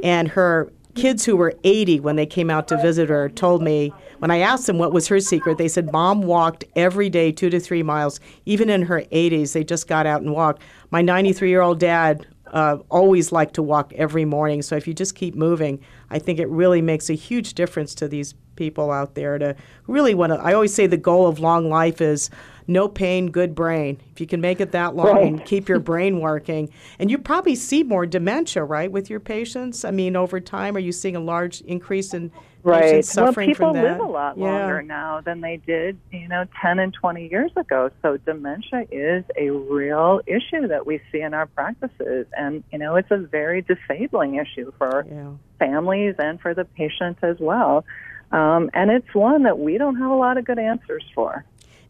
and 0.01 0.29
her 0.29 0.71
kids 0.95 1.25
who 1.25 1.36
were 1.36 1.53
80 1.63 1.99
when 1.99 2.15
they 2.15 2.25
came 2.25 2.49
out 2.49 2.67
to 2.67 2.82
visit 2.82 3.10
her 3.10 3.29
told 3.29 3.62
me 3.62 3.93
when 4.19 4.32
I 4.32 4.39
asked 4.39 4.67
them 4.67 4.77
what 4.77 4.93
was 4.93 5.08
her 5.08 5.19
secret, 5.19 5.58
they 5.58 5.67
said 5.67 5.91
mom 5.91 6.21
walked 6.21 6.63
every 6.75 7.10
day 7.10 7.32
2 7.32 7.49
to 7.49 7.60
3 7.60 7.84
miles 7.84 8.19
even 8.45 8.69
in 8.69 8.84
her 8.84 9.01
80s. 9.12 9.53
They 9.53 9.63
just 9.63 9.88
got 9.88 10.06
out 10.06 10.21
and 10.21 10.34
walked. 10.34 10.62
My 10.91 11.01
93-year-old 11.01 11.79
dad 11.79 12.25
uh, 12.53 12.77
always 12.89 13.32
liked 13.32 13.56
to 13.56 13.63
walk 13.63 13.91
every 13.93 14.25
morning. 14.25 14.62
So 14.62 14.75
if 14.75 14.88
you 14.88 14.93
just 14.93 15.15
keep 15.15 15.36
moving, 15.36 15.79
I 16.12 16.19
think 16.19 16.39
it 16.39 16.47
really 16.49 16.82
makes 16.82 17.10
a 17.10 17.13
huge 17.13 17.56
difference 17.56 17.95
to 17.95 18.08
these 18.08 18.36
people 18.56 18.91
out 18.91 19.15
there 19.15 19.39
to 19.39 19.56
really 19.88 20.13
want 20.13 20.32
to. 20.32 20.39
I 20.39 20.53
always 20.53 20.73
say 20.73 20.86
the 20.86 20.97
goal 20.97 21.27
of 21.27 21.39
long 21.39 21.69
life 21.69 21.99
is 21.99 22.29
no 22.67 22.88
pain, 22.88 23.32
good 23.32 23.56
brain. 23.56 23.97
If 24.12 24.21
you 24.21 24.28
can 24.28 24.41
make 24.41 24.62
it 24.62 24.71
that 24.71 24.95
long 24.95 25.08
Right. 25.15 25.28
and 25.28 25.45
keep 25.45 25.67
your 25.69 25.80
brain 25.91 26.19
working, 26.19 26.69
and 26.99 27.10
you 27.12 27.17
probably 27.17 27.56
see 27.56 27.84
more 27.84 28.06
dementia, 28.06 28.63
right, 28.63 28.91
with 28.91 29.10
your 29.10 29.19
patients. 29.19 29.84
I 29.86 29.91
mean, 29.91 30.15
over 30.15 30.39
time, 30.39 30.76
are 30.76 30.80
you 30.80 30.91
seeing 30.91 31.15
a 31.15 31.19
large 31.19 31.62
increase 31.62 32.13
in 32.13 32.32
Right. 32.65 32.82
patients 32.84 33.12
suffering 33.12 33.49
well, 33.49 33.54
people 33.56 33.73
from 33.73 33.82
that? 33.82 33.99
live 33.99 34.08
a 34.08 34.12
lot 34.12 34.38
yeah. 34.38 34.45
longer 34.45 34.82
now 34.82 35.19
than 35.19 35.41
they 35.41 35.58
did, 35.58 35.97
you 36.12 36.30
know, 36.30 36.45
10 36.62 36.80
and 36.80 36.93
20 36.93 37.28
years 37.28 37.52
ago. 37.58 37.89
So 38.02 38.15
dementia 38.17 38.86
is 38.89 39.26
a 39.38 39.49
real 39.49 40.21
issue 40.26 40.67
that 40.69 40.88
we 40.88 41.02
see 41.12 41.19
in 41.19 41.34
our 41.34 41.45
practices. 41.47 42.26
And, 42.38 42.63
you 42.71 42.80
know, 42.80 42.95
it's 42.95 43.12
a 43.12 43.17
very 43.17 43.62
disabling 43.63 44.36
issue 44.36 44.71
for 44.78 45.06
Yeah. 45.10 45.32
families 45.60 46.15
and 46.19 46.39
for 46.39 46.54
the 46.54 46.63
patient 46.63 47.17
as 47.21 47.38
well. 47.39 47.84
Um, 48.32 48.69
and 48.73 48.89
it's 48.89 49.13
one 49.13 49.43
that 49.43 49.60
we 49.60 49.78
don't 49.78 49.97
have 49.97 50.10
a 50.10 50.15
lot 50.15 50.38
of 50.38 50.45
good 50.45 50.58
answers 50.58 51.04
for. 51.13 51.43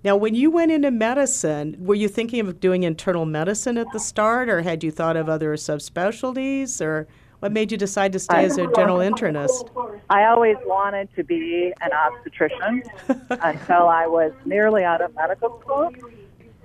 Now, 0.04 0.18
when 0.18 0.36
you 0.36 0.52
went 0.52 0.72
into 0.72 0.92
medicine, 0.92 1.78
were 1.80 1.96
you 1.96 2.10
thinking 2.10 2.42
of 2.42 2.60
doing 2.60 2.84
internal 2.84 3.26
medicine 3.26 3.78
at 3.78 3.88
the 3.94 4.00
start, 4.00 4.50
or 4.50 4.62
had 4.62 4.84
you 4.84 4.92
thought 4.92 5.16
of 5.16 5.30
other 5.30 5.54
subspecialties, 5.54 6.82
or 6.82 7.08
what 7.40 7.54
made 7.54 7.72
you 7.72 7.78
decide 7.78 8.12
to 8.14 8.20
stay 8.20 8.44
as 8.44 8.58
a 8.58 8.68
general 8.76 8.98
internist? 8.98 9.70
I 10.10 10.26
always 10.26 10.58
wanted 10.66 11.08
to 11.16 11.24
be 11.24 11.74
an 11.80 11.92
obstetrician 11.94 12.84
until 13.30 13.88
I 13.88 14.08
was 14.08 14.34
nearly 14.44 14.84
out 14.84 15.02
of 15.02 15.16
medical 15.16 15.62
school. 15.62 15.90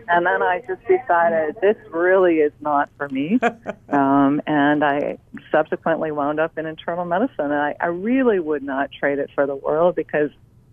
And 0.08 0.24
then 0.24 0.42
I 0.42 0.62
just 0.66 0.80
decided 0.88 1.56
this 1.60 1.76
really 1.90 2.36
is 2.36 2.52
not 2.60 2.90
for 2.96 3.08
me. 3.08 3.38
Um, 3.90 4.42
and 4.46 4.84
I 4.84 5.16
subsequently 5.50 6.12
wound 6.12 6.38
up 6.38 6.58
in 6.58 6.66
internal 6.66 7.06
medicine. 7.06 7.46
And 7.46 7.54
I, 7.54 7.74
I 7.80 7.86
really 7.86 8.38
would 8.38 8.62
not 8.62 8.90
trade 8.92 9.18
it 9.18 9.30
for 9.34 9.46
the 9.46 9.56
world 9.56 9.96
because 9.96 10.28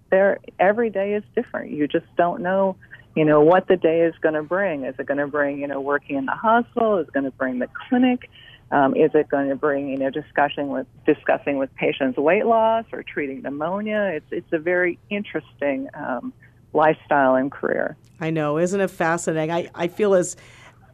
there 0.10 0.40
every 0.60 0.90
day 0.90 1.14
is 1.14 1.24
different. 1.36 1.72
You 1.72 1.88
just 1.88 2.06
don't 2.18 2.42
know, 2.42 2.76
you 3.16 3.26
know, 3.26 3.42
what 3.42 3.68
the 3.68 3.78
day 3.78 4.02
is 4.02 4.14
going 4.22 4.36
to 4.36 4.44
bring. 4.44 4.86
Is 4.86 4.96
it 5.00 5.06
going 5.06 5.18
to 5.18 5.28
bring, 5.28 5.60
you 5.60 5.68
know, 5.68 5.82
working 5.82 6.18
in 6.18 6.26
the 6.26 6.34
hospital? 6.34 6.98
Is 6.98 7.08
it 7.08 7.14
going 7.14 7.26
to 7.26 7.32
bring 7.32 7.60
the 7.60 7.70
clinic? 7.88 8.30
Um, 8.72 8.96
is 8.96 9.12
it 9.14 9.30
going 9.30 9.50
to 9.50 9.56
bring, 9.56 9.90
you 9.90 9.98
know, 9.98 10.10
discussing 10.10 10.70
with 10.70 10.88
discussing 11.06 11.58
with 11.58 11.74
patients 11.76 12.18
weight 12.18 12.46
loss 12.46 12.86
or 12.92 13.04
treating 13.04 13.42
pneumonia? 13.42 14.12
It's 14.16 14.26
it's 14.32 14.54
a 14.54 14.58
very 14.58 14.98
interesting 15.10 15.88
um, 15.94 16.34
lifestyle 16.74 17.36
and 17.36 17.52
career. 17.52 17.96
I 18.20 18.32
know, 18.32 18.58
isn't 18.58 18.80
it 18.80 18.90
fascinating? 18.90 19.52
I, 19.52 19.70
I 19.76 19.88
feel 19.88 20.16
as 20.16 20.36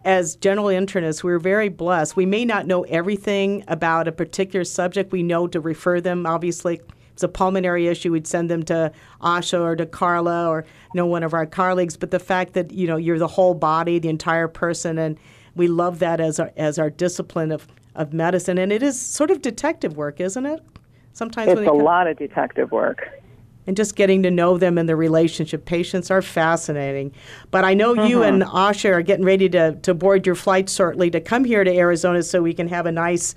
as 0.03 0.35
general 0.35 0.67
internists, 0.67 1.23
we're 1.23 1.39
very 1.39 1.69
blessed. 1.69 2.15
We 2.15 2.25
may 2.25 2.43
not 2.43 2.65
know 2.65 2.83
everything 2.83 3.63
about 3.67 4.07
a 4.07 4.11
particular 4.11 4.63
subject. 4.63 5.11
We 5.11 5.23
know 5.23 5.47
to 5.47 5.59
refer 5.59 6.01
them. 6.01 6.25
Obviously, 6.25 6.81
it's 7.13 7.23
a 7.23 7.27
pulmonary 7.27 7.87
issue, 7.87 8.11
we'd 8.11 8.27
send 8.27 8.49
them 8.49 8.63
to 8.63 8.91
Asha 9.21 9.59
or 9.59 9.75
to 9.75 9.85
Carla 9.85 10.47
or 10.47 10.65
you 10.93 10.97
know 10.97 11.05
one 11.05 11.23
of 11.23 11.33
our 11.33 11.45
colleagues. 11.45 11.97
But 11.97 12.11
the 12.11 12.19
fact 12.19 12.53
that 12.53 12.71
you 12.71 12.87
know 12.87 12.97
you're 12.97 13.19
the 13.19 13.27
whole 13.27 13.53
body, 13.53 13.99
the 13.99 14.09
entire 14.09 14.47
person, 14.47 14.97
and 14.97 15.17
we 15.55 15.67
love 15.67 15.99
that 15.99 16.19
as 16.19 16.39
our 16.39 16.51
as 16.57 16.79
our 16.79 16.89
discipline 16.89 17.51
of, 17.51 17.67
of 17.95 18.13
medicine. 18.13 18.57
And 18.57 18.71
it 18.71 18.81
is 18.83 18.99
sort 18.99 19.31
of 19.31 19.41
detective 19.41 19.97
work, 19.97 20.19
isn't 20.19 20.45
it? 20.45 20.61
Sometimes 21.13 21.51
It's 21.51 21.61
a 21.61 21.65
come- 21.65 21.79
lot 21.79 22.07
of 22.07 22.17
detective 22.17 22.71
work. 22.71 23.07
and 23.67 23.77
just 23.77 23.95
getting 23.95 24.23
to 24.23 24.31
know 24.31 24.57
them 24.57 24.77
and 24.77 24.87
the 24.89 24.95
relationship. 24.95 25.65
Patients 25.65 26.09
are 26.09 26.21
fascinating. 26.21 27.13
But 27.51 27.63
I 27.65 27.73
know 27.75 27.93
you 28.05 28.23
and 28.23 28.41
Mm-hmm. 28.41 28.55
Asha 28.57 28.91
are 28.93 29.01
getting 29.03 29.25
ready 29.25 29.47
to, 29.49 29.73
to 29.83 29.93
board 29.93 30.25
your 30.25 30.35
flight 30.35 30.67
shortly 30.69 31.11
to 31.11 31.19
come 31.21 31.43
here 31.43 31.63
to 31.63 31.71
Arizona 31.77 32.23
so 32.23 32.41
we 32.41 32.53
can 32.53 32.67
have 32.69 32.85
a 32.87 32.91
nice 32.91 33.35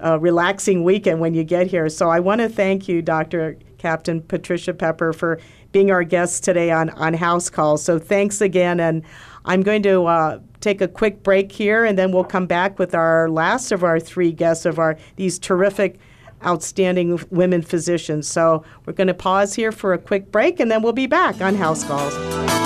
a 0.00 0.18
relaxing 0.18 0.84
weekend 0.84 1.20
when 1.20 1.34
you 1.34 1.44
get 1.44 1.66
here. 1.66 1.88
So 1.88 2.10
I 2.10 2.20
want 2.20 2.40
to 2.40 2.48
thank 2.48 2.88
you, 2.88 3.02
Dr. 3.02 3.56
Captain 3.78 4.22
Patricia 4.22 4.74
Pepper, 4.74 5.12
for 5.12 5.38
being 5.72 5.90
our 5.90 6.04
guest 6.04 6.44
today 6.44 6.70
on, 6.70 6.90
on 6.90 7.14
House 7.14 7.50
Calls. 7.50 7.82
So 7.82 7.98
thanks 7.98 8.40
again. 8.40 8.80
And 8.80 9.02
I'm 9.44 9.62
going 9.62 9.82
to 9.84 10.06
uh, 10.06 10.40
take 10.60 10.80
a 10.80 10.88
quick 10.88 11.22
break 11.22 11.52
here, 11.52 11.84
and 11.84 11.98
then 11.98 12.12
we'll 12.12 12.24
come 12.24 12.46
back 12.46 12.78
with 12.78 12.94
our 12.94 13.28
last 13.30 13.72
of 13.72 13.84
our 13.84 14.00
three 14.00 14.32
guests 14.32 14.66
of 14.66 14.78
our 14.78 14.98
these 15.14 15.38
terrific, 15.38 15.98
outstanding 16.44 17.20
women 17.30 17.62
physicians. 17.62 18.26
So 18.26 18.64
we're 18.84 18.92
going 18.92 19.06
to 19.06 19.14
pause 19.14 19.54
here 19.54 19.72
for 19.72 19.92
a 19.92 19.98
quick 19.98 20.32
break, 20.32 20.58
and 20.60 20.70
then 20.70 20.82
we'll 20.82 20.92
be 20.92 21.06
back 21.06 21.40
on 21.40 21.54
House 21.54 21.84
Calls. 21.84 22.65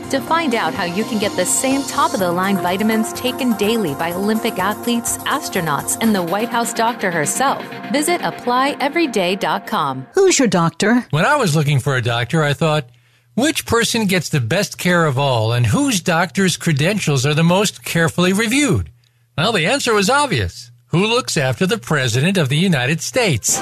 To 0.11 0.19
find 0.19 0.55
out 0.55 0.73
how 0.73 0.83
you 0.83 1.05
can 1.05 1.19
get 1.19 1.33
the 1.37 1.45
same 1.45 1.83
top 1.83 2.13
of 2.13 2.19
the 2.19 2.29
line 2.29 2.57
vitamins 2.57 3.13
taken 3.13 3.53
daily 3.53 3.93
by 3.93 4.11
Olympic 4.11 4.59
athletes, 4.59 5.17
astronauts, 5.19 5.97
and 6.01 6.13
the 6.13 6.21
White 6.21 6.49
House 6.49 6.73
doctor 6.73 7.11
herself, 7.11 7.63
visit 7.93 8.19
applyeveryday.com. 8.19 10.07
Who's 10.13 10.37
your 10.37 10.49
doctor? 10.49 11.07
When 11.11 11.23
I 11.23 11.37
was 11.37 11.55
looking 11.55 11.79
for 11.79 11.95
a 11.95 12.01
doctor, 12.01 12.43
I 12.43 12.51
thought, 12.51 12.89
which 13.35 13.65
person 13.65 14.05
gets 14.05 14.27
the 14.27 14.41
best 14.41 14.77
care 14.77 15.05
of 15.05 15.17
all 15.17 15.53
and 15.53 15.65
whose 15.65 16.01
doctor's 16.01 16.57
credentials 16.57 17.25
are 17.25 17.33
the 17.33 17.41
most 17.41 17.85
carefully 17.85 18.33
reviewed? 18.33 18.91
Well, 19.37 19.53
the 19.53 19.65
answer 19.65 19.93
was 19.93 20.09
obvious. 20.09 20.71
Who 20.87 21.05
looks 21.05 21.37
after 21.37 21.65
the 21.65 21.77
President 21.77 22.37
of 22.37 22.49
the 22.49 22.57
United 22.57 22.99
States? 22.99 23.61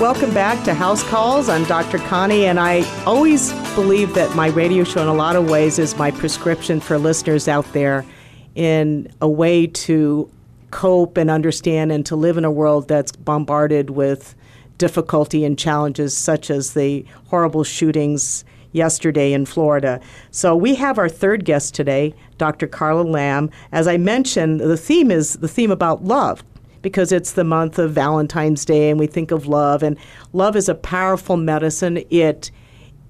Welcome 0.00 0.32
back 0.32 0.64
to 0.64 0.74
House 0.74 1.02
Calls. 1.02 1.48
I'm 1.48 1.64
Dr. 1.64 1.98
Connie, 1.98 2.46
and 2.46 2.60
I 2.60 2.84
always 3.04 3.52
believe 3.74 4.14
that 4.14 4.36
my 4.36 4.46
radio 4.46 4.84
show, 4.84 5.02
in 5.02 5.08
a 5.08 5.12
lot 5.12 5.34
of 5.34 5.50
ways, 5.50 5.80
is 5.80 5.96
my 5.96 6.12
prescription 6.12 6.78
for 6.78 6.98
listeners 6.98 7.48
out 7.48 7.72
there 7.72 8.06
in 8.54 9.12
a 9.20 9.28
way 9.28 9.66
to 9.66 10.30
cope 10.70 11.16
and 11.16 11.28
understand 11.28 11.90
and 11.90 12.06
to 12.06 12.14
live 12.14 12.36
in 12.36 12.44
a 12.44 12.50
world 12.50 12.86
that's 12.86 13.10
bombarded 13.10 13.90
with 13.90 14.36
difficulty 14.78 15.44
and 15.44 15.58
challenges, 15.58 16.16
such 16.16 16.48
as 16.48 16.74
the 16.74 17.04
horrible 17.26 17.64
shootings 17.64 18.44
yesterday 18.70 19.32
in 19.32 19.46
Florida. 19.46 20.00
So 20.30 20.54
we 20.54 20.76
have 20.76 20.98
our 20.98 21.08
third 21.08 21.44
guest 21.44 21.74
today, 21.74 22.14
Dr. 22.36 22.68
Carla 22.68 23.02
Lamb. 23.02 23.50
As 23.72 23.88
I 23.88 23.96
mentioned, 23.96 24.60
the 24.60 24.76
theme 24.76 25.10
is 25.10 25.32
the 25.38 25.48
theme 25.48 25.72
about 25.72 26.04
love 26.04 26.44
because 26.88 27.12
it's 27.12 27.32
the 27.32 27.44
month 27.44 27.78
of 27.78 27.92
Valentine's 27.92 28.64
Day 28.64 28.88
and 28.88 28.98
we 28.98 29.06
think 29.06 29.30
of 29.30 29.46
love 29.46 29.82
and 29.82 29.98
love 30.32 30.56
is 30.56 30.70
a 30.70 30.74
powerful 30.74 31.36
medicine. 31.36 32.02
It 32.08 32.50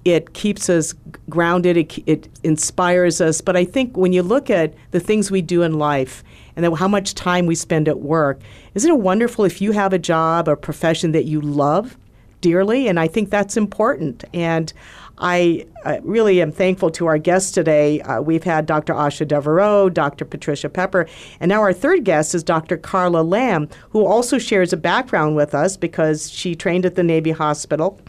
it 0.05 0.33
keeps 0.33 0.69
us 0.69 0.93
grounded, 1.29 1.77
it, 1.77 1.97
it 2.07 2.29
inspires 2.43 3.21
us. 3.21 3.41
But 3.41 3.55
I 3.55 3.65
think 3.65 3.95
when 3.95 4.13
you 4.13 4.21
look 4.21 4.49
at 4.49 4.73
the 4.91 4.99
things 4.99 5.29
we 5.31 5.41
do 5.41 5.61
in 5.61 5.73
life 5.73 6.23
and 6.55 6.65
how 6.75 6.87
much 6.87 7.15
time 7.15 7.45
we 7.45 7.55
spend 7.55 7.87
at 7.87 7.99
work, 7.99 8.39
isn't 8.75 8.89
it 8.89 8.99
wonderful 8.99 9.45
if 9.45 9.61
you 9.61 9.71
have 9.71 9.93
a 9.93 9.99
job, 9.99 10.47
or 10.47 10.55
profession 10.55 11.11
that 11.13 11.25
you 11.25 11.41
love 11.41 11.97
dearly? 12.41 12.87
And 12.87 12.99
I 12.99 13.07
think 13.07 13.29
that's 13.29 13.57
important. 13.57 14.23
And 14.33 14.71
I 15.19 15.65
really 16.03 16.41
am 16.41 16.51
thankful 16.51 16.91
to 16.91 17.07
our 17.07 17.17
guests 17.17 17.51
today. 17.51 18.01
Uh, 18.01 18.21
we've 18.21 18.43
had 18.43 18.65
Dr. 18.65 18.93
Asha 18.93 19.27
Devereaux, 19.27 19.89
Dr. 19.89 20.25
Patricia 20.25 20.69
Pepper, 20.69 21.07
and 21.39 21.49
now 21.49 21.61
our 21.61 21.73
third 21.73 22.05
guest 22.05 22.33
is 22.33 22.43
Dr. 22.43 22.77
Carla 22.77 23.21
Lamb, 23.21 23.69
who 23.89 24.05
also 24.05 24.37
shares 24.37 24.71
a 24.71 24.77
background 24.77 25.35
with 25.35 25.53
us 25.53 25.75
because 25.75 26.31
she 26.31 26.55
trained 26.55 26.85
at 26.85 26.95
the 26.95 27.03
Navy 27.03 27.31
Hospital. 27.31 27.99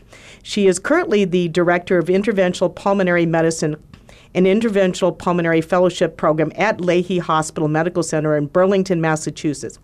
She 0.42 0.66
is 0.66 0.78
currently 0.78 1.24
the 1.24 1.48
Director 1.48 1.98
of 1.98 2.06
Interventional 2.06 2.74
Pulmonary 2.74 3.26
Medicine 3.26 3.76
an 4.34 4.44
interventional 4.44 5.16
pulmonary 5.16 5.60
fellowship 5.60 6.16
program 6.16 6.52
at 6.54 6.78
Lahey 6.78 7.20
Hospital 7.20 7.68
Medical 7.68 8.02
Center 8.02 8.36
in 8.36 8.46
Burlington, 8.46 9.00
Massachusetts. 9.00 9.78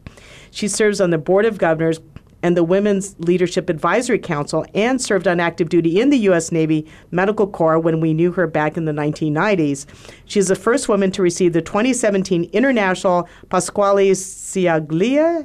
She 0.52 0.68
serves 0.68 1.00
on 1.00 1.10
the 1.10 1.18
Board 1.18 1.44
of 1.44 1.58
Governors 1.58 2.00
and 2.42 2.56
the 2.56 2.64
Women's 2.64 3.16
Leadership 3.18 3.68
Advisory 3.68 4.18
Council 4.18 4.64
and 4.74 5.00
served 5.00 5.26
on 5.26 5.40
active 5.40 5.68
duty 5.68 6.00
in 6.00 6.10
the 6.10 6.18
U.S. 6.18 6.52
Navy 6.52 6.86
Medical 7.10 7.46
Corps 7.46 7.78
when 7.78 8.00
we 8.00 8.14
knew 8.14 8.32
her 8.32 8.46
back 8.46 8.76
in 8.76 8.84
the 8.84 8.92
1990s. 8.92 9.86
She 10.26 10.38
is 10.38 10.48
the 10.48 10.54
first 10.54 10.88
woman 10.88 11.10
to 11.12 11.22
receive 11.22 11.52
the 11.52 11.62
2017 11.62 12.44
International 12.52 13.28
Pasquale 13.48 14.14
Ciaglia, 14.14 15.44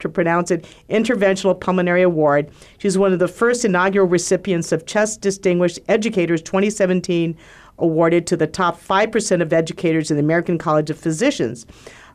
to 0.00 0.08
pronounce 0.08 0.50
it, 0.50 0.66
Interventional 0.90 1.58
Pulmonary 1.58 2.02
Award. 2.02 2.50
She's 2.78 2.98
one 2.98 3.12
of 3.12 3.18
the 3.18 3.28
first 3.28 3.64
inaugural 3.64 4.06
recipients 4.06 4.72
of 4.72 4.86
Chest 4.86 5.20
Distinguished 5.20 5.78
Educators 5.88 6.42
2017 6.42 7.36
awarded 7.78 8.26
to 8.26 8.36
the 8.36 8.46
top 8.46 8.80
5% 8.80 9.42
of 9.42 9.52
educators 9.52 10.10
in 10.10 10.16
the 10.16 10.22
American 10.22 10.58
College 10.58 10.90
of 10.90 10.98
Physicians. 10.98 11.66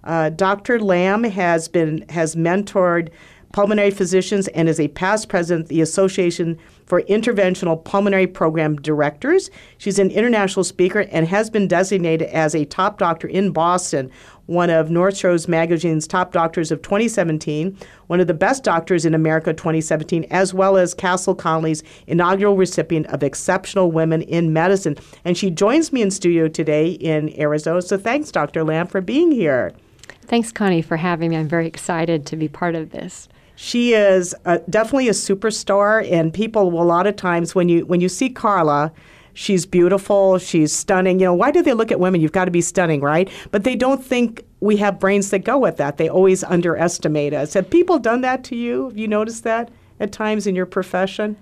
Uh, 0.03 0.30
Dr. 0.30 0.80
Lamb 0.80 1.23
has 1.25 1.67
been 1.67 2.05
has 2.09 2.36
mentored 2.36 3.09
pulmonary 3.51 3.91
physicians 3.91 4.47
and 4.49 4.69
is 4.69 4.79
a 4.79 4.87
past 4.89 5.29
president 5.29 5.63
of 5.63 5.69
the 5.69 5.81
Association 5.81 6.57
for 6.85 7.01
Interventional 7.03 7.83
Pulmonary 7.83 8.27
Program 8.27 8.77
Directors. 8.77 9.49
She's 9.77 9.99
an 9.99 10.11
international 10.11 10.63
speaker 10.63 11.01
and 11.11 11.27
has 11.27 11.49
been 11.49 11.67
designated 11.67 12.29
as 12.29 12.55
a 12.55 12.65
top 12.65 12.97
doctor 12.97 13.27
in 13.27 13.51
Boston, 13.51 14.09
one 14.45 14.69
of 14.69 14.89
North 14.89 15.17
Shores 15.17 15.47
Magazine's 15.47 16.07
top 16.07 16.31
doctors 16.31 16.71
of 16.71 16.81
2017, 16.81 17.77
one 18.07 18.19
of 18.21 18.27
the 18.27 18.33
best 18.33 18.63
doctors 18.63 19.05
in 19.05 19.13
America 19.13 19.53
2017, 19.53 20.25
as 20.31 20.53
well 20.53 20.77
as 20.77 20.93
Castle 20.93 21.35
Connolly's 21.35 21.83
inaugural 22.07 22.55
recipient 22.55 23.07
of 23.07 23.23
Exceptional 23.23 23.91
Women 23.91 24.21
in 24.21 24.53
Medicine. 24.53 24.95
And 25.25 25.37
she 25.37 25.49
joins 25.49 25.91
me 25.91 26.01
in 26.01 26.11
studio 26.11 26.47
today 26.47 26.91
in 26.91 27.37
Arizona. 27.39 27.81
So 27.81 27.97
thanks, 27.97 28.31
Dr. 28.31 28.63
Lamb, 28.63 28.87
for 28.87 29.01
being 29.01 29.31
here. 29.31 29.73
Thanks, 30.21 30.51
Connie, 30.51 30.81
for 30.81 30.97
having 30.97 31.29
me. 31.29 31.37
I'm 31.37 31.47
very 31.47 31.67
excited 31.67 32.25
to 32.27 32.35
be 32.35 32.47
part 32.47 32.75
of 32.75 32.91
this. 32.91 33.29
She 33.60 33.95
is 33.95 34.36
uh, 34.45 34.60
definitely 34.70 35.10
a 35.10 35.14
superstar, 35.14 36.08
and 36.12 36.32
people 36.32 36.68
a 36.80 36.84
lot 36.84 37.08
of 37.08 37.16
times 37.16 37.55
when 37.55 37.70
you 37.70 37.88
when 37.88 38.01
you 38.01 38.08
see 38.08 38.30
Carla, 38.30 38.93
she's 39.34 39.66
beautiful, 39.66 40.38
she's 40.38 40.72
stunning. 40.72 41.20
You 41.20 41.26
know, 41.26 41.34
why 41.34 41.49
do 41.49 41.64
they 41.64 41.74
look 41.74 41.91
at 41.91 41.99
women? 41.99 42.22
You've 42.22 42.32
got 42.32 42.45
to 42.45 42.51
be 42.51 42.62
stunning, 42.62 43.01
right? 43.01 43.28
But 43.49 43.64
they 43.64 43.76
don't 43.76 44.05
think 44.05 44.45
we 44.60 44.78
have 44.78 44.99
brains 44.99 45.32
that 45.32 45.39
go 45.39 45.58
with 45.58 45.78
that. 45.78 45.97
They 45.97 46.08
always 46.08 46.43
underestimate 46.43 47.34
us. 47.34 47.55
Have 47.55 47.68
people 47.72 47.97
done 47.97 48.22
that 48.22 48.43
to 48.43 48.55
you? 48.55 48.89
Have 48.89 48.97
you 48.97 49.08
noticed 49.08 49.43
that 49.45 49.72
at 49.99 50.12
times 50.12 50.45
in 50.45 50.55
your 50.55 50.68
profession? 50.68 51.36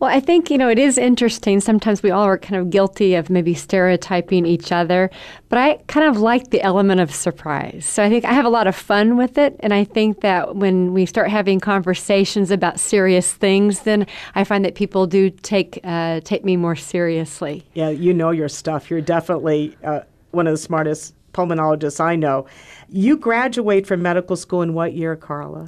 Well, 0.00 0.10
I 0.10 0.20
think, 0.20 0.48
you 0.48 0.58
know, 0.58 0.68
it 0.68 0.78
is 0.78 0.96
interesting. 0.96 1.60
Sometimes 1.60 2.04
we 2.04 2.12
all 2.12 2.22
are 2.22 2.38
kind 2.38 2.60
of 2.60 2.70
guilty 2.70 3.16
of 3.16 3.30
maybe 3.30 3.52
stereotyping 3.52 4.46
each 4.46 4.70
other, 4.70 5.10
but 5.48 5.58
I 5.58 5.78
kind 5.88 6.06
of 6.06 6.20
like 6.20 6.50
the 6.50 6.62
element 6.62 7.00
of 7.00 7.12
surprise. 7.12 7.84
So 7.84 8.04
I 8.04 8.08
think 8.08 8.24
I 8.24 8.32
have 8.32 8.44
a 8.44 8.48
lot 8.48 8.68
of 8.68 8.76
fun 8.76 9.16
with 9.16 9.38
it. 9.38 9.56
And 9.58 9.74
I 9.74 9.82
think 9.82 10.20
that 10.20 10.54
when 10.54 10.92
we 10.92 11.04
start 11.04 11.30
having 11.30 11.58
conversations 11.58 12.52
about 12.52 12.78
serious 12.78 13.32
things, 13.32 13.80
then 13.80 14.06
I 14.36 14.44
find 14.44 14.64
that 14.64 14.76
people 14.76 15.08
do 15.08 15.30
take, 15.30 15.80
uh, 15.82 16.20
take 16.20 16.44
me 16.44 16.56
more 16.56 16.76
seriously. 16.76 17.66
Yeah, 17.74 17.88
you 17.88 18.14
know 18.14 18.30
your 18.30 18.48
stuff. 18.48 18.90
You're 18.90 19.00
definitely 19.00 19.76
uh, 19.82 20.00
one 20.30 20.46
of 20.46 20.52
the 20.52 20.58
smartest 20.58 21.14
pulmonologists 21.32 22.00
I 22.00 22.16
know. 22.16 22.46
You 22.88 23.16
graduate 23.16 23.86
from 23.86 24.02
medical 24.02 24.36
school 24.36 24.62
in 24.62 24.74
what 24.74 24.94
year, 24.94 25.16
Carla? 25.16 25.66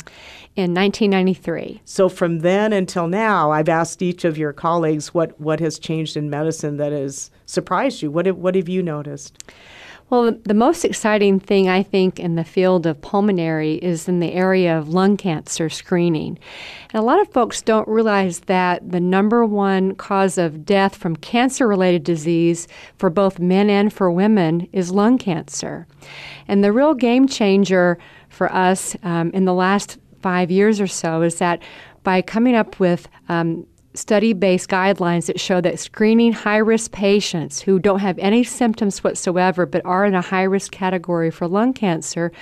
In 0.57 0.75
1993. 0.75 1.83
So 1.85 2.09
from 2.09 2.41
then 2.41 2.73
until 2.73 3.07
now, 3.07 3.53
I've 3.53 3.69
asked 3.69 4.03
each 4.03 4.25
of 4.25 4.37
your 4.37 4.53
colleagues 4.53 5.15
what, 5.15 5.41
what 5.41 5.61
has 5.61 5.79
changed 5.79 6.17
in 6.17 6.29
medicine 6.29 6.77
that 6.79 6.93
has 6.93 7.31
surprised 7.47 8.03
you. 8.03 8.11
What 8.11 8.27
have, 8.27 8.37
what 8.37 8.55
have 8.55 8.69
you 8.69 8.83
noticed? 8.83 9.43
Well, 10.11 10.33
the 10.43 10.55
most 10.55 10.85
exciting 10.85 11.39
thing 11.39 11.69
I 11.69 11.85
think 11.85 12.19
in 12.19 12.35
the 12.35 12.43
field 12.43 12.85
of 12.85 13.01
pulmonary 13.01 13.77
is 13.77 14.09
in 14.09 14.19
the 14.19 14.33
area 14.33 14.77
of 14.77 14.89
lung 14.89 15.17
cancer 15.17 15.71
screening. 15.71 16.37
And 16.93 17.01
a 17.01 17.07
lot 17.07 17.21
of 17.21 17.33
folks 17.33 17.63
don't 17.63 17.87
realize 17.87 18.41
that 18.41 18.91
the 18.91 18.99
number 18.99 19.47
one 19.47 19.95
cause 19.95 20.37
of 20.37 20.67
death 20.67 20.97
from 20.97 21.15
cancer 21.15 21.69
related 21.69 22.03
disease 22.03 22.67
for 22.99 23.09
both 23.09 23.39
men 23.39 23.71
and 23.71 23.93
for 23.93 24.11
women 24.11 24.69
is 24.73 24.91
lung 24.91 25.17
cancer. 25.17 25.87
And 26.49 26.65
the 26.65 26.73
real 26.73 26.95
game 26.95 27.29
changer 27.29 27.97
for 28.29 28.53
us 28.53 28.97
um, 29.05 29.31
in 29.31 29.45
the 29.45 29.55
last 29.55 29.99
five 30.23 30.51
years 30.51 30.81
or 30.81 30.89
so 30.89 31.23
is 31.23 31.37
that 31.37 31.63
by 32.03 32.21
coming 32.21 32.57
up 32.57 32.81
with 32.81 33.07
um, 33.29 33.65
study 34.01 34.33
based 34.33 34.71
guidelines 34.71 35.27
that 35.27 35.39
show 35.39 35.61
that 35.61 35.79
screening 35.79 36.33
high 36.33 36.57
risk 36.57 36.91
patients 36.91 37.61
who 37.61 37.79
don't 37.79 38.01
have 38.01 38.19
any 38.19 38.43
symptoms 38.43 39.05
whatsoever 39.05 39.67
but 39.67 39.85
are 39.85 40.05
in 40.07 40.15
a 40.15 40.23
high 40.23 40.43
risk 40.43 40.73
category 40.73 41.31
for 41.31 41.47
lung 41.47 41.73
cancer, 41.73 42.33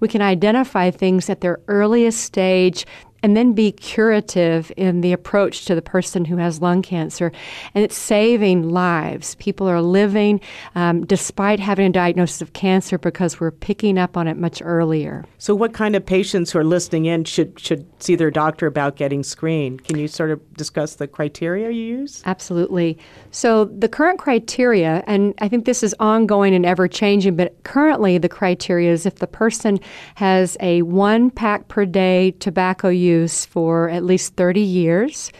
we 0.00 0.08
can 0.08 0.22
identify 0.22 0.90
things 0.90 1.28
at 1.28 1.40
their 1.40 1.60
earliest 1.68 2.20
stage 2.20 2.86
and 3.22 3.36
then 3.36 3.52
be 3.52 3.72
curative 3.72 4.70
in 4.76 5.00
the 5.00 5.12
approach 5.12 5.64
to 5.64 5.74
the 5.74 5.82
person 5.82 6.24
who 6.24 6.36
has 6.36 6.60
lung 6.60 6.82
cancer. 6.82 7.32
And 7.74 7.84
it's 7.84 7.96
saving 7.96 8.68
lives. 8.70 9.34
People 9.36 9.68
are 9.68 9.82
living 9.82 10.40
um, 10.74 11.04
despite 11.04 11.60
having 11.60 11.86
a 11.86 11.90
diagnosis 11.90 12.40
of 12.42 12.52
cancer 12.52 12.98
because 12.98 13.40
we're 13.40 13.50
picking 13.50 13.98
up 13.98 14.16
on 14.16 14.28
it 14.28 14.36
much 14.36 14.62
earlier. 14.64 15.24
So, 15.38 15.54
what 15.54 15.72
kind 15.72 15.96
of 15.96 16.04
patients 16.06 16.52
who 16.52 16.60
are 16.60 16.64
listening 16.64 17.06
in 17.06 17.24
should, 17.24 17.58
should 17.58 17.86
see 18.02 18.14
their 18.14 18.30
doctor 18.30 18.66
about 18.66 18.96
getting 18.96 19.22
screened? 19.22 19.84
Can 19.84 19.98
you 19.98 20.08
sort 20.08 20.30
of 20.30 20.54
discuss 20.54 20.96
the 20.96 21.08
criteria 21.08 21.70
you 21.70 21.98
use? 21.98 22.22
Absolutely. 22.24 22.98
So, 23.30 23.64
the 23.64 23.88
current 23.88 24.18
criteria, 24.18 25.02
and 25.06 25.34
I 25.40 25.48
think 25.48 25.64
this 25.64 25.82
is 25.82 25.94
ongoing 25.98 26.54
and 26.54 26.64
ever 26.64 26.86
changing, 26.86 27.36
but 27.36 27.62
currently 27.64 28.18
the 28.18 28.28
criteria 28.28 28.92
is 28.92 29.06
if 29.06 29.16
the 29.16 29.26
person 29.26 29.80
has 30.14 30.56
a 30.60 30.82
one 30.82 31.30
pack 31.30 31.68
per 31.68 31.84
day 31.84 32.32
tobacco 32.38 32.88
use 32.88 33.07
use 33.08 33.46
for 33.46 33.88
at 33.88 34.04
least 34.04 34.34
30 34.34 34.60
years, 34.60 35.32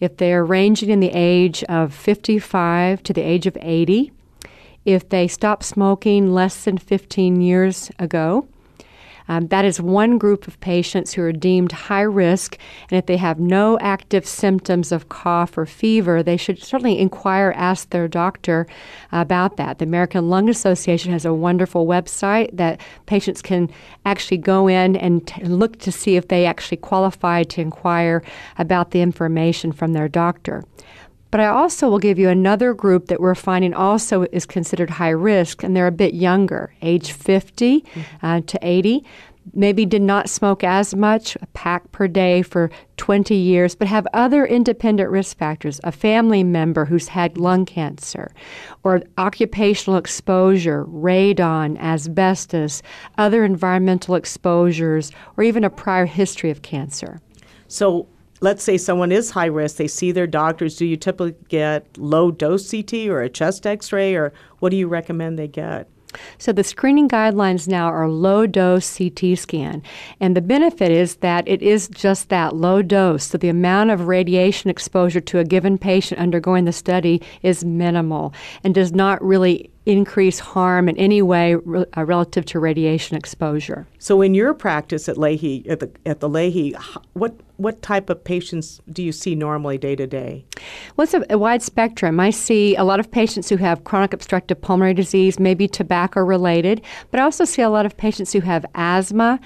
if 0.00 0.16
they're 0.16 0.44
ranging 0.44 0.90
in 0.90 1.00
the 1.00 1.12
age 1.14 1.62
of 1.64 1.94
55 1.94 3.02
to 3.04 3.12
the 3.12 3.22
age 3.22 3.46
of 3.46 3.56
80, 3.60 4.12
if 4.84 5.08
they 5.08 5.28
stopped 5.28 5.64
smoking 5.64 6.32
less 6.32 6.64
than 6.64 6.78
15 6.78 7.40
years 7.40 7.90
ago, 7.98 8.46
um, 9.28 9.48
that 9.48 9.64
is 9.64 9.80
one 9.80 10.18
group 10.18 10.46
of 10.46 10.60
patients 10.60 11.12
who 11.12 11.22
are 11.22 11.32
deemed 11.32 11.72
high 11.72 12.02
risk, 12.02 12.58
and 12.90 12.98
if 12.98 13.06
they 13.06 13.16
have 13.16 13.38
no 13.38 13.78
active 13.80 14.26
symptoms 14.26 14.92
of 14.92 15.08
cough 15.08 15.56
or 15.56 15.66
fever, 15.66 16.22
they 16.22 16.36
should 16.36 16.62
certainly 16.62 16.98
inquire, 16.98 17.52
ask 17.56 17.90
their 17.90 18.08
doctor 18.08 18.66
about 19.10 19.56
that. 19.56 19.78
The 19.78 19.84
American 19.84 20.28
Lung 20.28 20.48
Association 20.48 21.12
has 21.12 21.24
a 21.24 21.34
wonderful 21.34 21.86
website 21.86 22.56
that 22.56 22.80
patients 23.06 23.42
can 23.42 23.70
actually 24.04 24.38
go 24.38 24.68
in 24.68 24.96
and 24.96 25.26
t- 25.26 25.44
look 25.44 25.78
to 25.80 25.92
see 25.92 26.16
if 26.16 26.28
they 26.28 26.46
actually 26.46 26.78
qualify 26.78 27.42
to 27.44 27.60
inquire 27.60 28.22
about 28.58 28.90
the 28.90 29.00
information 29.00 29.72
from 29.72 29.92
their 29.92 30.08
doctor. 30.08 30.64
But 31.32 31.40
I 31.40 31.46
also 31.46 31.88
will 31.88 31.98
give 31.98 32.18
you 32.18 32.28
another 32.28 32.74
group 32.74 33.06
that 33.06 33.18
we're 33.18 33.34
finding 33.34 33.72
also 33.72 34.26
is 34.32 34.44
considered 34.44 34.90
high 34.90 35.08
risk, 35.08 35.62
and 35.64 35.74
they're 35.74 35.86
a 35.86 35.90
bit 35.90 36.12
younger, 36.12 36.74
age 36.82 37.12
50 37.12 37.80
mm-hmm. 37.80 38.26
uh, 38.26 38.42
to 38.42 38.58
80. 38.60 39.02
Maybe 39.54 39.86
did 39.86 40.02
not 40.02 40.28
smoke 40.28 40.62
as 40.62 40.94
much, 40.94 41.36
a 41.40 41.46
pack 41.46 41.90
per 41.90 42.06
day 42.06 42.42
for 42.42 42.70
20 42.98 43.34
years, 43.34 43.74
but 43.74 43.88
have 43.88 44.06
other 44.12 44.44
independent 44.44 45.08
risk 45.08 45.38
factors. 45.38 45.80
A 45.84 45.90
family 45.90 46.44
member 46.44 46.84
who's 46.84 47.08
had 47.08 47.38
lung 47.38 47.64
cancer, 47.64 48.34
or 48.84 49.02
occupational 49.16 49.98
exposure, 49.98 50.84
radon, 50.84 51.78
asbestos, 51.80 52.82
other 53.16 53.42
environmental 53.42 54.16
exposures, 54.16 55.10
or 55.38 55.44
even 55.44 55.64
a 55.64 55.70
prior 55.70 56.04
history 56.04 56.50
of 56.50 56.60
cancer. 56.60 57.22
So, 57.68 58.06
let's 58.42 58.62
say 58.62 58.76
someone 58.76 59.12
is 59.12 59.30
high 59.30 59.46
risk, 59.46 59.76
they 59.76 59.88
see 59.88 60.12
their 60.12 60.26
doctors, 60.26 60.76
do 60.76 60.84
you 60.84 60.96
typically 60.96 61.34
get 61.48 61.86
low 61.96 62.30
dose 62.30 62.70
CT 62.70 63.08
or 63.08 63.22
a 63.22 63.28
chest 63.28 63.66
x 63.66 63.92
ray, 63.92 64.14
or 64.14 64.32
what 64.58 64.70
do 64.70 64.76
you 64.76 64.88
recommend 64.88 65.38
they 65.38 65.48
get? 65.48 65.88
So 66.38 66.52
the 66.52 66.64
screening 66.64 67.08
guidelines 67.08 67.68
now 67.68 67.86
are 67.86 68.08
low 68.08 68.46
dose 68.46 68.98
CT 68.98 69.38
scan. 69.38 69.82
And 70.20 70.36
the 70.36 70.42
benefit 70.42 70.90
is 70.90 71.16
that 71.16 71.46
it 71.48 71.62
is 71.62 71.88
just 71.88 72.28
that 72.28 72.54
low 72.54 72.82
dose. 72.82 73.24
So 73.24 73.38
the 73.38 73.48
amount 73.48 73.90
of 73.90 74.08
radiation 74.08 74.70
exposure 74.70 75.20
to 75.20 75.38
a 75.38 75.44
given 75.44 75.78
patient 75.78 76.20
undergoing 76.20 76.64
the 76.64 76.72
study 76.72 77.22
is 77.42 77.64
minimal 77.64 78.34
and 78.64 78.74
does 78.74 78.92
not 78.92 79.22
really 79.22 79.70
increase 79.86 80.38
harm 80.38 80.88
in 80.88 80.96
any 80.96 81.22
way 81.22 81.56
re- 81.56 81.84
uh, 81.96 82.04
relative 82.04 82.44
to 82.46 82.60
radiation 82.60 83.16
exposure. 83.16 83.86
So, 83.98 84.22
in 84.22 84.34
your 84.34 84.54
practice 84.54 85.08
at 85.08 85.16
Lahey, 85.16 85.68
at 85.68 85.80
the 85.80 85.90
at 86.06 86.20
the 86.20 86.28
Lahey, 86.28 86.74
what 87.14 87.34
what 87.56 87.82
type 87.82 88.10
of 88.10 88.22
patients 88.22 88.80
do 88.90 89.02
you 89.02 89.12
see 89.12 89.34
normally 89.34 89.78
day 89.78 89.96
to 89.96 90.06
day? 90.06 90.44
Well, 90.96 91.04
it's 91.04 91.14
a, 91.14 91.24
a, 91.30 91.38
wide 91.38 91.62
spectrum. 91.62 92.20
I 92.20 92.30
see 92.30 92.76
a 92.76 92.84
lot 92.84 93.00
of 93.00 93.10
patients 93.10 93.48
who 93.48 93.56
have 93.56 93.84
chronic 93.84 94.12
obstructive 94.12 94.60
pulmonary 94.60 94.94
disease, 94.94 95.38
maybe 95.38 95.66
tobacco 95.66 96.20
related, 96.20 96.82
but 97.10 97.20
I 97.20 97.24
also 97.24 97.44
see 97.44 97.62
a 97.62 97.70
lot 97.70 97.86
of 97.86 97.96
patients 97.96 98.32
who 98.32 98.40
have 98.40 98.64
asthma. 98.74 99.40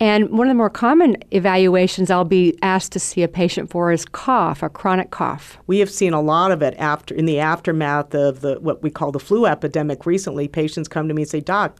And 0.00 0.30
one 0.30 0.46
of 0.46 0.50
the 0.50 0.56
more 0.56 0.70
common 0.70 1.16
evaluations 1.30 2.10
I'll 2.10 2.24
be 2.24 2.56
asked 2.62 2.92
to 2.92 3.00
see 3.00 3.22
a 3.22 3.28
patient 3.28 3.70
for 3.70 3.92
is 3.92 4.04
cough, 4.04 4.62
a 4.62 4.68
chronic 4.68 5.10
cough. 5.10 5.58
We 5.66 5.78
have 5.80 5.90
seen 5.90 6.12
a 6.12 6.20
lot 6.20 6.52
of 6.52 6.62
it 6.62 6.74
after 6.78 7.14
in 7.14 7.26
the 7.26 7.38
aftermath 7.38 8.14
of 8.14 8.40
the 8.40 8.58
what 8.60 8.82
we 8.82 8.90
call 8.90 9.12
the 9.12 9.20
flu 9.20 9.46
epidemic 9.46 9.72
epidemic 9.72 10.06
recently, 10.06 10.48
patients 10.48 10.88
come 10.88 11.08
to 11.08 11.14
me 11.14 11.22
and 11.22 11.30
say, 11.30 11.40
Doc, 11.40 11.78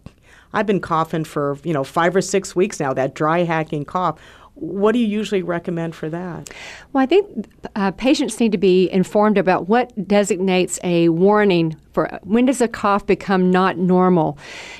I've 0.55 0.66
been 0.66 0.80
coughing 0.80 1.24
for, 1.24 1.59
you 1.62 1.72
know, 1.72 1.85
five 1.85 2.16
or 2.16 2.20
six 2.20 2.57
weeks 2.57 2.80
now, 2.80 2.93
that 2.95 3.14
dry 3.14 3.45
hacking 3.45 3.85
cough. 3.85 4.18
What 4.55 4.92
do 4.92 4.98
you 4.98 5.07
usually 5.07 5.42
recommend 5.42 5.94
for 5.94 6.11
that? 6.11 6.50
Well, 6.92 7.03
I 7.03 7.07
think 7.07 7.48
uh, 7.74 7.90
patients 7.92 8.38
need 8.38 8.53
to 8.53 8.59
be 8.59 8.90
informed 8.90 9.38
about 9.38 9.68
what 9.68 9.92
designates 10.07 10.78
a 10.84 11.09
warning 11.09 11.76
for 11.92 12.18
when 12.22 12.46
does 12.46 12.61
a 12.61 12.68
cough 12.68 13.07
become 13.07 13.50
not 13.50 13.76
normal. 13.76 14.38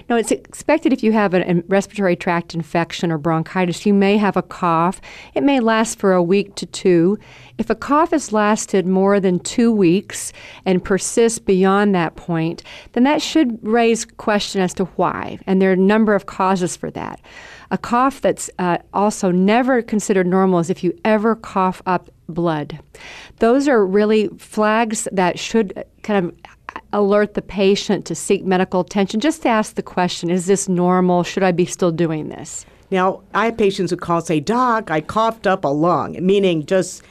Now, 0.09 0.17
it's 0.17 0.31
expected 0.31 0.93
if 0.93 1.03
you 1.03 1.13
have 1.13 1.35
a, 1.35 1.51
a 1.51 1.63
respiratory 1.69 2.17
tract 2.17 2.55
infection 2.55 3.11
or 3.11 3.19
bronchitis, 3.19 3.87
you 3.87 3.95
may 3.95 4.17
have 4.17 4.37
a 4.37 4.43
cough. 4.43 5.01
It 5.35 5.43
may 5.43 5.61
last 5.61 5.99
for 5.99 6.13
a 6.13 6.23
week 6.23 6.55
to 6.57 6.67
two. 6.67 7.19
If 7.59 7.71
a 7.71 7.75
cough 7.75 8.11
has 8.11 8.33
lasted 8.33 8.87
more 8.87 9.21
than 9.21 9.41
two 9.41 9.73
weeks 9.73 10.33
and 10.65 10.83
persists 10.83 11.39
beyond 11.39 11.95
that 11.95 12.17
point, 12.17 12.63
then 12.93 13.05
that 13.05 13.23
should 13.23 13.59
raise 13.67 14.05
question 14.05 14.61
as 14.61 14.75
to 14.75 14.85
why. 14.97 15.39
And 15.47 15.61
there 15.61 15.71
are 15.71 15.75
a 15.75 15.77
number 15.77 16.15
of 16.15 16.27
causes 16.27 16.77
for 16.77 16.91
that. 16.93 17.21
A 17.73 17.79
cough 17.79 18.21
that's 18.21 18.51
uh, 18.59 18.77
also 18.93 19.31
never 19.31 19.81
considered 19.81 20.27
normal 20.27 20.59
is 20.59 20.69
if 20.69 20.85
you 20.85 20.93
ever 21.07 21.35
cough 21.35 21.81
up 21.87 22.11
blood. 22.29 22.79
Those 23.39 23.67
are 23.67 23.85
really 23.85 24.29
flags 24.39 25.09
that 25.11 25.39
should 25.39 25.83
kind 26.03 26.27
of 26.27 26.35
alert 26.93 27.33
the 27.33 27.41
patient 27.41 28.05
to 28.07 28.15
seek 28.15 28.45
medical 28.45 28.81
attention. 28.81 29.21
Just 29.21 29.41
to 29.43 29.49
ask 29.49 29.75
the 29.75 29.83
question 29.83 30.29
is 30.29 30.45
this 30.45 30.69
normal? 30.69 31.23
Should 31.23 31.43
I 31.43 31.51
be 31.51 31.65
still 31.65 31.91
doing 31.91 32.29
this? 32.29 32.67
Now, 32.91 33.23
I 33.33 33.47
have 33.47 33.57
patients 33.57 33.91
who 33.91 33.97
call 33.97 34.19
and 34.19 34.27
say, 34.27 34.39
Doc, 34.39 34.91
I 34.91 35.01
coughed 35.01 35.47
up 35.47 35.65
a 35.65 35.69
lung, 35.69 36.19
meaning 36.21 36.67
just, 36.67 37.03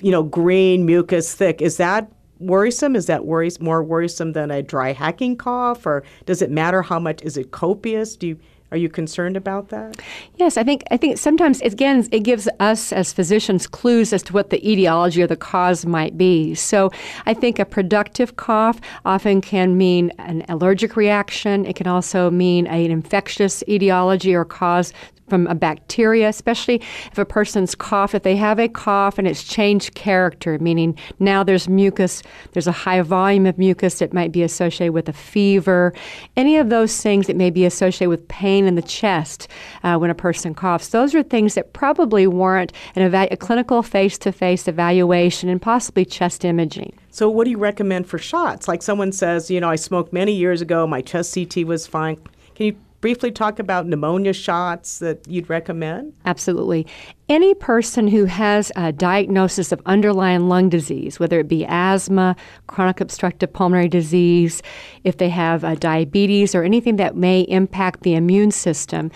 you 0.00 0.10
know, 0.10 0.22
green, 0.22 0.86
mucus, 0.86 1.34
thick. 1.34 1.60
Is 1.60 1.76
that 1.76 2.10
worrisome? 2.38 2.96
Is 2.96 3.04
that 3.04 3.26
worries, 3.26 3.60
more 3.60 3.82
worrisome 3.84 4.32
than 4.32 4.50
a 4.50 4.62
dry 4.62 4.94
hacking 4.94 5.36
cough? 5.36 5.84
Or 5.84 6.04
does 6.24 6.40
it 6.40 6.50
matter 6.50 6.80
how 6.80 6.98
much? 6.98 7.20
Is 7.20 7.36
it 7.36 7.50
copious? 7.50 8.16
Do 8.16 8.28
you 8.28 8.38
are 8.76 8.78
you 8.78 8.88
concerned 8.90 9.38
about 9.38 9.70
that? 9.70 9.96
Yes, 10.36 10.58
I 10.58 10.62
think 10.62 10.84
I 10.90 10.98
think 10.98 11.16
sometimes 11.16 11.62
again 11.62 12.06
it 12.12 12.20
gives 12.20 12.46
us 12.60 12.92
as 12.92 13.10
physicians 13.10 13.66
clues 13.66 14.12
as 14.12 14.22
to 14.24 14.34
what 14.34 14.50
the 14.50 14.60
etiology 14.70 15.22
or 15.22 15.26
the 15.26 15.36
cause 15.36 15.86
might 15.86 16.18
be. 16.18 16.54
So 16.54 16.90
I 17.24 17.32
think 17.32 17.58
a 17.58 17.64
productive 17.64 18.36
cough 18.36 18.78
often 19.06 19.40
can 19.40 19.78
mean 19.78 20.12
an 20.18 20.44
allergic 20.50 20.94
reaction. 20.94 21.64
It 21.64 21.74
can 21.74 21.86
also 21.86 22.30
mean 22.30 22.66
an 22.66 22.90
infectious 22.90 23.64
etiology 23.66 24.34
or 24.34 24.44
cause 24.44 24.92
from 25.28 25.46
a 25.46 25.54
bacteria, 25.54 26.28
especially 26.28 26.76
if 27.10 27.18
a 27.18 27.24
person's 27.24 27.74
cough, 27.74 28.14
if 28.14 28.22
they 28.22 28.36
have 28.36 28.58
a 28.58 28.68
cough 28.68 29.18
and 29.18 29.26
it's 29.26 29.44
changed 29.44 29.94
character, 29.94 30.58
meaning 30.58 30.96
now 31.18 31.42
there's 31.42 31.68
mucus, 31.68 32.22
there's 32.52 32.66
a 32.66 32.72
high 32.72 33.00
volume 33.02 33.46
of 33.46 33.58
mucus 33.58 33.98
that 33.98 34.12
might 34.12 34.32
be 34.32 34.42
associated 34.42 34.92
with 34.92 35.08
a 35.08 35.12
fever, 35.12 35.92
any 36.36 36.56
of 36.56 36.68
those 36.68 37.00
things 37.00 37.26
that 37.26 37.36
may 37.36 37.50
be 37.50 37.64
associated 37.64 38.08
with 38.08 38.26
pain 38.28 38.66
in 38.66 38.74
the 38.74 38.82
chest 38.82 39.48
uh, 39.82 39.96
when 39.96 40.10
a 40.10 40.14
person 40.14 40.54
coughs, 40.54 40.88
those 40.88 41.14
are 41.14 41.22
things 41.22 41.54
that 41.54 41.72
probably 41.72 42.26
warrant 42.26 42.72
an 42.94 43.02
eva- 43.02 43.28
a 43.30 43.36
clinical 43.36 43.82
face 43.82 44.18
to 44.18 44.32
face 44.32 44.68
evaluation 44.68 45.48
and 45.48 45.60
possibly 45.60 46.04
chest 46.04 46.44
imaging. 46.44 46.96
So, 47.10 47.30
what 47.30 47.44
do 47.44 47.50
you 47.50 47.58
recommend 47.58 48.06
for 48.06 48.18
shots? 48.18 48.68
Like 48.68 48.82
someone 48.82 49.10
says, 49.10 49.50
you 49.50 49.60
know, 49.60 49.70
I 49.70 49.76
smoked 49.76 50.12
many 50.12 50.32
years 50.32 50.60
ago, 50.60 50.86
my 50.86 51.00
chest 51.00 51.34
CT 51.34 51.66
was 51.66 51.86
fine. 51.86 52.16
Can 52.54 52.66
you 52.66 52.76
briefly 53.00 53.30
talk 53.30 53.58
about 53.58 53.86
pneumonia 53.86 54.32
shots 54.32 54.98
that 54.98 55.26
you'd 55.28 55.48
recommend? 55.48 56.12
Absolutely. 56.24 56.86
Any 57.28 57.54
person 57.54 58.06
who 58.08 58.26
has 58.26 58.70
a 58.76 58.92
diagnosis 58.92 59.72
of 59.72 59.82
underlying 59.86 60.48
lung 60.48 60.68
disease, 60.68 61.18
whether 61.18 61.40
it 61.40 61.48
be 61.48 61.66
asthma, 61.68 62.36
chronic 62.68 63.00
obstructive 63.00 63.52
pulmonary 63.52 63.88
disease, 63.88 64.62
if 65.04 65.16
they 65.16 65.28
have 65.28 65.64
uh, 65.64 65.74
diabetes 65.74 66.54
or 66.54 66.62
anything 66.62 66.96
that 66.96 67.16
may 67.16 67.40
impact 67.42 68.02
the 68.02 68.14
immune 68.14 68.52
system, 68.52 69.10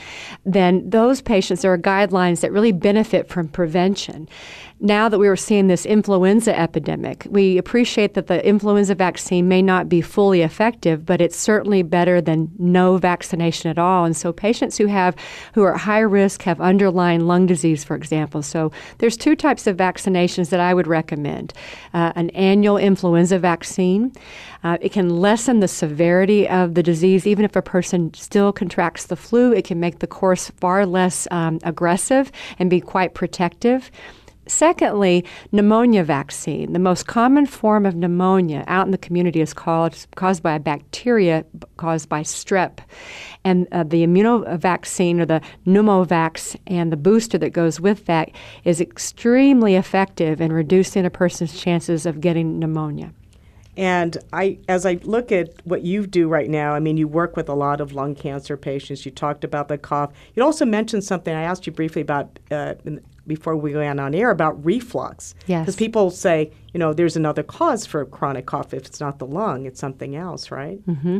then 0.44 0.88
those 0.88 1.22
patients, 1.22 1.62
there 1.62 1.72
are 1.72 1.78
guidelines 1.78 2.40
that 2.40 2.52
really 2.52 2.72
benefit 2.72 3.28
from 3.28 3.48
prevention 3.48 4.28
now 4.80 5.08
that 5.10 5.18
we 5.18 5.28
are 5.28 5.36
seeing 5.36 5.66
this 5.66 5.84
influenza 5.84 6.58
epidemic, 6.58 7.26
we 7.28 7.58
appreciate 7.58 8.14
that 8.14 8.28
the 8.28 8.44
influenza 8.46 8.94
vaccine 8.94 9.46
may 9.46 9.60
not 9.60 9.88
be 9.88 10.00
fully 10.00 10.40
effective, 10.40 11.04
but 11.04 11.20
it's 11.20 11.36
certainly 11.36 11.82
better 11.82 12.20
than 12.20 12.50
no 12.58 12.96
vaccination 12.96 13.70
at 13.70 13.78
all. 13.78 14.06
And 14.06 14.16
so 14.16 14.32
patients 14.32 14.78
who 14.78 14.86
have 14.86 15.14
who 15.52 15.62
are 15.62 15.74
at 15.74 15.80
high 15.80 16.00
risk 16.00 16.42
have 16.42 16.60
underlying 16.60 17.26
lung 17.26 17.46
disease, 17.46 17.84
for 17.84 17.94
example. 17.94 18.42
So 18.42 18.72
there's 18.98 19.18
two 19.18 19.36
types 19.36 19.66
of 19.66 19.76
vaccinations 19.76 20.48
that 20.48 20.60
I 20.60 20.72
would 20.72 20.86
recommend: 20.86 21.52
uh, 21.92 22.12
an 22.16 22.30
annual 22.30 22.78
influenza 22.78 23.38
vaccine. 23.38 24.12
Uh, 24.62 24.76
it 24.80 24.92
can 24.92 25.08
lessen 25.08 25.60
the 25.60 25.68
severity 25.68 26.46
of 26.48 26.74
the 26.74 26.82
disease, 26.82 27.26
even 27.26 27.44
if 27.44 27.56
a 27.56 27.62
person 27.62 28.12
still 28.12 28.52
contracts 28.52 29.06
the 29.06 29.16
flu. 29.16 29.52
It 29.52 29.64
can 29.64 29.80
make 29.80 30.00
the 30.00 30.06
course 30.06 30.50
far 30.60 30.84
less 30.84 31.26
um, 31.30 31.58
aggressive 31.62 32.30
and 32.58 32.68
be 32.68 32.80
quite 32.80 33.14
protective. 33.14 33.90
Secondly, 34.50 35.24
pneumonia 35.52 36.02
vaccine. 36.02 36.72
The 36.72 36.80
most 36.80 37.06
common 37.06 37.46
form 37.46 37.86
of 37.86 37.94
pneumonia 37.94 38.64
out 38.66 38.84
in 38.84 38.90
the 38.90 38.98
community 38.98 39.40
is 39.40 39.54
called, 39.54 40.06
caused 40.16 40.42
by 40.42 40.56
a 40.56 40.60
bacteria 40.60 41.44
caused 41.76 42.08
by 42.08 42.22
strep. 42.22 42.78
And 43.44 43.68
uh, 43.70 43.84
the 43.84 44.04
immunovaccine 44.04 45.20
or 45.20 45.24
the 45.24 45.40
pneumovax 45.66 46.56
and 46.66 46.92
the 46.92 46.96
booster 46.96 47.38
that 47.38 47.50
goes 47.50 47.80
with 47.80 48.06
that 48.06 48.30
is 48.64 48.80
extremely 48.80 49.76
effective 49.76 50.40
in 50.40 50.52
reducing 50.52 51.06
a 51.06 51.10
person's 51.10 51.58
chances 51.58 52.04
of 52.04 52.20
getting 52.20 52.58
pneumonia. 52.58 53.12
And 53.76 54.18
I, 54.32 54.58
as 54.68 54.84
I 54.84 54.94
look 55.04 55.30
at 55.32 55.64
what 55.64 55.82
you 55.82 56.06
do 56.06 56.28
right 56.28 56.50
now, 56.50 56.74
I 56.74 56.80
mean, 56.80 56.96
you 56.96 57.06
work 57.08 57.36
with 57.36 57.48
a 57.48 57.54
lot 57.54 57.80
of 57.80 57.92
lung 57.92 58.14
cancer 58.14 58.56
patients. 58.56 59.06
You 59.06 59.12
talked 59.12 59.44
about 59.44 59.68
the 59.68 59.78
cough. 59.78 60.12
You 60.34 60.42
also 60.42 60.66
mentioned 60.66 61.04
something 61.04 61.34
I 61.34 61.42
asked 61.42 61.66
you 61.66 61.72
briefly 61.72 62.02
about 62.02 62.38
uh, 62.50 62.74
before 63.30 63.54
we 63.54 63.72
went 63.76 64.00
on 64.00 64.12
air 64.12 64.30
about 64.32 64.62
reflux. 64.64 65.36
Yes. 65.46 65.62
Because 65.62 65.76
people 65.76 66.10
say, 66.10 66.50
you 66.74 66.80
know, 66.80 66.92
there's 66.92 67.16
another 67.16 67.44
cause 67.44 67.86
for 67.86 68.04
chronic 68.04 68.44
cough. 68.44 68.74
If 68.74 68.86
it's 68.86 68.98
not 68.98 69.20
the 69.20 69.26
lung, 69.26 69.66
it's 69.66 69.78
something 69.78 70.16
else, 70.16 70.50
right? 70.50 70.84
Mm-hmm. 70.84 71.18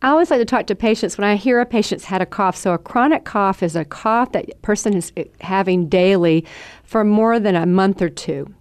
I 0.00 0.08
always 0.08 0.30
like 0.30 0.40
to 0.40 0.46
talk 0.46 0.66
to 0.68 0.74
patients 0.74 1.18
when 1.18 1.26
I 1.26 1.36
hear 1.36 1.60
a 1.60 1.66
patient's 1.66 2.06
had 2.06 2.22
a 2.22 2.26
cough. 2.26 2.56
So 2.56 2.72
a 2.72 2.78
chronic 2.78 3.24
cough 3.24 3.62
is 3.62 3.76
a 3.76 3.84
cough 3.84 4.32
that 4.32 4.62
person 4.62 4.94
is 4.94 5.12
having 5.42 5.90
daily 5.90 6.46
for 6.84 7.04
more 7.04 7.38
than 7.38 7.54
a 7.54 7.66
month 7.66 8.00
or 8.00 8.08
two. 8.08 8.52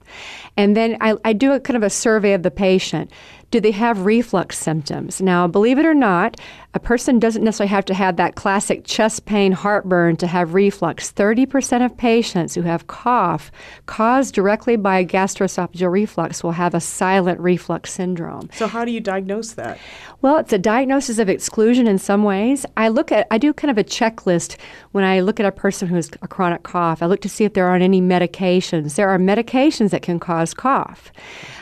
And 0.57 0.75
then 0.75 0.97
I, 1.01 1.15
I 1.25 1.33
do 1.33 1.53
a 1.53 1.59
kind 1.59 1.77
of 1.77 1.83
a 1.83 1.89
survey 1.89 2.33
of 2.33 2.43
the 2.43 2.51
patient. 2.51 3.11
Do 3.51 3.61
they 3.61 3.71
have 3.71 4.05
reflux 4.05 4.57
symptoms? 4.57 5.21
Now, 5.21 5.47
believe 5.47 5.77
it 5.77 5.85
or 5.85 5.93
not, 5.93 6.37
a 6.73 6.79
person 6.79 7.19
doesn't 7.19 7.43
necessarily 7.43 7.69
have 7.69 7.85
to 7.85 7.93
have 7.93 8.17
that 8.17 8.35
classic 8.35 8.83
chest 8.83 9.25
pain, 9.25 9.53
heartburn 9.53 10.17
to 10.17 10.27
have 10.27 10.53
reflux. 10.53 11.11
30% 11.13 11.85
of 11.85 11.95
patients 11.95 12.53
who 12.53 12.63
have 12.63 12.87
cough 12.87 13.51
caused 13.85 14.35
directly 14.35 14.75
by 14.75 15.05
gastroesophageal 15.05 15.89
reflux 15.89 16.43
will 16.43 16.51
have 16.51 16.73
a 16.73 16.81
silent 16.81 17.39
reflux 17.39 17.93
syndrome. 17.93 18.49
So, 18.51 18.67
how 18.67 18.83
do 18.83 18.91
you 18.91 18.99
diagnose 18.99 19.53
that? 19.53 19.77
Well, 20.21 20.37
it's 20.37 20.51
a 20.51 20.57
diagnosis 20.57 21.17
of 21.17 21.29
exclusion 21.29 21.87
in 21.87 21.97
some 21.97 22.23
ways. 22.23 22.65
I 22.75 22.89
look 22.89 23.11
at, 23.11 23.25
I 23.31 23.37
do 23.37 23.53
kind 23.53 23.71
of 23.71 23.77
a 23.77 23.83
checklist 23.83 24.57
when 24.91 25.05
I 25.05 25.21
look 25.21 25.39
at 25.39 25.45
a 25.45 25.51
person 25.51 25.87
who 25.87 25.95
has 25.95 26.09
a 26.21 26.27
chronic 26.27 26.63
cough. 26.63 27.01
I 27.01 27.05
look 27.05 27.21
to 27.21 27.29
see 27.29 27.45
if 27.45 27.53
there 27.53 27.67
are 27.67 27.75
on 27.75 27.81
any 27.81 28.01
medications. 28.01 28.95
There 28.95 29.07
are 29.07 29.17
medications 29.17 29.91
that 29.91 30.01
can 30.01 30.19
cause 30.19 30.44
cough. 30.53 31.11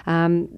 Um, 0.06 0.50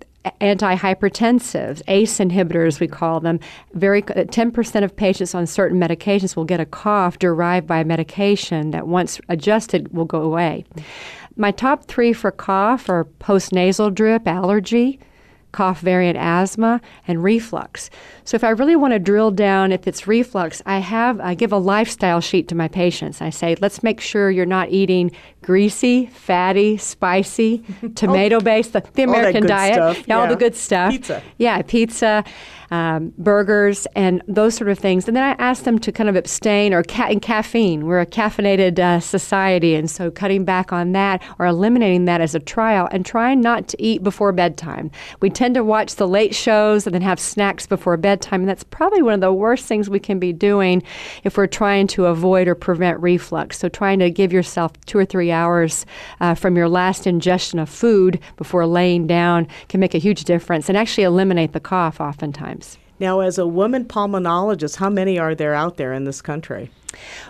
antihypertensives, 0.41 1.81
ACE 1.87 2.17
inhibitors, 2.17 2.79
we 2.79 2.87
call 2.87 3.19
them. 3.19 3.39
Very 3.73 4.01
10% 4.01 4.83
of 4.83 4.95
patients 4.95 5.35
on 5.35 5.45
certain 5.45 5.79
medications 5.79 6.35
will 6.35 6.45
get 6.45 6.59
a 6.59 6.65
cough 6.65 7.19
derived 7.19 7.67
by 7.67 7.79
a 7.79 7.85
medication 7.85 8.71
that, 8.71 8.87
once 8.87 9.19
adjusted, 9.29 9.93
will 9.93 10.05
go 10.05 10.21
away. 10.21 10.65
My 11.35 11.51
top 11.51 11.85
three 11.85 12.13
for 12.13 12.31
cough 12.31 12.89
are 12.89 13.05
postnasal 13.19 13.93
drip, 13.93 14.27
allergy, 14.27 14.99
cough 15.55 15.79
variant 15.79 16.17
asthma, 16.17 16.81
and 17.07 17.23
reflux. 17.23 17.89
So 18.25 18.35
if 18.35 18.43
I 18.43 18.49
really 18.49 18.75
want 18.75 18.93
to 18.93 18.99
drill 18.99 19.31
down 19.31 19.71
if 19.71 19.87
it's 19.87 20.05
reflux, 20.05 20.61
I 20.65 20.79
have 20.79 21.19
I 21.21 21.33
give 21.33 21.53
a 21.53 21.57
lifestyle 21.57 22.19
sheet 22.19 22.49
to 22.49 22.55
my 22.55 22.67
patients. 22.67 23.21
I 23.21 23.29
say, 23.29 23.55
let's 23.61 23.81
make 23.81 24.01
sure 24.01 24.29
you're 24.29 24.45
not 24.45 24.69
eating 24.69 25.11
greasy, 25.45 26.07
fatty, 26.07 26.77
spicy, 26.77 27.63
tomato 27.95 28.39
based, 28.39 28.73
the, 28.73 28.83
the 28.93 29.03
American 29.03 29.45
diet. 29.45 29.75
Stuff. 29.75 29.97
Yeah, 29.99 30.03
yeah, 30.07 30.19
all 30.19 30.27
the 30.27 30.35
good 30.35 30.55
stuff. 30.55 30.91
Pizza. 30.91 31.21
Yeah, 31.37 31.61
pizza 31.61 32.23
um, 32.71 33.13
burgers, 33.17 33.87
and 33.95 34.21
those 34.27 34.55
sort 34.55 34.69
of 34.69 34.79
things. 34.79 35.07
And 35.07 35.15
then 35.15 35.23
I 35.23 35.41
ask 35.43 35.63
them 35.63 35.79
to 35.79 35.91
kind 35.91 36.09
of 36.09 36.15
abstain 36.15 36.73
or 36.73 36.83
ca- 36.83 37.07
and 37.09 37.21
caffeine. 37.21 37.85
We're 37.85 38.01
a 38.01 38.05
caffeinated 38.05 38.79
uh, 38.79 38.99
society, 38.99 39.75
and 39.75 39.89
so 39.89 40.11
cutting 40.11 40.45
back 40.45 40.73
on 40.73 40.91
that 40.93 41.23
or 41.39 41.45
eliminating 41.45 42.05
that 42.05 42.21
as 42.21 42.35
a 42.35 42.39
trial 42.39 42.87
and 42.91 43.05
trying 43.05 43.41
not 43.41 43.67
to 43.69 43.81
eat 43.81 44.03
before 44.03 44.31
bedtime. 44.31 44.91
We 45.21 45.29
tend 45.29 45.55
to 45.55 45.63
watch 45.63 45.95
the 45.95 46.07
late 46.07 46.35
shows 46.35 46.85
and 46.85 46.93
then 46.93 47.01
have 47.01 47.19
snacks 47.19 47.67
before 47.67 47.97
bedtime, 47.97 48.41
and 48.41 48.49
that's 48.49 48.63
probably 48.63 49.01
one 49.01 49.13
of 49.13 49.21
the 49.21 49.33
worst 49.33 49.65
things 49.65 49.89
we 49.89 49.99
can 49.99 50.19
be 50.19 50.33
doing 50.33 50.83
if 51.23 51.37
we're 51.37 51.47
trying 51.47 51.87
to 51.87 52.05
avoid 52.05 52.47
or 52.47 52.55
prevent 52.55 52.99
reflux. 52.99 53.59
So 53.59 53.69
trying 53.69 53.99
to 53.99 54.09
give 54.09 54.33
yourself 54.33 54.73
two 54.85 54.97
or 54.97 55.05
three 55.05 55.31
hours 55.35 55.85
uh, 56.19 56.33
from 56.33 56.57
your 56.57 56.67
last 56.67 57.05
ingestion 57.05 57.59
of 57.59 57.69
food 57.69 58.19
before 58.37 58.65
laying 58.65 59.05
down 59.05 59.47
can 59.69 59.79
make 59.79 59.93
a 59.93 59.99
huge 59.99 60.23
difference 60.23 60.69
and 60.69 60.77
actually 60.77 61.03
eliminate 61.03 61.53
the 61.53 61.59
cough 61.59 62.01
oftentimes. 62.01 62.79
Now, 62.99 63.19
as 63.19 63.37
a 63.37 63.45
woman 63.45 63.85
pulmonologist, 63.85 64.77
how 64.77 64.89
many 64.89 65.19
are 65.19 65.35
there 65.35 65.53
out 65.53 65.77
there 65.77 65.93
in 65.93 66.05
this 66.05 66.21
country? 66.21 66.71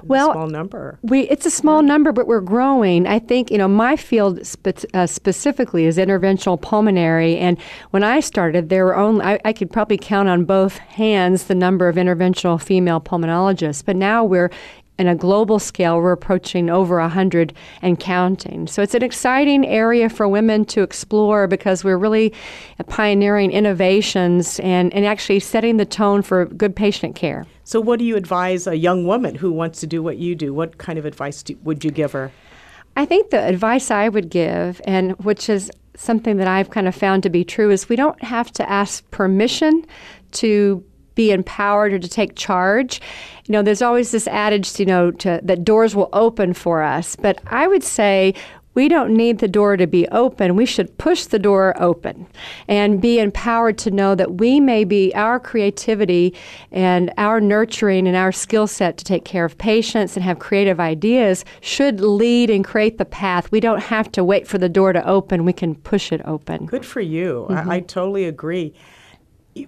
well, 0.03 0.31
small 0.31 0.47
number. 0.47 0.99
We 1.01 1.21
it's 1.21 1.45
a 1.45 1.51
small 1.51 1.81
number, 1.81 2.11
but 2.11 2.27
we're 2.27 2.41
growing. 2.41 3.07
I 3.07 3.19
think 3.19 3.51
you 3.51 3.57
know 3.57 3.67
my 3.67 3.95
field 3.95 4.45
spe- 4.45 4.85
uh, 4.93 5.07
specifically 5.07 5.85
is 5.85 5.97
interventional 5.97 6.61
pulmonary, 6.61 7.37
and 7.37 7.59
when 7.91 8.03
I 8.03 8.19
started, 8.19 8.69
there 8.69 8.85
were 8.85 8.95
only 8.95 9.25
I, 9.25 9.39
I, 9.45 9.53
could 9.53 9.71
probably 9.71 9.97
count 9.97 10.29
on 10.29 10.45
both 10.45 10.77
hands 10.77 11.45
the 11.45 11.55
number 11.55 11.87
of 11.87 11.95
interventional 11.95 12.61
female 12.61 13.01
pulmonologists. 13.01 13.83
But 13.83 13.95
now 13.95 14.23
we're 14.23 14.51
in 14.97 15.07
a 15.07 15.15
global 15.15 15.59
scale, 15.59 15.99
we're 15.99 16.11
approaching 16.11 16.69
over 16.69 16.99
100 16.99 17.53
and 17.81 17.99
counting. 17.99 18.67
So 18.67 18.81
it's 18.81 18.93
an 18.93 19.03
exciting 19.03 19.65
area 19.65 20.09
for 20.09 20.27
women 20.27 20.65
to 20.65 20.81
explore 20.81 21.47
because 21.47 21.83
we're 21.83 21.97
really 21.97 22.33
pioneering 22.87 23.51
innovations 23.51 24.59
and, 24.61 24.93
and 24.93 25.05
actually 25.05 25.39
setting 25.39 25.77
the 25.77 25.85
tone 25.85 26.21
for 26.21 26.45
good 26.45 26.75
patient 26.75 27.15
care. 27.15 27.45
So, 27.63 27.81
what 27.81 27.97
do 27.97 28.05
you 28.05 28.15
advise 28.15 28.67
a 28.67 28.77
young 28.77 29.05
woman 29.05 29.35
who 29.35 29.51
wants 29.51 29.79
to 29.79 29.87
do 29.87 30.03
what 30.03 30.17
you 30.17 30.35
do? 30.35 30.53
What 30.53 30.77
kind 30.77 30.99
of 30.99 31.05
advice 31.05 31.41
do, 31.41 31.57
would 31.63 31.83
you 31.83 31.89
give 31.89 32.11
her? 32.11 32.31
I 32.95 33.05
think 33.05 33.31
the 33.31 33.41
advice 33.41 33.89
I 33.89 34.07
would 34.07 34.29
give, 34.29 34.79
and 34.85 35.13
which 35.23 35.49
is 35.49 35.71
something 35.95 36.37
that 36.37 36.47
I've 36.47 36.69
kind 36.69 36.87
of 36.87 36.93
found 36.93 37.23
to 37.23 37.29
be 37.29 37.43
true, 37.43 37.71
is 37.71 37.89
we 37.89 37.95
don't 37.95 38.21
have 38.23 38.51
to 38.53 38.69
ask 38.69 39.09
permission 39.09 39.85
to 40.33 40.83
be 41.15 41.31
empowered 41.31 41.93
or 41.93 41.99
to 41.99 42.07
take 42.07 42.35
charge. 42.35 43.01
You 43.45 43.53
know, 43.53 43.61
there's 43.61 43.81
always 43.81 44.11
this 44.11 44.27
adage, 44.27 44.79
you 44.79 44.85
know, 44.85 45.11
to, 45.11 45.39
that 45.43 45.63
doors 45.63 45.95
will 45.95 46.09
open 46.13 46.53
for 46.53 46.81
us. 46.81 47.15
But 47.15 47.41
I 47.47 47.67
would 47.67 47.83
say 47.83 48.33
we 48.75 48.89
don't 48.89 49.15
need 49.15 49.39
the 49.39 49.47
door 49.47 49.77
to 49.77 49.87
be 49.87 50.07
open. 50.09 50.57
We 50.57 50.65
should 50.65 50.97
push 50.97 51.25
the 51.25 51.39
door 51.39 51.73
open 51.81 52.27
and 52.67 53.01
be 53.01 53.19
empowered 53.19 53.77
to 53.79 53.91
know 53.91 54.15
that 54.15 54.35
we 54.35 54.59
may 54.59 54.83
be 54.83 55.15
our 55.15 55.39
creativity 55.39 56.35
and 56.71 57.11
our 57.17 57.39
nurturing 57.39 58.05
and 58.05 58.17
our 58.17 58.33
skill 58.33 58.67
set 58.67 58.97
to 58.97 59.05
take 59.05 59.23
care 59.23 59.45
of 59.45 59.57
patients 59.57 60.17
and 60.17 60.23
have 60.25 60.39
creative 60.39 60.81
ideas 60.81 61.45
should 61.61 62.01
lead 62.01 62.49
and 62.49 62.65
create 62.65 62.97
the 62.97 63.05
path. 63.05 63.49
We 63.49 63.61
don't 63.61 63.81
have 63.81 64.11
to 64.11 64.23
wait 64.25 64.45
for 64.45 64.57
the 64.57 64.69
door 64.69 64.91
to 64.91 65.07
open. 65.07 65.45
We 65.45 65.53
can 65.53 65.75
push 65.75 66.11
it 66.11 66.21
open. 66.25 66.65
Good 66.65 66.85
for 66.85 67.01
you. 67.01 67.47
Mm-hmm. 67.49 67.71
I, 67.71 67.75
I 67.75 67.79
totally 67.79 68.25
agree 68.25 68.73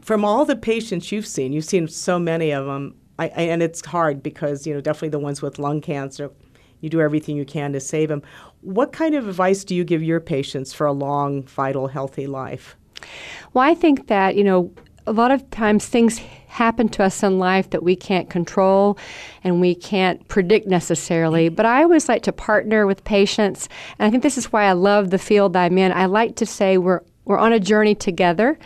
from 0.01 0.25
all 0.25 0.45
the 0.45 0.55
patients 0.55 1.11
you've 1.11 1.27
seen, 1.27 1.53
you've 1.53 1.65
seen 1.65 1.87
so 1.87 2.19
many 2.19 2.51
of 2.51 2.65
them, 2.65 2.95
I, 3.19 3.27
and 3.27 3.63
it's 3.63 3.85
hard 3.85 4.21
because 4.21 4.67
you 4.67 4.73
know 4.73 4.81
definitely 4.81 5.09
the 5.09 5.19
ones 5.19 5.41
with 5.41 5.59
lung 5.59 5.81
cancer, 5.81 6.31
you 6.81 6.89
do 6.89 7.01
everything 7.01 7.35
you 7.35 7.45
can 7.45 7.73
to 7.73 7.79
save 7.79 8.09
them. 8.09 8.21
What 8.61 8.91
kind 8.91 9.15
of 9.15 9.27
advice 9.27 9.63
do 9.63 9.75
you 9.75 9.83
give 9.83 10.03
your 10.03 10.19
patients 10.19 10.73
for 10.73 10.85
a 10.85 10.91
long, 10.91 11.43
vital, 11.43 11.87
healthy 11.87 12.27
life? 12.27 12.75
Well, 13.53 13.63
I 13.63 13.73
think 13.73 14.07
that 14.07 14.35
you 14.35 14.43
know 14.43 14.71
a 15.05 15.13
lot 15.13 15.31
of 15.31 15.49
times 15.51 15.85
things 15.85 16.19
happen 16.47 16.89
to 16.89 17.03
us 17.03 17.23
in 17.23 17.39
life 17.39 17.69
that 17.69 17.83
we 17.83 17.95
can't 17.95 18.29
control 18.29 18.97
and 19.43 19.61
we 19.61 19.73
can't 19.73 20.27
predict 20.27 20.67
necessarily. 20.67 21.49
But 21.49 21.65
I 21.65 21.83
always 21.83 22.09
like 22.09 22.23
to 22.23 22.33
partner 22.33 22.85
with 22.85 23.03
patients, 23.03 23.69
and 23.97 24.07
I 24.07 24.11
think 24.11 24.21
this 24.23 24.37
is 24.37 24.51
why 24.51 24.65
I 24.65 24.73
love 24.73 25.09
the 25.09 25.17
field 25.17 25.55
I'm 25.55 25.77
in. 25.77 25.91
I 25.91 26.05
like 26.05 26.35
to 26.37 26.45
say 26.45 26.77
we're 26.77 27.01
we're 27.25 27.37
on 27.37 27.53
a 27.53 27.59
journey 27.59 27.95
together. 27.95 28.59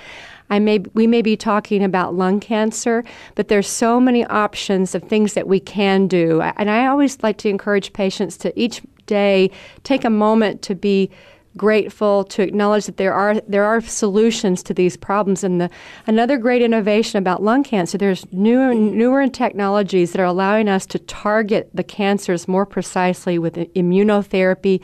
I 0.52 0.60
may 0.60 0.80
we 0.93 1.08
may 1.08 1.24
be 1.24 1.36
talking 1.36 1.84
about 1.84 2.14
lung 2.14 2.39
cancer, 2.39 3.04
but 3.36 3.47
there's 3.47 3.68
so 3.68 3.99
many 3.99 4.24
options 4.26 4.93
of 4.93 5.02
things 5.04 5.34
that 5.34 5.47
we 5.47 5.60
can 5.60 6.08
do. 6.08 6.41
And 6.41 6.70
I 6.70 6.86
always 6.86 7.24
like 7.24 7.38
to 7.38 7.49
encourage 7.49 7.93
patients 7.93 8.38
to 8.38 8.60
each 8.60 8.82
day 9.08 9.49
take 9.84 10.04
a 10.04 10.10
moment 10.10 10.62
to 10.64 10.76
be 10.76 11.10
grateful 11.58 12.24
to 12.24 12.41
acknowledge 12.41 12.86
that 12.86 12.95
there 12.97 13.14
are 13.14 13.36
there 13.41 13.66
are 13.66 13.82
solutions 13.82 14.64
to 14.64 14.74
these 14.74 14.95
problems. 14.95 15.43
And 15.43 15.60
the 15.60 15.70
another 16.08 16.38
great 16.38 16.62
innovation 16.62 17.18
about 17.18 17.43
lung 17.43 17.64
cancer, 17.64 17.97
there's 17.97 18.26
newer 18.32 18.74
newer 18.74 19.28
technologies 19.28 20.12
that 20.12 20.22
are 20.22 20.26
allowing 20.26 20.70
us 20.70 20.86
to 20.88 20.99
target 20.99 21.70
the 21.74 21.84
cancers 21.84 22.47
more 22.47 22.66
precisely 22.66 23.38
with 23.38 23.56
immunotherapy, 23.56 24.82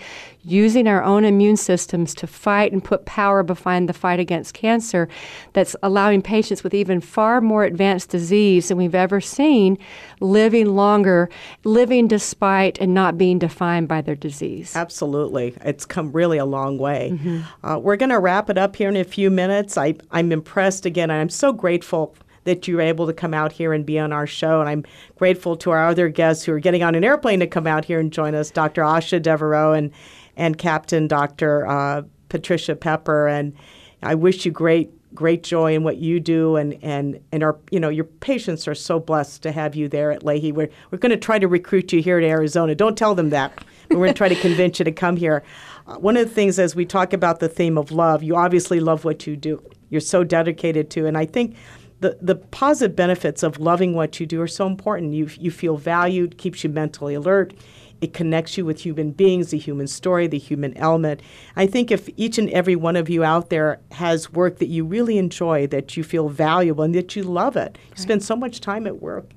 using 0.48 0.88
our 0.88 1.04
own 1.04 1.26
immune 1.26 1.58
systems 1.58 2.16
to 2.16 2.26
fight 2.26 2.72
and 2.72 2.84
put 2.84 3.06
power 3.06 3.44
behind 3.44 3.90
the 3.90 3.94
fight 3.94 4.20
against 4.20 4.54
cancer 4.54 5.10
that's 5.54 5.76
allowing 5.84 6.22
patients 6.22 6.64
with 6.64 6.74
even 6.74 7.02
far 7.02 7.42
more 7.42 7.66
advanced 7.66 8.10
disease 8.10 8.70
than 8.70 8.78
we've 8.78 8.96
ever 8.96 9.20
seen 9.20 9.78
living 10.20 10.76
longer, 10.76 11.30
living 11.64 12.08
despite 12.08 12.80
and 12.80 12.94
not 12.94 13.18
being 13.18 13.38
defined 13.38 13.88
by 13.88 14.02
their 14.02 14.16
disease. 14.16 14.76
Absolutely. 14.76 15.56
It's 15.62 15.86
come 15.86 16.12
really 16.12 16.38
a 16.38 16.46
long 16.46 16.78
way. 16.78 17.12
Mm-hmm. 17.14 17.66
Uh, 17.66 17.78
we're 17.78 17.98
going 17.98 18.10
to 18.10 18.20
wrap 18.20 18.50
it 18.50 18.58
up 18.58 18.76
here 18.76 18.90
in 18.90 18.96
a 18.96 19.04
few 19.04 19.30
minutes. 19.30 19.78
I, 19.78 19.96
I'm 20.12 20.32
impressed 20.32 20.86
again. 20.86 21.10
and 21.10 21.20
I'm 21.20 21.30
so 21.30 21.52
grateful 21.52 22.16
that 22.48 22.68
you're 22.68 22.82
able 22.82 23.06
to 23.06 23.14
come 23.14 23.34
out 23.34 23.52
here 23.52 23.74
and 23.74 23.86
be 23.86 24.00
on 24.00 24.14
our 24.14 24.26
show. 24.26 24.62
And 24.62 24.70
I'm 24.70 24.86
grateful 25.18 25.58
to 25.58 25.72
our 25.72 25.86
other 25.86 26.08
guests 26.08 26.46
who 26.46 26.54
are 26.54 26.60
getting 26.60 26.82
on 26.82 26.96
an 26.96 27.04
airplane 27.04 27.42
to 27.42 27.48
come 27.48 27.68
out 27.68 27.84
here 27.86 28.00
and 28.00 28.12
join 28.12 28.34
us, 28.34 28.50
Dr. 28.50 28.82
Asha 28.84 29.22
Devereaux 29.22 29.74
and 29.74 29.92
and 30.38 30.58
Captain 30.58 31.08
Dr. 31.08 31.68
Uh, 31.68 32.04
Patricia 32.30 32.76
Pepper. 32.76 33.28
And 33.28 33.54
I 34.02 34.16
wish 34.16 34.46
you 34.46 34.52
great 34.52 34.92
great 35.16 35.42
joy 35.42 35.74
in 35.74 35.84
what 35.84 35.98
you 35.98 36.20
do 36.20 36.58
and 36.58 36.78
and 36.84 37.20
and 37.32 37.42
our 37.42 37.58
you 37.72 37.80
know 37.80 37.90
your 37.90 38.04
patients 38.04 38.68
are 38.68 38.76
so 38.76 39.00
blessed 39.00 39.42
to 39.42 39.52
have 39.52 39.76
you 39.76 39.88
there 39.90 40.12
at 40.12 40.22
Lahey. 40.22 40.54
We're 40.54 40.70
we're 40.92 41.00
going 41.00 41.12
to 41.12 41.18
try 41.18 41.40
to 41.40 41.48
recruit 41.48 41.92
you 41.92 42.02
here 42.02 42.20
to 42.20 42.26
Arizona. 42.28 42.76
Don't 42.76 42.98
tell 42.98 43.16
them 43.16 43.32
that. 43.32 43.64
We're 43.90 43.98
going 43.98 44.10
to 44.10 44.18
try 44.18 44.30
to 44.30 44.36
convince 44.36 44.80
you 44.80 44.86
to 44.86 44.92
come 44.92 45.16
here. 45.16 45.44
Uh, 45.88 45.96
one 45.96 46.18
of 46.18 46.28
the 46.28 46.34
things 46.34 46.60
as 46.60 46.76
we 46.76 46.86
talk 46.86 47.14
about 47.14 47.40
the 47.40 47.50
theme 47.50 47.78
of 47.78 47.92
love, 47.92 48.22
you 48.22 48.36
obviously 48.36 48.80
love 48.80 49.06
what 49.06 49.26
you 49.26 49.38
do. 49.38 49.64
You're 49.90 50.02
so 50.02 50.24
dedicated 50.24 50.90
to 50.92 51.08
and 51.08 51.18
I 51.18 51.26
think 51.26 51.56
the, 52.00 52.18
the 52.22 52.36
positive 52.36 52.96
benefits 52.96 53.44
of 53.44 53.60
loving 53.60 53.94
what 53.94 54.20
you 54.20 54.26
do 54.26 54.42
are 54.42 54.48
so 54.48 54.68
important. 54.68 55.14
You, 55.14 55.30
you 55.40 55.50
feel 55.50 55.78
valued, 55.78 56.38
keeps 56.38 56.64
you 56.64 56.70
mentally 56.70 57.16
alert, 57.16 57.54
it 58.02 58.14
connects 58.14 58.58
you 58.58 58.66
with 58.66 58.82
human 58.82 59.12
beings, 59.12 59.52
the 59.52 59.58
human 59.58 59.88
story, 59.88 60.28
the 60.28 60.38
human 60.38 60.76
element. 60.78 61.22
I 61.56 61.66
think 61.66 61.92
if 61.92 62.10
each 62.16 62.38
and 62.38 62.50
every 62.52 62.76
one 62.76 62.96
of 62.96 63.10
you 63.10 63.24
out 63.24 63.50
there 63.50 63.80
has 63.92 64.32
work 64.32 64.60
that 64.60 64.68
you 64.68 64.86
really 64.86 65.18
enjoy, 65.18 65.68
that 65.68 65.98
you 65.98 66.04
feel 66.04 66.30
valuable, 66.30 66.84
and 66.84 66.94
that 66.96 67.16
you 67.16 67.24
love 67.24 67.56
it, 67.56 67.78
you 67.90 68.02
spend 68.02 68.24
so 68.24 68.36
much 68.36 68.62
time 68.62 68.86
at 68.86 69.02
work. 69.02 69.32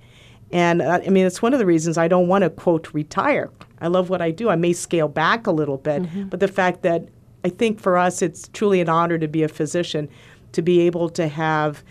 And 0.52 0.82
uh, 0.82 1.00
I 1.06 1.10
mean, 1.10 1.26
it's 1.26 1.40
one 1.40 1.52
of 1.52 1.58
the 1.58 1.66
reasons 1.66 1.96
I 1.96 2.08
don't 2.08 2.28
want 2.28 2.42
to, 2.42 2.50
quote, 2.50 2.92
retire. 2.92 3.50
I 3.80 3.86
love 3.86 4.10
what 4.10 4.20
I 4.20 4.30
do. 4.30 4.50
I 4.50 4.56
may 4.56 4.72
scale 4.72 5.08
back 5.08 5.46
a 5.46 5.52
little 5.52 5.78
bit, 5.78 6.02
mm-hmm. 6.02 6.24
but 6.24 6.40
the 6.40 6.48
fact 6.48 6.82
that 6.82 7.08
I 7.44 7.48
think 7.48 7.80
for 7.80 7.96
us, 7.96 8.20
it's 8.20 8.48
truly 8.48 8.80
an 8.80 8.88
honor 8.88 9.16
to 9.16 9.28
be 9.28 9.42
a 9.42 9.48
physician, 9.48 10.08
to 10.52 10.60
be 10.60 10.80
able 10.80 11.08
to 11.10 11.28
have 11.28 11.82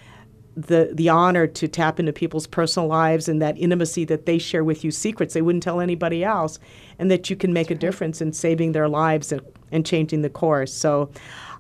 the 0.67 0.89
the 0.93 1.07
honor 1.07 1.47
to 1.47 1.67
tap 1.67 1.99
into 1.99 2.11
people's 2.11 2.47
personal 2.47 2.87
lives 2.87 3.29
and 3.29 3.41
that 3.41 3.57
intimacy 3.57 4.03
that 4.05 4.25
they 4.25 4.37
share 4.37 4.63
with 4.63 4.83
you 4.83 4.91
secrets 4.91 5.33
they 5.33 5.41
wouldn't 5.41 5.63
tell 5.63 5.79
anybody 5.79 6.23
else 6.23 6.59
and 6.97 7.09
that 7.09 7.29
you 7.29 7.35
can 7.35 7.53
make 7.53 7.71
a 7.71 7.75
difference 7.75 8.21
in 8.21 8.33
saving 8.33 8.73
their 8.73 8.89
lives 8.89 9.31
and, 9.31 9.41
and 9.71 9.85
changing 9.85 10.21
the 10.21 10.29
course 10.29 10.73
so 10.73 11.09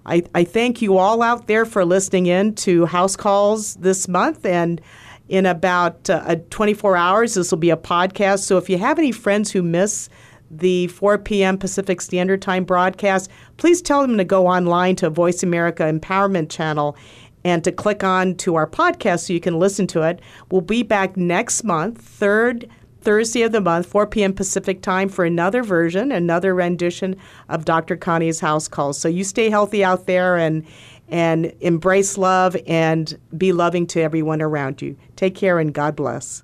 I, 0.05 0.23
I 0.33 0.43
thank 0.43 0.81
you 0.81 0.97
all 0.97 1.21
out 1.21 1.47
there 1.47 1.65
for 1.65 1.85
listening 1.85 2.25
in 2.25 2.55
to 2.55 2.85
house 2.85 3.15
calls 3.15 3.75
this 3.75 4.07
month 4.07 4.45
and 4.45 4.81
in 5.29 5.45
about 5.45 6.09
uh, 6.09 6.35
24 6.49 6.97
hours 6.97 7.35
this 7.35 7.51
will 7.51 7.57
be 7.57 7.69
a 7.69 7.77
podcast 7.77 8.39
so 8.39 8.57
if 8.57 8.69
you 8.69 8.77
have 8.77 8.99
any 8.99 9.11
friends 9.11 9.51
who 9.51 9.61
miss 9.61 10.09
the 10.51 10.87
4 10.87 11.19
p.m. 11.19 11.59
Pacific 11.59 12.01
Standard 12.01 12.41
Time 12.41 12.63
broadcast, 12.63 13.29
please 13.57 13.83
tell 13.83 14.01
them 14.01 14.17
to 14.17 14.23
go 14.23 14.47
online 14.47 14.95
to 14.95 15.07
Voice 15.07 15.43
America 15.43 15.83
Empowerment 15.83 16.49
Channel 16.49 16.97
and 17.43 17.63
to 17.63 17.71
click 17.71 18.03
on 18.03 18.35
to 18.35 18.55
our 18.55 18.67
podcast 18.67 19.27
so 19.27 19.33
you 19.33 19.39
can 19.39 19.59
listen 19.59 19.87
to 19.87 20.01
it. 20.01 20.19
We'll 20.51 20.61
be 20.61 20.83
back 20.83 21.17
next 21.17 21.63
month, 21.63 22.01
third 22.01 22.69
Thursday 23.01 23.43
of 23.43 23.51
the 23.51 23.61
month, 23.61 23.85
4 23.85 24.07
p.m. 24.07 24.33
Pacific 24.33 24.81
time, 24.81 25.09
for 25.09 25.23
another 25.23 25.63
version, 25.63 26.11
another 26.11 26.53
rendition 26.53 27.15
of 27.47 27.65
Dr. 27.65 27.95
Connie's 27.95 28.39
House 28.39 28.67
Calls. 28.67 28.99
So 28.99 29.07
you 29.07 29.23
stay 29.23 29.49
healthy 29.49 29.83
out 29.83 30.05
there 30.05 30.37
and 30.37 30.65
and 31.11 31.51
embrace 31.61 32.19
love 32.19 32.55
and 32.67 33.17
be 33.35 33.51
loving 33.51 33.87
to 33.87 33.99
everyone 33.99 34.43
around 34.43 34.79
you. 34.79 34.95
Take 35.15 35.33
care 35.33 35.57
and 35.57 35.73
God 35.73 35.95
bless. 35.95 36.43